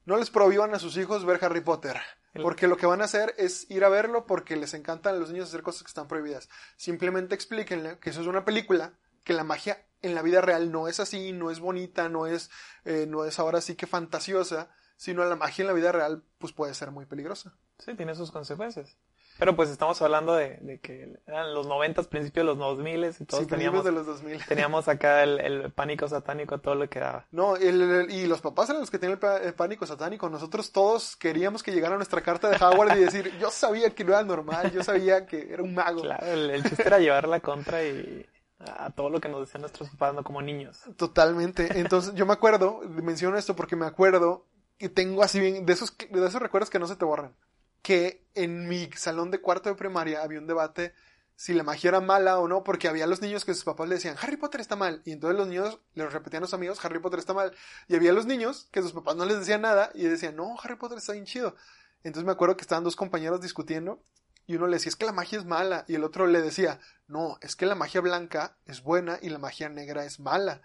[0.06, 1.99] no les prohíban a sus hijos ver Harry Potter,
[2.41, 5.32] porque lo que van a hacer es ir a verlo porque les encantan a los
[5.32, 6.49] niños hacer cosas que están prohibidas.
[6.76, 10.88] Simplemente explíquenle que eso es una película, que la magia en la vida real no
[10.88, 12.49] es así, no es bonita, no es,
[12.86, 16.53] eh, no es ahora sí que fantasiosa, sino la magia en la vida real pues
[16.53, 17.56] puede ser muy peligrosa.
[17.80, 18.98] Sí, tiene sus consecuencias.
[19.41, 23.19] Pero pues estamos hablando de, de que eran los noventas, principios de los dos miles
[23.19, 24.45] y todos Sí, teníamos, de los 2000.
[24.45, 27.26] teníamos acá el, el pánico satánico, todo lo que daba.
[27.31, 30.30] No, el- el- y los papás eran los que tenían el, pánico satánico.
[30.30, 34.11] Nosotros todos queríamos que llegara nuestra carta de Howard y decir, yo sabía que no
[34.13, 36.03] era normal, yo sabía que era un mago.
[36.03, 38.23] Claro, el, chiste era llevar la contra y
[38.59, 40.81] a todo lo que nos decían nuestros papás, no como niños.
[40.97, 41.80] Totalmente.
[41.80, 44.45] Entonces, yo me acuerdo, menciono esto porque me acuerdo
[44.77, 47.35] que tengo así bien, de esos, de esos recuerdos que no se te borran.
[47.82, 50.94] Que en mi salón de cuarto de primaria había un debate
[51.41, 53.95] si la magia era mala o no, porque había los niños que sus papás le
[53.95, 55.02] decían, Harry Potter está mal.
[55.06, 57.52] Y entonces los niños le repetían a los amigos, Harry Potter está mal.
[57.88, 60.76] Y había los niños que sus papás no les decían nada y decían, no, Harry
[60.76, 61.56] Potter está bien chido.
[62.03, 64.03] Entonces me acuerdo que estaban dos compañeros discutiendo
[64.45, 65.84] y uno le decía, es que la magia es mala.
[65.88, 69.40] Y el otro le decía, no, es que la magia blanca es buena y la
[69.40, 70.62] magia negra es mala.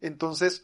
[0.00, 0.62] Entonces,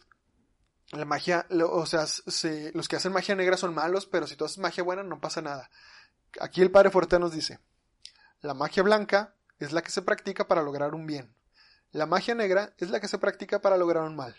[0.91, 4.45] la magia, o sea, se- los que hacen magia negra son malos, pero si tú
[4.45, 5.69] haces magia buena no pasa nada.
[6.39, 7.59] Aquí el padre Fuerte nos dice,
[8.41, 11.35] la magia blanca es la que se practica para lograr un bien.
[11.91, 14.35] La magia negra es la que se practica para lograr un mal.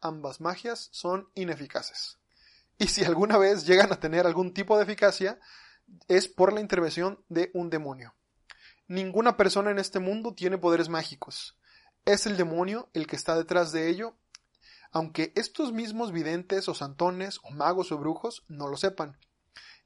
[0.00, 2.18] Ambas magias son ineficaces.
[2.78, 5.38] Y si alguna vez llegan a tener algún tipo de eficacia,
[6.08, 8.14] es por la intervención de un demonio.
[8.88, 11.58] Ninguna persona en este mundo tiene poderes mágicos.
[12.06, 14.16] Es el demonio el que está detrás de ello,
[14.92, 19.18] aunque estos mismos videntes o santones o magos o brujos no lo sepan.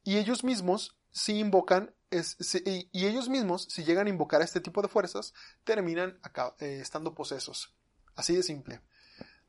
[0.03, 4.89] Y ellos mismos, si invocan, y, ellos mismos, si llegan a invocar este tipo de
[4.89, 6.19] fuerzas, terminan
[6.61, 7.75] eh, estando posesos.
[8.15, 8.81] Así de simple.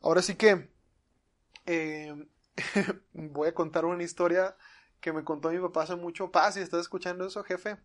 [0.01, 0.69] Ahora sí que
[1.65, 2.27] eh,
[3.13, 4.55] voy a contar una historia
[4.99, 6.31] que me contó mi papá hace mucho.
[6.31, 7.77] Pa, si estás escuchando eso, jefe.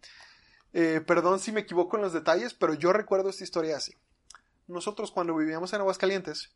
[0.72, 3.94] Eh, perdón si me equivoco en los detalles, pero yo recuerdo esta historia así.
[4.66, 6.54] Nosotros cuando vivíamos en Aguascalientes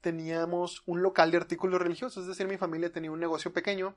[0.00, 3.96] teníamos un local de artículos religiosos, es decir, mi familia tenía un negocio pequeño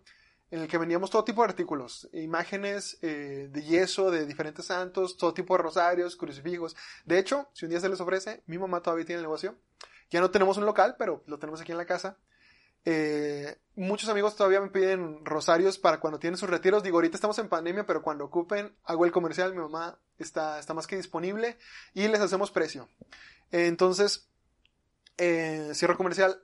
[0.51, 5.15] en el que vendíamos todo tipo de artículos, imágenes eh, de yeso de diferentes santos,
[5.15, 6.75] todo tipo de rosarios, crucifijos.
[7.05, 9.55] De hecho, si un día se les ofrece, mi mamá todavía tiene el negocio.
[10.09, 12.17] Ya no tenemos un local, pero lo tenemos aquí en la casa.
[12.83, 16.83] Eh, muchos amigos todavía me piden rosarios para cuando tienen sus retiros.
[16.83, 19.53] Digo, ahorita estamos en pandemia, pero cuando ocupen, hago el comercial.
[19.53, 21.57] Mi mamá está, está más que disponible
[21.93, 22.89] y les hacemos precio.
[23.51, 24.30] Entonces,
[25.17, 26.41] eh, cierro comercial.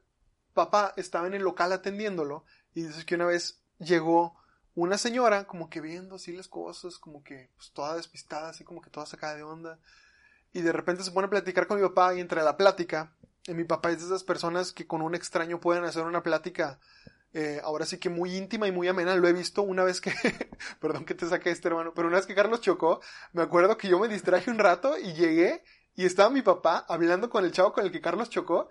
[0.53, 4.35] Papá estaba en el local atendiéndolo y dice que una vez llegó
[4.75, 8.81] una señora como que viendo así las cosas, como que pues, toda despistada, así como
[8.81, 9.79] que toda sacada de onda.
[10.53, 13.15] Y de repente se pone a platicar con mi papá y entre la plática,
[13.47, 16.79] y mi papá es de esas personas que con un extraño pueden hacer una plática
[17.33, 19.15] eh, ahora sí que muy íntima y muy amena.
[19.15, 20.11] Lo he visto una vez que,
[20.79, 23.01] perdón que te saqué este hermano, pero una vez que Carlos chocó,
[23.33, 25.63] me acuerdo que yo me distraje un rato y llegué
[25.97, 28.69] y estaba mi papá hablando con el chavo con el que Carlos chocó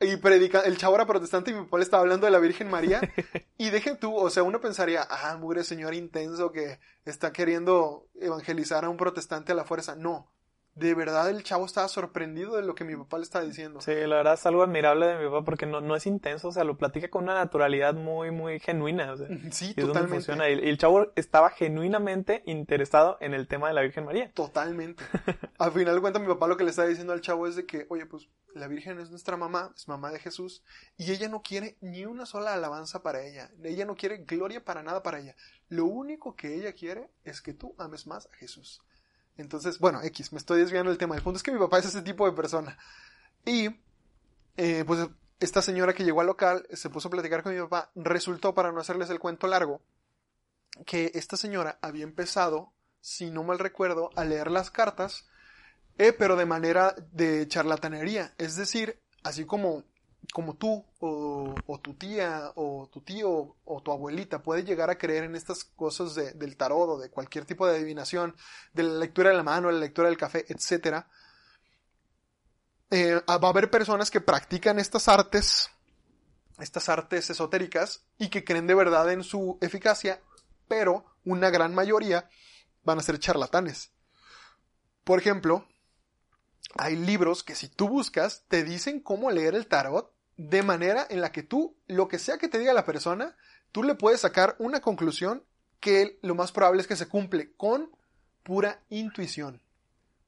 [0.00, 2.70] y predica, el chavo era protestante y mi papá le estaba hablando de la Virgen
[2.70, 3.00] María.
[3.58, 8.84] y deje tú, o sea, uno pensaría, ah, mugre señor intenso que está queriendo evangelizar
[8.84, 9.94] a un protestante a la fuerza.
[9.94, 10.32] No,
[10.74, 13.80] de verdad el chavo estaba sorprendido de lo que mi papá le estaba diciendo.
[13.80, 16.52] Sí, la verdad es algo admirable de mi papá porque no, no es intenso, o
[16.52, 19.12] sea, lo platica con una naturalidad muy, muy genuina.
[19.12, 20.16] O sea, Sí, y totalmente.
[20.16, 20.48] funciona.
[20.50, 24.32] Y, el chavo estaba genuinamente interesado en el tema de la Virgen María.
[24.32, 25.04] Totalmente.
[25.58, 27.66] Al final de cuentas, mi papá lo que le está diciendo al chavo es de
[27.66, 30.64] que, oye, pues la Virgen es nuestra mamá, es mamá de Jesús,
[30.96, 33.50] y ella no quiere ni una sola alabanza para ella.
[33.62, 35.36] Ella no quiere gloria para nada para ella.
[35.68, 38.82] Lo único que ella quiere es que tú ames más a Jesús.
[39.36, 41.16] Entonces, bueno, X, me estoy desviando del tema.
[41.16, 42.78] El punto es que mi papá es ese tipo de persona.
[43.44, 43.68] Y,
[44.56, 45.08] eh, pues,
[45.40, 47.90] esta señora que llegó al local se puso a platicar con mi papá.
[47.94, 49.82] Resultó, para no hacerles el cuento largo,
[50.86, 55.26] que esta señora había empezado, si no mal recuerdo, a leer las cartas,
[55.98, 58.34] eh, pero de manera de charlatanería.
[58.38, 59.84] Es decir, así como,
[60.34, 65.22] como tú o, tu tía o tu tío o tu abuelita puede llegar a creer
[65.22, 68.34] en estas cosas de- del tarot o de cualquier tipo de adivinación,
[68.72, 71.08] de la lectura de la mano, de la lectura del café, etcétera.
[72.90, 75.70] eh, va a haber personas que practican estas artes,
[76.58, 80.20] estas artes esotéricas, y que creen de verdad en su eficacia,
[80.66, 82.28] pero una gran mayoría
[82.82, 83.92] van a ser charlatanes.
[85.04, 85.64] Por ejemplo,
[86.76, 91.20] hay libros que si tú buscas te dicen cómo leer el tarot de manera en
[91.20, 93.36] la que tú, lo que sea que te diga la persona,
[93.72, 95.44] tú le puedes sacar una conclusión
[95.80, 97.90] que lo más probable es que se cumple con
[98.42, 99.62] pura intuición.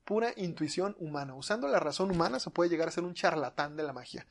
[0.04, 1.34] Pura intuición humana.
[1.34, 4.26] Usando la razón humana se puede llegar a ser un charlatán de la magia.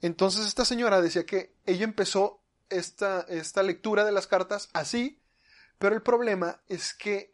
[0.00, 2.40] Entonces esta señora decía que ella empezó
[2.70, 5.20] esta, esta lectura de las cartas así,
[5.78, 7.32] pero el problema es que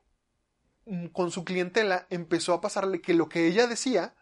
[0.87, 4.15] mm, con su clientela empezó a pasarle que lo que ella decía,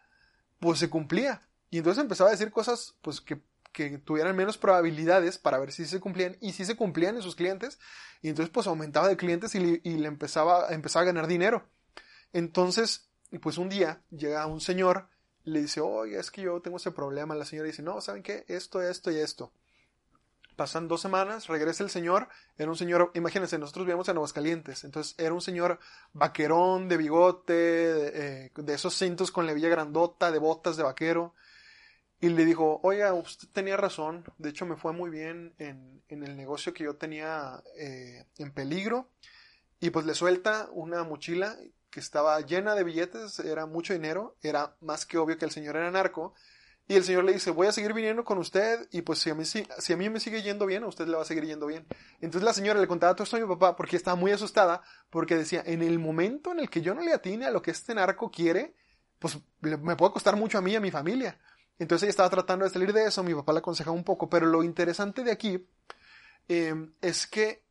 [0.59, 1.41] pues se cumplía.
[1.69, 3.41] Y entonces empezaba a decir cosas, pues que,
[3.73, 7.35] que tuvieran menos probabilidades para ver si se cumplían y si se cumplían en sus
[7.35, 7.79] clientes
[8.21, 11.67] y entonces pues aumentaba de clientes y le, empezaba, empezaba a ganar dinero.
[12.31, 13.09] Entonces,
[13.41, 15.09] pues un día llega un señor,
[15.43, 17.35] le dice, oye, es que yo tengo ese problema.
[17.35, 18.45] La señora dice, no, ¿saben qué?
[18.47, 19.51] Esto, esto y esto.
[20.55, 25.15] Pasan dos semanas, regresa el señor, era un señor, imagínense, nosotros vivíamos en Aguascalientes, entonces
[25.17, 25.79] era un señor
[26.13, 31.33] vaquerón, de bigote, de, eh, de esos cintos con levilla grandota, de botas de vaquero,
[32.23, 36.23] y le dijo, oiga, usted tenía razón, de hecho me fue muy bien en, en
[36.23, 39.09] el negocio que yo tenía eh, en peligro,
[39.81, 41.57] y pues le suelta una mochila
[41.89, 45.75] que estaba llena de billetes, era mucho dinero, era más que obvio que el señor
[45.75, 46.33] era narco,
[46.87, 49.35] y el Señor le dice, voy a seguir viniendo con usted y pues si a,
[49.35, 51.65] mí, si, a mí me sigue yendo bien, a usted le va a seguir yendo
[51.65, 51.87] bien.
[52.19, 55.37] Entonces la señora le contaba todo esto a mi papá porque estaba muy asustada porque
[55.37, 57.95] decía, en el momento en el que yo no le atine a lo que este
[57.95, 58.75] narco quiere,
[59.17, 61.39] pues me puede costar mucho a mí y a mi familia.
[61.79, 64.45] Entonces ella estaba tratando de salir de eso, mi papá le aconsejaba un poco, pero
[64.45, 65.67] lo interesante de aquí
[66.47, 67.63] eh, es que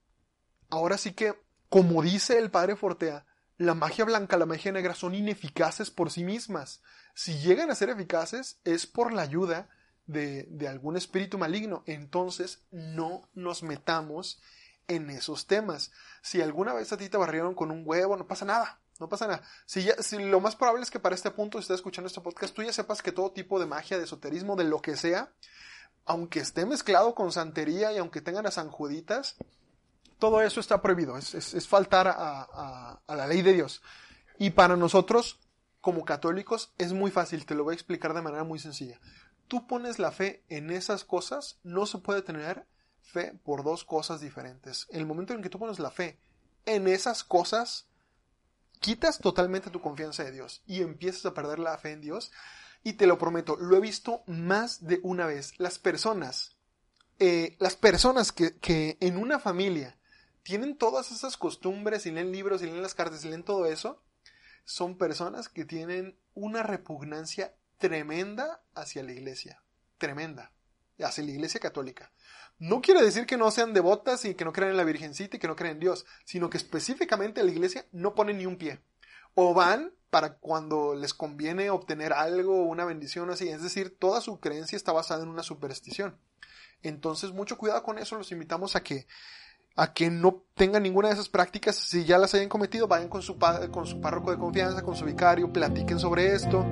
[0.70, 1.35] ahora sí que,
[1.69, 3.27] como dice el padre Fortea,
[3.59, 6.83] la magia blanca, la magia negra son ineficaces por sí mismas
[7.15, 9.69] si llegan a ser eficaces es por la ayuda
[10.07, 11.83] de, de algún espíritu maligno.
[11.87, 14.41] Entonces no nos metamos
[14.89, 15.93] en esos temas.
[16.23, 18.81] Si alguna vez a ti te barrieron con un huevo, no pasa nada.
[19.03, 19.43] No pasa nada.
[19.66, 22.20] Si, ya, si lo más probable es que para este punto, si estás escuchando este
[22.20, 25.33] podcast, tú ya sepas que todo tipo de magia, de esoterismo, de lo que sea,
[26.05, 29.35] aunque esté mezclado con santería y aunque tengan a sanjuditas,
[30.20, 31.19] todo eso está prohibido.
[31.19, 33.83] Es, es, es faltar a, a, a la ley de Dios.
[34.39, 35.41] Y para nosotros,
[35.81, 39.01] como católicos es muy fácil, te lo voy a explicar de manera muy sencilla.
[39.49, 42.66] Tú pones la fe en esas cosas, no se puede tener
[43.03, 44.87] fe por dos cosas diferentes.
[44.91, 46.20] El momento en que tú pones la fe
[46.66, 47.89] en esas cosas,
[48.83, 52.31] quitas totalmente tu confianza de Dios y empiezas a perder la fe en Dios.
[52.85, 55.55] Y te lo prometo, lo he visto más de una vez.
[55.59, 56.59] Las personas,
[57.21, 59.97] eh, las personas que, que en una familia
[60.43, 64.03] tienen todas esas costumbres y leen libros y leen las cartas y leen todo eso,
[64.65, 69.63] son personas que tienen una repugnancia tremenda hacia la iglesia.
[69.99, 70.53] Tremenda.
[70.99, 72.13] Hacia la iglesia católica.
[72.62, 75.40] No quiere decir que no sean devotas y que no crean en la Virgencita y
[75.40, 78.78] que no crean en Dios, sino que específicamente la iglesia no pone ni un pie.
[79.34, 83.48] O van para cuando les conviene obtener algo, una bendición así.
[83.48, 86.16] Es decir, toda su creencia está basada en una superstición.
[86.84, 88.16] Entonces, mucho cuidado con eso.
[88.16, 89.09] Los invitamos a que
[89.74, 91.74] a que no tengan ninguna de esas prácticas.
[91.74, 93.40] Si ya las hayan cometido, vayan con su,
[93.72, 96.64] con su párroco de confianza, con su vicario, platiquen sobre esto.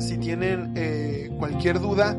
[0.00, 2.14] Si tienen eh, cualquier duda,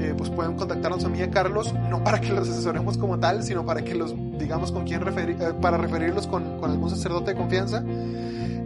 [0.00, 3.18] eh, pues pueden contactarnos a mí y a Carlos, no para que los asesoremos como
[3.18, 7.32] tal, sino para que los digamos con quién referir, eh, para referirlos con, algún sacerdote
[7.32, 7.84] de confianza.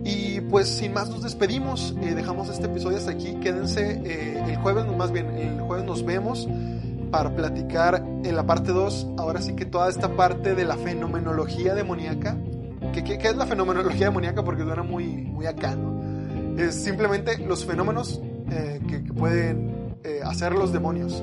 [0.04, 5.10] Y pues sin más nos despedimos, dejamos este episodio hasta aquí, quédense el jueves, más
[5.10, 6.46] bien el jueves nos vemos
[7.14, 11.72] para platicar en la parte 2, ahora sí que toda esta parte de la fenomenología
[11.72, 12.36] demoníaca.
[12.92, 14.42] ¿Qué, qué, qué es la fenomenología demoníaca?
[14.42, 15.94] Porque suena muy, muy acá, ¿no?
[16.58, 18.20] Es simplemente los fenómenos
[18.50, 21.22] eh, que, que, pueden eh, hacer los demonios.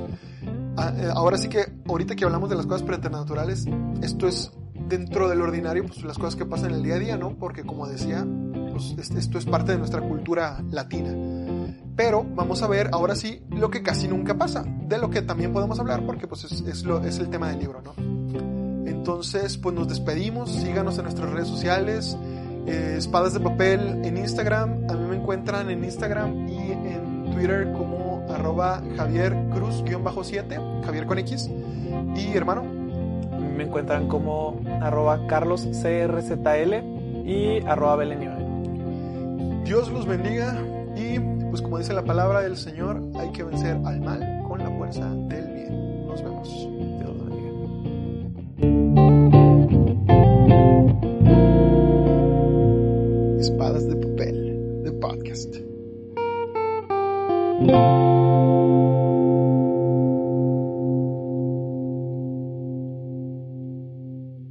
[0.75, 3.65] Ah, eh, ahora sí que, ahorita que hablamos de las cosas preternaturales,
[4.01, 4.51] esto es
[4.87, 7.35] dentro del ordinario, pues las cosas que pasan en el día a día, ¿no?
[7.35, 8.25] Porque como decía,
[8.71, 11.13] pues esto es parte de nuestra cultura latina.
[11.95, 15.53] Pero vamos a ver ahora sí lo que casi nunca pasa, de lo que también
[15.53, 17.93] podemos hablar porque pues es, es, lo, es el tema del libro, ¿no?
[18.89, 22.17] Entonces, pues nos despedimos, síganos en nuestras redes sociales,
[22.65, 27.71] eh, Espadas de Papel en Instagram, a mí me encuentran en Instagram y en Twitter
[27.73, 31.49] como arroba Javier Cruz-7, Javier con X,
[32.15, 32.63] y hermano.
[33.55, 36.75] Me encuentran como arroba Carlos CRZL
[37.25, 40.55] y arroba Belén Dios los bendiga
[40.95, 41.19] y
[41.49, 45.05] pues como dice la palabra del Señor, hay que vencer al mal con la fuerza
[45.09, 45.50] del